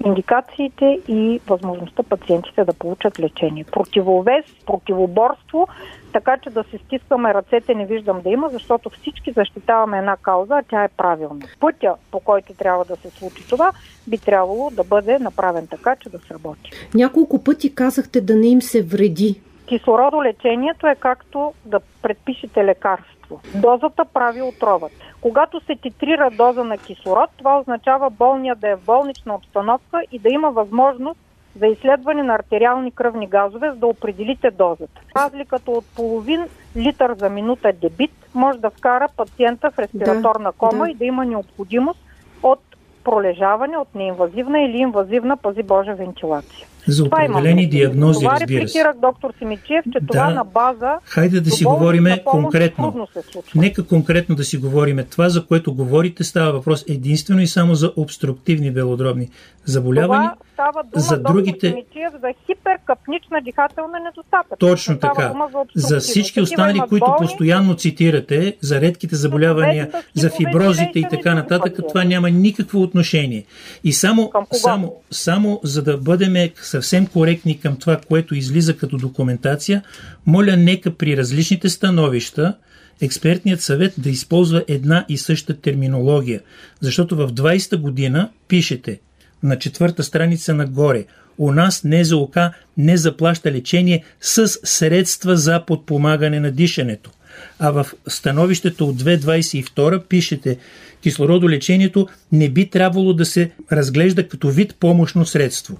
индикациите 0.05 0.99
и 1.07 1.41
възможността 1.47 2.03
пациентите 2.03 2.65
да 2.65 2.73
получат 2.73 3.19
лечение. 3.19 3.63
Противовес, 3.63 4.45
противоборство, 4.65 5.67
така 6.13 6.37
че 6.37 6.49
да 6.49 6.63
се 6.63 6.77
стискаме 6.77 7.33
ръцете 7.33 7.75
не 7.75 7.85
виждам 7.85 8.21
да 8.21 8.29
има, 8.29 8.49
защото 8.49 8.89
всички 8.89 9.31
защитаваме 9.31 9.97
една 9.97 10.17
кауза, 10.17 10.53
а 10.53 10.63
тя 10.69 10.83
е 10.83 10.87
правилна. 10.87 11.45
Пътя, 11.59 11.95
по 12.11 12.19
който 12.19 12.53
трябва 12.53 12.85
да 12.85 12.95
се 12.95 13.09
случи 13.09 13.47
това, 13.49 13.71
би 14.07 14.17
трябвало 14.17 14.69
да 14.69 14.83
бъде 14.83 15.19
направен 15.19 15.67
така, 15.67 15.95
че 15.95 16.09
да 16.09 16.19
сработи. 16.19 16.71
Няколко 16.95 17.43
пъти 17.43 17.75
казахте 17.75 18.21
да 18.21 18.35
не 18.35 18.47
им 18.47 18.61
се 18.61 18.83
вреди. 18.83 19.41
Кислородолечението 19.67 20.87
е 20.87 20.95
както 20.95 21.53
да 21.65 21.79
предпишете 22.01 22.65
лекарство. 22.65 23.41
Дозата 23.55 24.05
прави 24.05 24.41
отровата. 24.41 24.95
Когато 25.21 25.59
се 25.59 25.75
титрира 25.75 26.31
доза 26.31 26.63
на 26.63 26.77
кислород, 26.77 27.29
това 27.37 27.59
означава 27.59 28.09
болния 28.09 28.55
да 28.55 28.69
е 28.69 28.75
в 28.75 28.85
болнична 28.85 29.35
обстановка 29.35 30.01
и 30.11 30.19
да 30.19 30.29
има 30.29 30.51
възможност 30.51 31.19
за 31.59 31.67
изследване 31.67 32.23
на 32.23 32.35
артериални 32.35 32.91
кръвни 32.91 33.27
газове, 33.27 33.69
за 33.69 33.75
да 33.75 33.87
определите 33.87 34.51
дозата. 34.51 35.01
Разликата 35.17 35.71
от 35.71 35.85
половин 35.95 36.45
литър 36.75 37.13
за 37.13 37.29
минута 37.29 37.73
дебит 37.73 38.11
може 38.33 38.59
да 38.59 38.69
вкара 38.69 39.07
пациента 39.17 39.71
в 39.71 39.79
респираторна 39.79 40.51
кома 40.51 40.85
да. 40.85 40.91
и 40.91 40.93
да 40.93 41.05
има 41.05 41.25
необходимост 41.25 41.99
от 42.43 42.59
пролежаване, 43.03 43.77
от 43.77 43.95
неинвазивна 43.95 44.61
или 44.61 44.77
инвазивна, 44.77 45.37
пази 45.37 45.63
Божа, 45.63 45.93
вентилация. 45.95 46.67
За 46.87 47.03
определени 47.03 47.69
диагнози, 47.69 48.19
това 48.19 48.39
разбира 48.39 48.67
се. 48.67 48.83
доктор 49.01 49.33
Симичев, 49.39 49.83
че 49.93 49.99
да, 49.99 50.07
това 50.07 50.29
на 50.29 50.43
база... 50.43 50.91
Хайде 51.03 51.41
да 51.41 51.51
си 51.51 51.63
говориме 51.63 52.23
конкретно. 52.25 53.07
Нека 53.55 53.85
конкретно 53.85 54.35
да 54.35 54.43
си 54.43 54.57
говориме. 54.57 55.03
Това, 55.03 55.29
за 55.29 55.45
което 55.45 55.73
говорите, 55.73 56.23
става 56.23 56.51
въпрос 56.51 56.85
единствено 56.87 57.41
и 57.41 57.47
само 57.47 57.75
за 57.75 57.93
обструктивни 57.95 58.71
белодробни 58.71 59.29
заболявания. 59.65 60.31
Това 60.31 60.47
става 60.53 60.83
дума, 60.83 61.03
за 61.03 61.19
другите... 61.19 61.69
Симичев, 61.69 62.11
за 62.21 62.33
хиперкапнична 62.45 63.41
дихателна 63.41 63.99
недостатъчност. 63.99 64.59
Точно 64.59 64.99
така. 64.99 65.33
За, 65.75 65.87
за 65.87 65.99
всички 65.99 66.41
останали, 66.41 66.79
които 66.89 67.05
болни... 67.05 67.17
постоянно 67.17 67.75
цитирате, 67.75 68.57
за 68.61 68.81
редките 68.81 69.15
заболявания, 69.15 69.91
за 70.13 70.29
фиброзите 70.29 70.99
и 70.99 71.05
така 71.09 71.35
нататък, 71.35 71.79
това 71.87 72.03
няма 72.03 72.29
никакво 72.29 72.81
отношение. 72.81 73.45
И 73.83 73.93
само, 73.93 74.31
само, 74.51 74.95
само 75.11 75.59
за 75.63 75.83
да 75.83 75.97
бъдем 75.97 76.51
съвсем 76.77 77.07
коректни 77.07 77.59
към 77.59 77.77
това, 77.77 78.01
което 78.07 78.35
излиза 78.35 78.77
като 78.77 78.97
документация, 78.97 79.83
моля 80.25 80.57
нека 80.57 80.91
при 80.91 81.17
различните 81.17 81.69
становища 81.69 82.55
експертният 83.01 83.61
съвет 83.61 83.93
да 83.97 84.09
използва 84.09 84.63
една 84.67 85.05
и 85.09 85.17
съща 85.17 85.61
терминология. 85.61 86.41
Защото 86.81 87.15
в 87.15 87.27
20-та 87.27 87.77
година 87.77 88.29
пишете 88.47 88.99
на 89.43 89.59
четвърта 89.59 90.03
страница 90.03 90.53
нагоре 90.53 91.05
у 91.37 91.51
нас 91.51 91.83
НЗОК 91.83 92.37
не 92.77 92.97
заплаща 92.97 93.51
лечение 93.51 94.03
с 94.21 94.47
средства 94.47 95.37
за 95.37 95.65
подпомагане 95.65 96.39
на 96.39 96.51
дишането. 96.51 97.11
А 97.59 97.71
в 97.71 97.85
становището 98.07 98.89
от 98.89 99.03
2022 99.03 100.03
пишете 100.03 100.57
кислородолечението 101.01 102.07
не 102.31 102.49
би 102.49 102.69
трябвало 102.69 103.13
да 103.13 103.25
се 103.25 103.51
разглежда 103.71 104.27
като 104.27 104.49
вид 104.49 104.75
помощно 104.79 105.25
средство. 105.25 105.79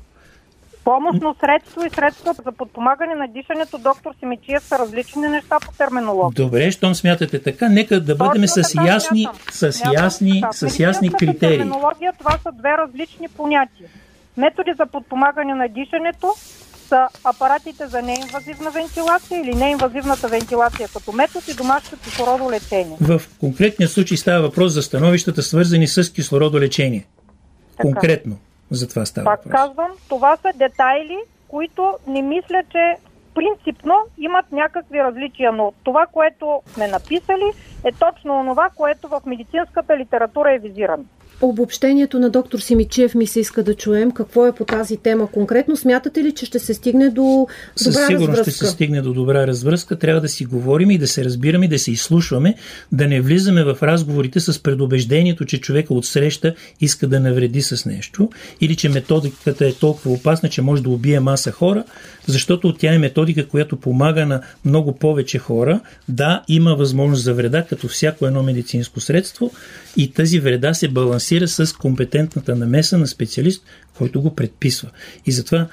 Помощно 0.88 1.36
средство 1.40 1.86
и 1.86 1.90
средство 1.90 2.34
за 2.46 2.52
подпомагане 2.52 3.16
на 3.16 3.28
дишането, 3.28 3.78
доктор 3.78 4.12
Симичиев, 4.20 4.64
са 4.64 4.80
различни 4.80 5.22
неща 5.22 5.58
по 5.66 5.72
терминология. 5.78 6.46
Добре, 6.46 6.72
щом 6.72 6.96
смятате 6.96 7.42
така, 7.42 7.70
нека 7.70 8.02
да 8.02 8.16
бъдем 8.16 8.48
с 8.48 8.76
ясни, 8.86 9.28
с 9.52 9.82
ясни, 9.94 10.44
с 10.52 10.80
ясни 10.80 11.10
критерии. 11.10 11.58
терминология 11.58 12.14
това 12.20 12.32
са 12.44 12.52
две 12.52 12.70
различни 12.78 13.28
понятия. 13.28 13.90
Методи 14.38 14.74
за 14.78 14.86
подпомагане 14.86 15.54
на 15.54 15.68
дишането 15.68 16.34
са 16.88 17.08
апаратите 17.24 17.88
за 17.88 18.02
неинвазивна 18.02 18.72
вентилация 18.72 19.42
или 19.42 19.56
неинвазивната 19.56 20.28
вентилация 20.28 20.88
като 20.94 21.12
метод 21.12 21.46
и 21.52 21.54
домашното 21.54 22.04
кислородолечение. 22.04 22.98
В 23.02 23.22
конкретния 23.40 23.90
случай 23.90 24.18
става 24.18 24.42
въпрос 24.42 24.74
за 24.74 24.82
становищата, 24.82 25.44
свързани 25.44 25.88
с 25.88 26.14
кислородолечение. 26.14 27.06
Конкретно. 27.82 28.38
За 28.72 28.90
това 28.90 29.06
става 29.06 29.26
Пак 29.26 29.44
въпрос. 29.44 29.62
казвам, 29.62 29.92
това 30.10 30.38
са 30.38 30.52
детайли, 30.56 31.18
които 31.48 31.94
не 32.08 32.22
мисля, 32.22 32.64
че 32.72 32.96
принципно 33.36 33.94
имат 34.18 34.52
някакви 34.52 35.00
различия, 35.00 35.52
но 35.52 35.74
това, 35.84 36.06
което 36.06 36.62
сме 36.68 36.88
написали, 36.88 37.52
е 37.86 37.92
точно 37.92 38.40
онова, 38.40 38.70
което 38.76 39.08
в 39.08 39.22
медицинската 39.26 39.98
литература 39.98 40.54
е 40.54 40.60
визирано. 40.60 41.04
Обобщението 41.42 42.20
на 42.20 42.30
доктор 42.30 42.60
Симичев 42.60 43.16
ми 43.16 43.28
се 43.28 43.40
иска 43.40 43.64
да 43.64 43.74
чуем. 43.74 44.12
Какво 44.12 44.48
е 44.48 44.56
по 44.56 44.66
тази 44.66 44.98
тема 44.98 45.32
конкретно? 45.32 45.78
Смятате 45.78 46.24
ли, 46.24 46.34
че 46.34 46.46
ще 46.46 46.60
се 46.60 46.74
стигне 46.74 47.10
до 47.10 47.22
добра 47.22 47.48
Със 47.76 47.96
сигурност 47.96 48.30
развръзка? 48.30 48.52
ще 48.52 48.66
се 48.66 48.72
стигне 48.72 49.02
до 49.02 49.14
добра 49.14 49.48
развръзка. 49.48 50.00
Трябва 50.00 50.22
да 50.22 50.30
си 50.30 50.46
говорим 50.46 50.92
и 50.92 50.98
да 50.98 51.08
се 51.08 51.26
разбираме, 51.26 51.66
и 51.66 51.70
да 51.70 51.80
се 51.80 51.92
изслушваме, 51.92 52.56
да 52.92 53.08
не 53.08 53.22
влизаме 53.22 53.64
в 53.64 53.78
разговорите 53.84 54.40
с 54.40 54.64
предубеждението, 54.64 55.46
че 55.46 55.62
човека 55.62 55.94
от 55.94 56.06
среща 56.06 56.56
иска 56.82 57.08
да 57.08 57.20
навреди 57.20 57.62
с 57.62 57.86
нещо 57.86 58.30
или 58.62 58.76
че 58.76 58.90
методиката 58.90 59.68
е 59.68 59.74
толкова 59.74 60.12
опасна, 60.12 60.50
че 60.50 60.62
може 60.62 60.84
да 60.84 60.90
убие 60.90 61.20
маса 61.20 61.52
хора, 61.52 61.84
защото 62.28 62.74
тя 62.74 62.94
е 62.94 62.98
методика, 62.98 63.48
която 63.48 63.78
помага 63.78 64.26
на 64.26 64.42
много 64.66 64.94
повече 64.94 65.40
хора. 65.40 65.80
Да, 66.10 66.44
има 66.48 66.76
възможност 66.76 67.24
за 67.24 67.34
вреда, 67.34 67.66
като 67.70 67.88
всяко 67.88 68.26
едно 68.26 68.44
медицинско 68.44 69.00
средство 69.00 69.52
и 69.98 70.12
тази 70.12 70.40
вреда 70.40 70.74
се 70.74 70.88
балансира 70.88 71.27
с 71.48 71.74
компетентната 71.74 72.56
намеса 72.56 72.98
на 72.98 73.08
специалист, 73.08 73.64
който 73.98 74.22
го 74.22 74.36
предписва. 74.36 74.90
И 75.26 75.32
затова 75.32 75.68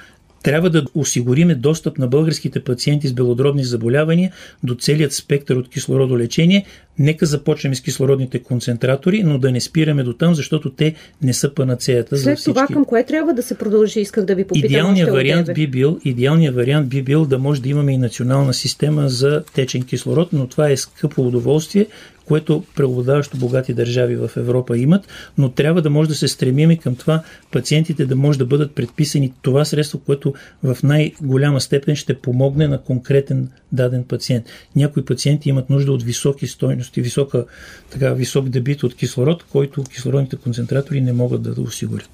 трябва 0.45 0.69
да 0.69 0.85
осигуриме 0.95 1.55
достъп 1.55 1.97
на 1.97 2.07
българските 2.07 2.59
пациенти 2.59 3.07
с 3.07 3.13
белодробни 3.13 3.63
заболявания 3.63 4.31
до 4.63 4.75
целият 4.75 5.13
спектър 5.13 5.55
от 5.55 5.69
кислородолечение. 5.69 6.65
Нека 6.99 7.25
започнем 7.25 7.75
с 7.75 7.81
кислородните 7.81 8.39
концентратори, 8.39 9.23
но 9.23 9.37
да 9.37 9.51
не 9.51 9.61
спираме 9.61 10.03
до 10.03 10.13
там, 10.13 10.35
защото 10.35 10.69
те 10.69 10.95
не 11.21 11.33
са 11.33 11.53
панацеята 11.53 12.17
След 12.17 12.23
за 12.23 12.35
всички. 12.35 12.51
това 12.51 12.67
към 12.67 12.85
кое 12.85 13.03
трябва 13.03 13.33
да 13.33 13.43
се 13.43 13.57
продължи, 13.57 13.99
исках 13.99 14.25
да 14.25 14.35
ви 14.35 14.47
попитам. 14.47 14.71
Идеалният 14.71 15.09
вариант, 15.09 15.49
би 15.55 15.67
бил, 15.67 15.99
идеалният 16.05 16.55
вариант 16.55 16.89
би 16.89 17.01
бил 17.01 17.25
да 17.25 17.39
може 17.39 17.61
да 17.61 17.69
имаме 17.69 17.91
и 17.91 17.97
национална 17.97 18.53
система 18.53 19.09
за 19.09 19.43
течен 19.53 19.83
кислород, 19.83 20.29
но 20.33 20.47
това 20.47 20.69
е 20.69 20.77
скъпо 20.77 21.27
удоволствие, 21.27 21.87
което 22.27 22.63
преобладаващо 22.75 23.37
богати 23.37 23.73
държави 23.73 24.15
в 24.15 24.31
Европа 24.35 24.77
имат, 24.77 25.07
но 25.37 25.49
трябва 25.49 25.81
да 25.81 25.89
може 25.89 26.09
да 26.09 26.15
се 26.15 26.27
стремим 26.27 26.71
и 26.71 26.77
към 26.77 26.95
това 26.95 27.23
пациентите 27.51 28.05
да 28.05 28.15
може 28.15 28.39
да 28.39 28.45
бъдат 28.45 28.75
предписани 28.75 29.33
това 29.41 29.65
средство, 29.65 29.99
което 29.99 30.33
в 30.63 30.77
най-голяма 30.83 31.61
степен 31.61 31.95
ще 31.95 32.13
помогне 32.13 32.67
на 32.67 32.81
конкретен 32.81 33.49
даден 33.71 34.03
пациент. 34.03 34.45
Някои 34.75 35.05
пациенти 35.05 35.49
имат 35.49 35.69
нужда 35.69 35.91
от 35.91 36.03
високи 36.03 36.47
стойности, 36.47 37.01
висока, 37.01 37.45
така, 37.89 38.13
висок 38.13 38.49
дебит 38.49 38.83
от 38.83 38.95
кислород, 38.95 39.43
който 39.43 39.83
кислородните 39.83 40.35
концентратори 40.35 41.01
не 41.01 41.13
могат 41.13 41.41
да, 41.41 41.53
да 41.53 41.61
осигурят. 41.61 42.09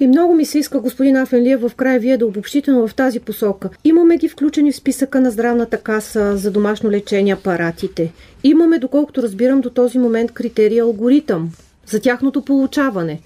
И 0.00 0.06
много 0.06 0.34
ми 0.34 0.44
се 0.44 0.58
иска, 0.58 0.80
господин 0.80 1.16
Афенлиев, 1.16 1.60
в 1.60 1.74
края 1.74 2.00
вие 2.00 2.16
да 2.16 2.26
обобщите, 2.26 2.70
но 2.70 2.88
в 2.88 2.94
тази 2.94 3.20
посока. 3.20 3.68
Имаме 3.84 4.16
ги 4.16 4.28
включени 4.28 4.72
в 4.72 4.76
списъка 4.76 5.20
на 5.20 5.30
здравната 5.30 5.78
каса 5.78 6.36
за 6.36 6.50
домашно 6.50 6.90
лечение 6.90 7.32
апаратите. 7.32 8.12
Имаме, 8.44 8.78
доколкото 8.78 9.22
разбирам 9.22 9.60
до 9.60 9.70
този 9.70 9.98
момент, 9.98 10.32
критерия 10.32 10.82
алгоритъм 10.82 11.50
за 11.86 12.00
тяхното 12.00 12.42
получаване. 12.42 13.20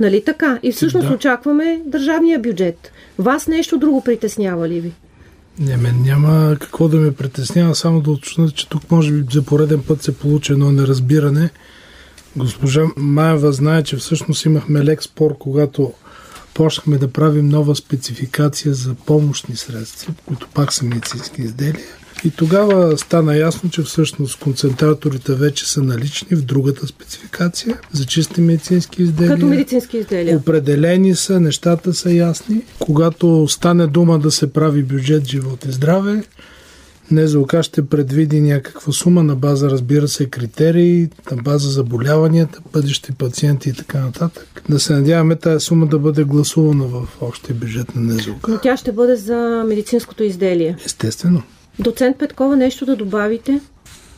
Нали 0.00 0.24
така? 0.24 0.58
И 0.62 0.72
всъщност 0.72 1.08
да. 1.08 1.14
очакваме 1.14 1.80
държавния 1.86 2.38
бюджет. 2.38 2.92
Вас 3.18 3.48
нещо 3.48 3.78
друго 3.78 4.04
притеснява 4.04 4.68
ли 4.68 4.80
ви? 4.80 4.92
Не, 5.58 5.76
мен 5.76 6.02
няма 6.02 6.56
какво 6.60 6.88
да 6.88 6.96
ме 6.96 7.14
притеснява, 7.14 7.74
само 7.74 8.00
да 8.00 8.10
уточня, 8.10 8.50
че 8.50 8.68
тук 8.68 8.90
може 8.90 9.12
би 9.12 9.24
за 9.32 9.42
пореден 9.42 9.82
път 9.88 10.02
се 10.02 10.18
получи 10.18 10.52
едно 10.52 10.72
неразбиране. 10.72 11.50
Госпожа 12.36 12.82
Маева 12.96 13.52
знае, 13.52 13.82
че 13.82 13.96
всъщност 13.96 14.44
имахме 14.44 14.84
лек 14.84 15.02
спор, 15.02 15.38
когато 15.38 15.92
почнахме 16.54 16.98
да 16.98 17.08
правим 17.08 17.48
нова 17.48 17.76
спецификация 17.76 18.74
за 18.74 18.94
помощни 18.94 19.56
средства, 19.56 20.14
които 20.26 20.48
пак 20.54 20.72
са 20.72 20.84
медицински 20.84 21.42
изделия. 21.42 21.86
И 22.24 22.30
тогава 22.30 22.98
стана 22.98 23.36
ясно, 23.36 23.70
че 23.70 23.82
всъщност 23.82 24.38
концентраторите 24.38 25.34
вече 25.34 25.68
са 25.68 25.82
налични 25.82 26.36
в 26.36 26.44
другата 26.44 26.86
спецификация 26.86 27.78
за 27.92 28.04
чисти 28.04 28.40
медицински 28.40 29.02
изделия. 29.02 29.34
Като 29.34 29.46
медицински 29.46 29.96
изделия. 29.96 30.36
Определени 30.36 31.14
са, 31.14 31.40
нещата 31.40 31.94
са 31.94 32.12
ясни. 32.12 32.62
Когато 32.78 33.48
стане 33.48 33.86
дума 33.86 34.18
да 34.18 34.30
се 34.30 34.52
прави 34.52 34.82
бюджет 34.82 35.28
живот 35.28 35.64
и 35.64 35.72
здраве, 35.72 36.24
НЗОК 37.10 37.62
ще 37.62 37.88
предвиди 37.88 38.40
някаква 38.40 38.92
сума 38.92 39.22
на 39.22 39.36
база, 39.36 39.70
разбира 39.70 40.08
се, 40.08 40.30
критерии, 40.30 41.08
на 41.30 41.42
база 41.42 41.70
заболяванията, 41.70 42.60
бъдещи 42.72 43.12
пациенти 43.12 43.68
и 43.68 43.72
така 43.72 44.00
нататък. 44.00 44.62
Да 44.68 44.80
се 44.80 44.92
надяваме 44.92 45.36
тази 45.36 45.64
сума 45.64 45.86
да 45.86 45.98
бъде 45.98 46.24
гласувана 46.24 46.84
в 46.84 47.22
общия 47.22 47.54
бюджет 47.54 47.94
на 47.94 48.14
НЗОК. 48.14 48.48
Тя 48.62 48.76
ще 48.76 48.92
бъде 48.92 49.16
за 49.16 49.64
медицинското 49.66 50.22
изделие. 50.22 50.76
Естествено. 50.84 51.42
Доцент 51.78 52.18
Петкова, 52.18 52.56
нещо 52.56 52.86
да 52.86 52.96
добавите? 52.96 53.60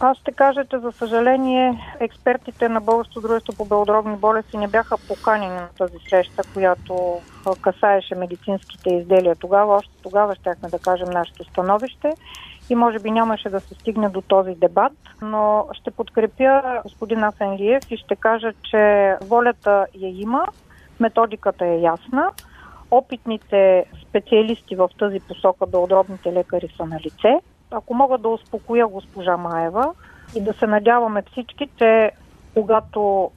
Аз 0.01 0.19
ще 0.19 0.33
кажа, 0.33 0.65
че 0.71 0.79
за 0.79 0.93
съжаление 0.99 1.97
експертите 2.01 2.69
на 2.69 2.81
Българското 2.81 3.21
дружество 3.21 3.53
по 3.53 3.65
белодробни 3.65 4.17
болести 4.17 4.57
не 4.57 4.69
бяха 4.69 4.97
поканени 5.09 5.55
на 5.55 5.69
тази 5.79 5.95
среща, 6.11 6.43
която 6.55 7.19
касаеше 7.61 8.15
медицинските 8.15 8.91
изделия. 8.91 9.37
Тогава, 9.37 9.75
още 9.75 9.93
тогава 10.03 10.35
щяхме 10.35 10.69
да 10.69 10.79
кажем 10.79 11.09
нашето 11.13 11.45
становище 11.45 12.13
и 12.71 12.75
може 12.75 12.99
би 12.99 13.11
нямаше 13.11 13.49
да 13.49 13.61
се 13.61 13.75
стигне 13.75 14.09
до 14.09 14.21
този 14.21 14.55
дебат, 14.55 14.93
но 15.23 15.67
ще 15.73 15.91
подкрепя 15.91 16.81
господин 16.83 17.25
Асенлиев 17.25 17.91
и 17.91 17.97
ще 17.97 18.17
кажа, 18.17 18.53
че 18.71 19.17
волята 19.23 19.87
я 19.95 20.21
има, 20.21 20.47
методиката 21.01 21.67
е 21.67 21.81
ясна, 21.81 22.31
опитните 22.91 23.85
специалисти 24.09 24.77
в 24.77 24.91
тази 24.99 25.21
посока, 25.21 25.67
белодробните 25.67 26.33
лекари 26.33 26.69
са 26.77 26.87
на 26.87 27.01
лице. 27.01 27.41
Ако 27.71 27.95
мога 27.95 28.19
да 28.19 28.29
успокоя 28.29 28.87
госпожа 28.87 29.37
Маева 29.37 29.95
и 30.35 30.41
да 30.41 30.53
се 30.53 30.67
надяваме 30.67 31.23
всички, 31.33 31.69
че 31.79 32.11
когато 32.55 33.31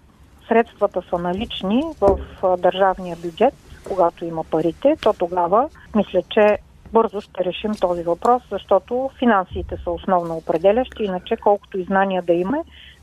средствата 0.47 1.01
са 1.09 1.17
налични 1.17 1.83
в 2.01 2.19
държавния 2.57 3.15
бюджет, 3.15 3.53
когато 3.87 4.25
има 4.25 4.43
парите, 4.43 4.95
то 5.01 5.13
тогава 5.13 5.69
мисля, 5.95 6.21
че 6.29 6.57
бързо 6.95 7.21
ще 7.21 7.45
решим 7.45 7.71
този 7.81 8.03
въпрос, 8.03 8.43
защото 8.51 9.09
финансите 9.19 9.77
са 9.83 9.91
основно 9.91 10.33
определящи, 10.35 11.03
иначе 11.03 11.35
колкото 11.43 11.79
и 11.79 11.83
знания 11.83 12.21
да 12.21 12.33
има, 12.33 12.57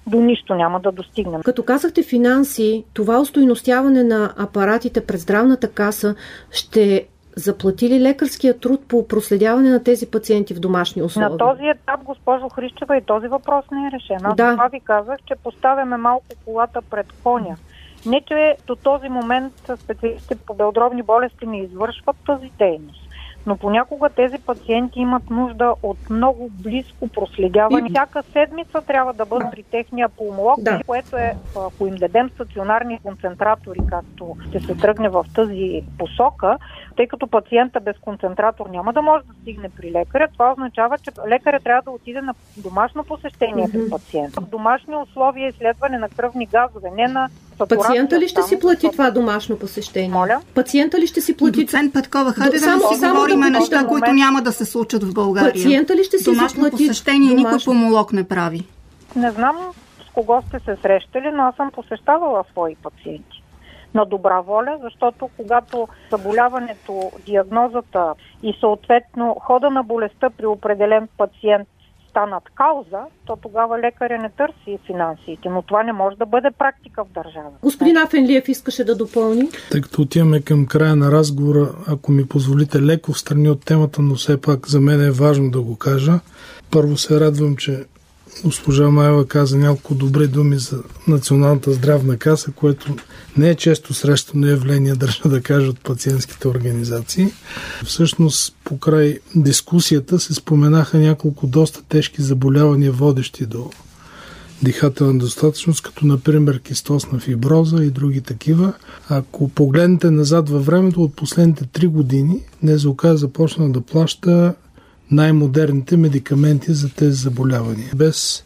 до 0.07 0.20
нищо 0.20 0.55
няма 0.55 0.80
да 0.80 0.93
достигнем. 0.93 1.43
Като 1.43 1.62
казахте 1.62 2.03
финанси, 2.03 2.84
това 2.95 3.20
устойностяване 3.20 4.03
на 4.03 4.32
апаратите 4.38 5.07
през 5.07 5.22
здравната 5.22 5.70
каса 5.70 6.14
ще 6.51 7.07
заплати 7.36 7.88
ли 7.88 8.01
лекарския 8.01 8.61
труд 8.61 8.80
по 8.88 9.09
проследяване 9.09 9.70
на 9.70 9.84
тези 9.84 10.11
пациенти 10.11 10.55
в 10.55 10.61
домашни 10.61 11.03
условия? 11.03 11.30
На 11.30 11.38
този 11.38 11.66
етап, 11.66 12.01
госпожо 12.05 12.49
Хрищева, 12.49 12.97
и 12.97 13.03
този 13.03 13.28
въпрос 13.28 13.64
не 13.72 13.86
е 13.86 13.90
решен. 13.90 14.26
Аз 14.26 14.36
да. 14.36 14.51
това 14.51 14.68
ви 14.68 14.80
казах, 14.80 15.18
че 15.26 15.34
поставяме 15.45 15.97
малко 15.97 16.24
колата 16.45 16.82
пред 16.90 17.07
коня. 17.24 17.57
Не, 18.07 18.20
че 18.20 18.57
до 18.66 18.76
този 18.76 19.09
момент 19.09 19.53
специалистите 19.76 20.36
по 20.47 20.55
белодробни 20.55 21.03
болести 21.03 21.47
не 21.47 21.61
извършват 21.61 22.16
тази 22.26 22.51
дейност 22.59 23.12
но 23.47 23.57
понякога 23.57 24.09
тези 24.09 24.38
пациенти 24.38 25.01
имат 25.01 25.30
нужда 25.30 25.74
от 25.82 26.11
много 26.11 26.51
близко 26.51 27.09
проследяване. 27.09 27.88
И... 27.88 27.90
Всяка 27.90 28.22
седмица 28.22 28.82
трябва 28.86 29.12
да 29.12 29.26
бъдат 29.26 29.51
при 29.51 29.62
техния 29.62 30.09
пулмолог, 30.09 30.61
да. 30.61 30.80
което 30.86 31.16
е, 31.16 31.36
ако 31.57 31.86
им 31.86 31.95
дадем 31.95 32.30
стационарни 32.30 32.99
концентратори, 33.03 33.80
както 33.90 34.36
ще 34.49 34.61
се 34.61 34.74
тръгне 34.74 35.09
в 35.09 35.24
тази 35.34 35.82
посока, 35.99 36.59
тъй 36.97 37.07
като 37.07 37.26
пациента 37.26 37.80
без 37.80 37.99
концентратор 37.99 38.66
няма 38.66 38.93
да 38.93 39.03
може 39.03 39.24
да 39.24 39.34
стигне 39.43 39.68
при 39.76 39.93
лекаря, 39.93 40.28
това 40.32 40.53
означава, 40.53 40.99
че 40.99 41.11
лекаря 41.28 41.61
трябва 41.61 41.82
да 41.82 41.90
отиде 41.90 42.20
на 42.20 42.34
домашно 42.57 43.05
посещение 43.05 43.66
mm-hmm. 43.66 43.84
при 43.84 43.90
пациента. 43.90 44.40
В 44.40 44.49
домашни 44.49 44.97
условия 44.97 45.49
изследване 45.49 45.99
на 45.99 46.09
кръвни 46.09 46.47
газове, 46.47 46.90
не 46.90 47.09
на 47.09 47.28
Пациента 47.59 48.20
ли 48.20 48.28
ще 48.28 48.42
си 48.42 48.59
плати 48.59 48.88
това 48.92 49.11
домашно 49.11 49.59
посещение? 49.59 50.09
Моля? 50.09 50.40
Пациента 50.55 50.98
ли 50.98 51.07
ще 51.07 51.20
си 51.20 51.36
плати? 51.36 51.64
Доцент 51.64 51.92
Петкова, 51.92 52.32
хайде 52.32 52.59
да, 52.59 52.64
само, 52.64 52.94
си 52.94 53.07
говорим 53.07 53.40
да 53.40 53.50
неща, 53.50 53.86
които 53.86 54.12
няма 54.12 54.42
да 54.42 54.53
се 54.53 54.64
случат 54.64 55.05
в 55.05 55.14
България. 55.14 55.53
Пациента 55.53 55.96
ли 55.96 56.05
ще 56.05 56.18
си 56.18 56.24
домашно 56.24 56.61
плати? 56.61 56.76
посещение 56.76 57.28
домашно? 57.28 57.48
никой 57.48 57.64
помолок 57.64 58.12
не 58.12 58.28
прави. 58.28 58.66
Не 59.16 59.30
знам 59.30 59.57
с 60.09 60.14
кого 60.14 60.42
сте 60.48 60.59
се 60.59 60.76
срещали, 60.82 61.30
но 61.34 61.42
аз 61.42 61.57
съм 61.57 61.70
посещавала 61.70 62.44
свои 62.53 62.74
пациенти 62.74 63.42
на 63.94 64.05
добра 64.07 64.40
воля, 64.40 64.78
защото 64.82 65.30
когато 65.36 65.88
заболяването, 66.11 67.11
диагнозата 67.26 68.14
и 68.42 68.57
съответно 68.61 69.36
хода 69.40 69.70
на 69.70 69.82
болестта 69.82 70.30
при 70.30 70.46
определен 70.46 71.09
пациент 71.18 71.68
станат 72.13 72.43
кауза, 72.55 73.03
то 73.27 73.37
тогава 73.43 73.79
лекаря 73.79 74.19
не 74.19 74.31
търси 74.31 74.79
финансите, 74.87 75.49
но 75.49 75.63
това 75.63 75.83
не 75.83 75.93
може 75.93 76.17
да 76.17 76.27
бъде 76.27 76.51
практика 76.59 77.05
в 77.05 77.09
държава. 77.09 77.51
Господин 77.63 77.97
Афенлиев 77.97 78.49
искаше 78.49 78.85
да 78.85 78.97
допълни. 78.97 79.49
Тъй 79.71 79.81
като 79.81 80.03
отиваме 80.03 80.41
към 80.41 80.67
края 80.67 80.97
на 80.97 81.13
разговора, 81.13 81.69
ако 81.89 82.13
ми 82.13 82.29
позволите 82.29 82.83
леко 82.83 83.13
в 83.13 83.19
страни 83.19 83.51
от 83.51 83.65
темата, 83.65 84.03
но 84.03 84.15
все 84.15 84.41
пак 84.41 84.69
за 84.69 84.81
мен 84.81 85.01
е 85.01 85.11
важно 85.11 85.51
да 85.51 85.61
го 85.61 85.77
кажа. 85.77 86.13
Първо 86.71 86.97
се 86.97 87.21
радвам, 87.21 87.57
че 87.57 87.85
Госпожа 88.45 88.91
Маева 88.91 89.26
каза 89.26 89.59
няколко 89.59 89.95
добри 89.95 90.28
думи 90.28 90.59
за 90.59 90.83
Националната 91.09 91.72
здравна 91.72 92.16
каса, 92.16 92.53
което 92.53 92.97
не 93.37 93.51
е 93.51 93.55
често 93.55 93.95
срещано 93.95 94.47
явление, 94.47 94.95
държа 94.95 95.28
да 95.28 95.43
кажа, 95.43 95.68
от 95.68 95.80
пациентските 95.80 96.49
организации. 96.49 97.28
Всъщност, 97.85 98.57
по 98.64 98.78
край 98.78 99.18
дискусията 99.35 100.20
се 100.20 100.35
споменаха 100.35 100.99
няколко 100.99 101.47
доста 101.47 101.83
тежки 101.83 102.22
заболявания, 102.22 102.93
водещи 102.93 103.47
до 103.47 103.70
дихателна 104.62 105.18
достатъчност, 105.18 105.83
като 105.83 106.07
например 106.07 106.61
кистосна 106.61 107.18
фиброза 107.18 107.85
и 107.85 107.91
други 107.91 108.20
такива. 108.20 108.72
Ако 109.09 109.49
погледнете 109.49 110.11
назад 110.11 110.49
във 110.49 110.66
времето, 110.66 111.03
от 111.03 111.16
последните 111.16 111.66
три 111.66 111.87
години 111.87 112.39
НЗОК 112.62 113.05
е 113.05 113.16
започна 113.16 113.72
да 113.72 113.80
плаща 113.80 114.55
най-модерните 115.13 115.97
медикаменти 115.97 116.73
за 116.73 116.89
тези 116.89 117.17
заболявания. 117.17 117.91
Без 117.97 118.45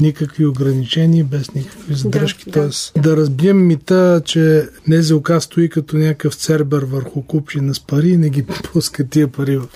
никакви 0.00 0.46
ограничения, 0.46 1.24
без 1.24 1.54
никакви 1.54 1.94
задръжки. 1.94 2.44
Да, 2.44 2.50
Тоест, 2.50 2.92
да. 2.94 3.00
да 3.00 3.16
разбием 3.16 3.66
мита, 3.66 4.22
че 4.24 4.68
НЗОК 4.88 5.30
стои 5.40 5.68
като 5.68 5.96
някакъв 5.96 6.34
цербер 6.34 6.82
върху 6.82 7.22
купчина 7.22 7.74
с 7.74 7.80
пари 7.80 8.08
и 8.08 8.16
не 8.16 8.30
ги 8.30 8.46
пуска 8.72 9.08
тия 9.08 9.28
пари 9.28 9.56
в 9.56 9.66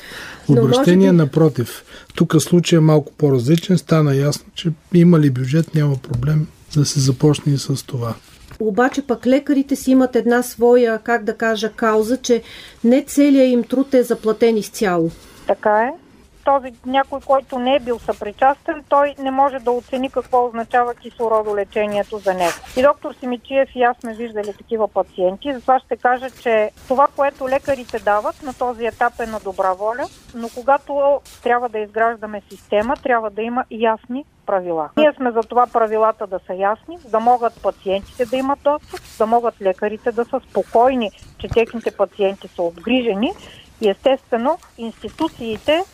обращение. 0.48 1.10
Би... 1.10 1.16
Напротив, 1.16 1.84
тук 2.14 2.42
случай 2.42 2.76
е 2.76 2.80
малко 2.80 3.12
по-различен. 3.12 3.78
Стана 3.78 4.16
ясно, 4.16 4.46
че 4.54 4.72
има 4.94 5.20
ли 5.20 5.30
бюджет, 5.30 5.74
няма 5.74 5.96
проблем 5.96 6.46
да 6.74 6.84
се 6.84 7.00
започне 7.00 7.52
и 7.52 7.58
с 7.58 7.86
това. 7.86 8.14
Обаче 8.60 9.02
пък 9.02 9.26
лекарите 9.26 9.76
си 9.76 9.90
имат 9.90 10.16
една 10.16 10.42
своя, 10.42 10.98
как 10.98 11.24
да 11.24 11.36
кажа, 11.36 11.72
кауза, 11.76 12.16
че 12.16 12.42
не 12.84 13.04
целият 13.06 13.52
им 13.52 13.64
труд 13.64 13.94
е 13.94 14.02
заплатен 14.02 14.56
изцяло. 14.56 15.10
Така 15.46 15.78
е 15.80 16.05
този 16.46 16.72
някой, 16.86 17.20
който 17.20 17.58
не 17.58 17.74
е 17.74 17.80
бил 17.80 17.98
съпричастен, 17.98 18.84
той 18.88 19.14
не 19.18 19.30
може 19.30 19.58
да 19.58 19.70
оцени 19.70 20.10
какво 20.10 20.46
означава 20.46 20.94
кислородолечението 20.94 22.18
за 22.18 22.34
него. 22.34 22.52
И 22.76 22.82
доктор 22.82 23.14
Симичиев 23.20 23.68
и 23.74 23.82
аз 23.82 23.96
сме 23.96 24.14
виждали 24.14 24.52
такива 24.58 24.88
пациенти, 24.88 25.54
затова 25.54 25.78
ще 25.78 25.96
кажа, 25.96 26.30
че 26.30 26.70
това, 26.88 27.08
което 27.16 27.48
лекарите 27.48 27.98
дават 27.98 28.42
на 28.42 28.54
този 28.54 28.86
етап 28.86 29.12
е 29.20 29.26
на 29.26 29.40
добра 29.40 29.72
воля, 29.72 30.06
но 30.34 30.48
когато 30.54 31.20
трябва 31.42 31.68
да 31.68 31.78
изграждаме 31.78 32.42
система, 32.50 32.94
трябва 32.96 33.30
да 33.30 33.42
има 33.42 33.64
ясни 33.70 34.24
правила. 34.46 34.88
Ние 34.96 35.12
сме 35.16 35.30
за 35.30 35.40
това 35.40 35.66
правилата 35.66 36.26
да 36.26 36.40
са 36.46 36.54
ясни, 36.54 36.98
да 37.08 37.20
могат 37.20 37.62
пациентите 37.62 38.26
да 38.26 38.36
имат 38.36 38.58
достъп, 38.62 39.00
да 39.18 39.26
могат 39.26 39.54
лекарите 39.62 40.12
да 40.12 40.24
са 40.24 40.40
спокойни, 40.50 41.10
че 41.38 41.48
техните 41.48 41.90
пациенти 41.90 42.48
са 42.48 42.62
обгрижени 42.62 43.32
и 43.80 43.88
естествено 43.88 44.58
институциите 44.78 45.84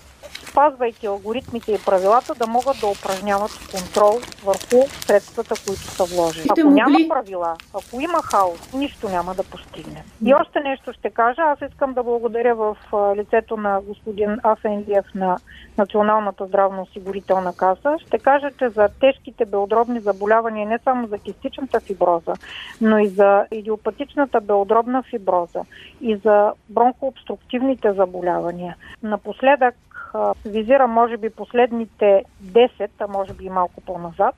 спазвайки 0.53 1.07
алгоритмите 1.07 1.73
и 1.73 1.79
правилата, 1.87 2.35
да 2.35 2.47
могат 2.47 2.81
да 2.81 2.87
упражняват 2.87 3.51
контрол 3.73 4.21
върху 4.45 4.89
средствата, 4.89 5.55
които 5.67 5.81
са 5.81 6.05
вложени. 6.05 6.47
Ако 6.51 6.71
няма 6.71 6.99
правила, 7.09 7.57
ако 7.75 8.01
има 8.01 8.23
хаос, 8.23 8.73
нищо 8.73 9.09
няма 9.09 9.35
да 9.35 9.43
постигне. 9.43 10.05
И 10.27 10.35
още 10.35 10.61
нещо 10.61 10.93
ще 10.93 11.11
кажа. 11.11 11.43
Аз 11.43 11.59
искам 11.71 11.93
да 11.93 12.03
благодаря 12.03 12.55
в 12.55 12.77
лицето 13.17 13.57
на 13.57 13.81
господин 13.81 14.39
Асен 14.43 14.85
Лиев 14.89 15.07
на 15.15 15.37
Националната 15.79 16.47
здравноосигурителна 16.47 17.53
каса. 17.53 17.97
Ще 18.07 18.19
кажа, 18.19 18.51
че 18.59 18.69
за 18.69 18.89
тежките 19.01 19.45
белодробни 19.45 20.01
заболявания, 20.01 20.69
не 20.69 20.79
само 20.85 21.07
за 21.07 21.19
кистичната 21.19 21.81
фиброза, 21.81 22.33
но 22.81 22.99
и 22.99 23.09
за 23.09 23.47
идиопатичната 23.53 24.41
белодробна 24.41 25.03
фиброза 25.03 25.61
и 26.01 26.17
за 26.17 26.53
бронхообструктивните 26.69 27.93
заболявания. 27.93 28.77
Напоследък 29.03 29.75
визира 30.47 30.87
може 30.87 31.17
би 31.17 31.31
последните 31.31 32.25
10, 32.45 32.89
а 33.01 33.07
може 33.07 33.33
би 33.33 33.45
и 33.45 33.51
малко 33.51 33.81
по-назад, 33.81 34.35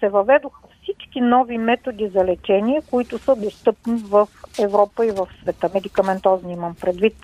се 0.00 0.08
въведоха 0.08 0.60
всички 0.82 1.20
нови 1.20 1.58
методи 1.58 2.08
за 2.08 2.24
лечение, 2.24 2.82
които 2.90 3.18
са 3.18 3.36
достъпни 3.36 4.02
в 4.10 4.28
Европа 4.62 5.06
и 5.06 5.10
в 5.10 5.28
света. 5.42 5.70
Медикаментозни 5.74 6.52
имам 6.52 6.74
предвид. 6.80 7.14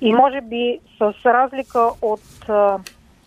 И 0.00 0.12
може 0.12 0.40
би 0.40 0.80
с 0.98 1.14
разлика 1.24 1.90
от 2.02 2.20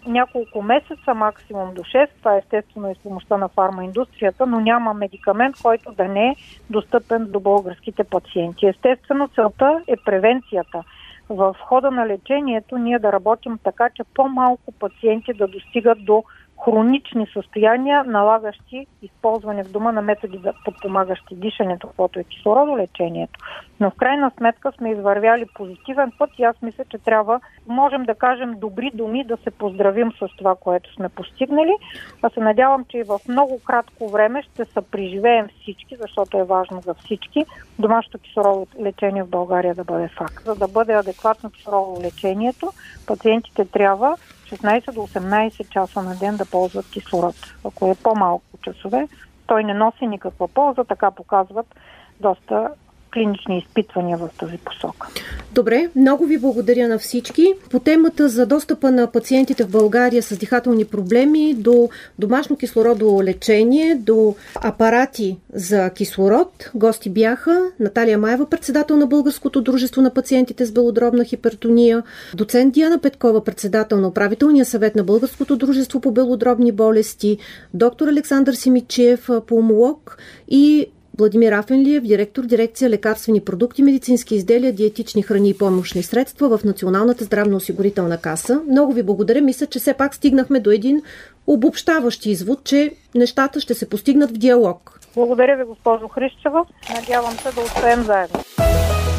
няколко 0.08 0.62
месеца, 0.62 1.14
максимум 1.16 1.74
до 1.74 1.82
6, 1.82 2.08
това 2.20 2.36
е 2.36 2.38
естествено 2.38 2.92
и 2.92 2.96
с 2.96 2.98
помощта 2.98 3.38
на 3.38 3.48
фармаиндустрията, 3.48 4.46
но 4.46 4.60
няма 4.60 4.94
медикамент, 4.94 5.56
който 5.62 5.92
да 5.92 6.08
не 6.08 6.28
е 6.28 6.36
достъпен 6.70 7.26
до 7.32 7.40
българските 7.40 8.04
пациенти. 8.04 8.68
Естествено, 8.68 9.28
целта 9.28 9.82
е 9.88 9.96
превенцията– 10.06 10.84
в 11.30 11.56
хода 11.68 11.92
на 11.92 12.08
лечението 12.08 12.78
ние 12.78 13.00
да 13.00 13.12
работим 13.12 13.60
така, 13.64 13.90
че 13.90 14.04
по-малко 14.04 14.72
пациенти 14.72 15.34
да 15.34 15.48
достигат 15.48 16.06
до 16.06 16.24
хронични 16.66 17.28
състояния, 17.34 18.04
налагащи 18.04 18.88
използване 19.02 19.64
в 19.64 19.72
дома 19.72 19.92
на 19.92 20.02
методи 20.02 20.38
за 20.44 20.54
подпомагащи 20.66 21.36
дишането, 21.36 21.88
каквото 21.88 22.20
е 22.20 22.24
кислородолечението. 22.24 23.40
Но 23.80 23.90
в 23.90 23.96
крайна 23.96 24.32
сметка 24.38 24.72
сме 24.72 24.92
извървяли 24.92 25.46
позитивен 25.56 26.12
път 26.18 26.30
и 26.38 26.44
аз 26.44 26.62
мисля, 26.62 26.84
че 26.90 26.98
трябва, 26.98 27.40
можем 27.68 28.04
да 28.04 28.16
кажем 28.16 28.54
добри 28.58 28.92
думи, 28.94 29.24
да 29.24 29.38
се 29.38 29.52
поздравим 29.52 30.12
с 30.12 30.28
това, 30.38 30.56
което 30.56 30.94
сме 30.94 31.10
постигнали. 31.10 31.74
А 32.22 32.30
се 32.30 32.40
надявам, 32.40 32.86
че 32.90 32.98
и 32.98 33.04
в 33.04 33.20
много 33.30 33.60
кратко 33.66 34.10
време 34.10 34.44
ще 34.44 34.66
се 34.66 34.82
преживеем 34.92 35.48
всички, 35.62 35.96
защото 36.02 36.38
е 36.38 36.44
важно 36.44 36.82
за 36.82 36.94
всички, 36.94 37.46
домашното 37.80 38.18
кислородолечение 38.18 39.24
в 39.24 39.30
България 39.30 39.76
да 39.76 39.84
бъде 39.84 40.08
факт. 40.08 40.46
За 40.46 40.56
да 40.56 40.68
бъде 40.68 40.94
адекватно 40.94 41.50
кислородолечението, 41.50 42.72
пациентите 43.08 43.66
трябва 43.66 44.18
16 44.52 44.94
до 44.94 45.02
18 45.02 45.70
часа 45.70 46.02
на 46.02 46.16
ден 46.16 46.38
да 46.38 46.46
ползват 46.52 46.90
кислород. 46.90 47.36
Ако 47.66 47.88
е 47.88 47.96
по-малко 48.04 48.46
часове, 48.64 49.08
той 49.48 49.64
не 49.64 49.74
носи 49.74 50.08
никаква 50.08 50.48
полза, 50.48 50.84
така 50.84 51.12
показват 51.12 51.76
доста 52.20 52.70
клинични 53.14 53.58
изпитвания 53.58 54.18
в 54.18 54.30
тази 54.40 54.58
посока. 54.58 55.08
Добре, 55.54 55.90
много 55.96 56.26
ви 56.26 56.38
благодаря 56.38 56.88
на 56.88 57.00
всички. 57.00 57.54
По 57.70 57.80
темата 57.80 58.30
за 58.30 58.46
достъпа 58.46 58.92
на 58.92 59.12
пациентите 59.12 59.64
в 59.64 59.70
България 59.70 60.24
с 60.24 60.38
дихателни 60.38 60.86
проблеми 60.86 61.54
до 61.54 61.90
домашно 62.20 62.58
кислородово 62.58 63.24
лечение, 63.24 63.96
до 63.96 64.36
апарати 64.56 65.38
за 65.54 65.90
кислород, 65.90 66.72
гости 66.76 67.10
бяха 67.10 67.62
Наталия 67.80 68.18
Маева, 68.18 68.50
председател 68.50 68.98
на 68.98 69.08
Българското 69.08 69.62
дружество 69.62 70.02
на 70.02 70.14
пациентите 70.14 70.66
с 70.66 70.72
белодробна 70.72 71.24
хипертония, 71.24 72.04
доцент 72.34 72.74
Диана 72.74 73.00
Петкова, 73.00 73.44
председател 73.44 73.98
на 74.02 74.08
управителния 74.08 74.66
съвет 74.66 74.96
на 74.96 75.04
Българското 75.04 75.56
дружество 75.56 76.02
по 76.02 76.12
белодробни 76.12 76.72
болести, 76.72 77.38
доктор 77.74 78.08
Александър 78.08 78.54
Симичев, 78.54 79.30
пулмолог 79.48 80.18
и 80.48 80.88
Владимир 81.20 81.52
Афенлиев, 81.52 82.04
директор 82.04 82.44
дирекция 82.44 82.90
лекарствени 82.90 83.42
продукти, 83.42 83.84
медицински 83.84 84.36
изделия, 84.36 84.74
диетични 84.74 85.22
храни 85.22 85.50
и 85.50 85.58
помощни 85.58 86.04
средства 86.04 86.58
в 86.58 86.64
Националната 86.64 87.24
здравноосигурителна 87.24 88.18
каса. 88.18 88.62
Много 88.70 88.94
ви 88.94 89.04
благодаря. 89.04 89.42
Мисля, 89.42 89.66
че 89.66 89.80
все 89.80 89.94
пак 89.94 90.16
стигнахме 90.16 90.60
до 90.60 90.72
един 90.72 91.02
обобщаващ 91.48 92.26
извод, 92.26 92.64
че 92.64 92.92
нещата 93.16 93.60
ще 93.60 93.74
се 93.74 93.90
постигнат 93.90 94.30
в 94.30 94.34
диалог. 94.34 95.00
Благодаря 95.16 95.58
ви, 95.58 95.64
госпожо 95.64 96.08
Хрищева. 96.08 96.66
Надявам 96.96 97.34
се 97.34 97.52
да 97.56 97.62
успеем 97.62 98.04
заедно. 98.04 98.40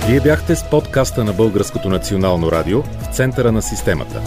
Вие 0.09 0.21
бяхте 0.21 0.57
с 0.57 0.71
подкаста 0.71 1.25
на 1.25 1.33
Българското 1.33 1.89
национално 1.89 2.53
радио 2.53 2.83
в 2.83 3.17
центъра 3.17 3.53
на 3.53 3.63
системата. 3.63 4.23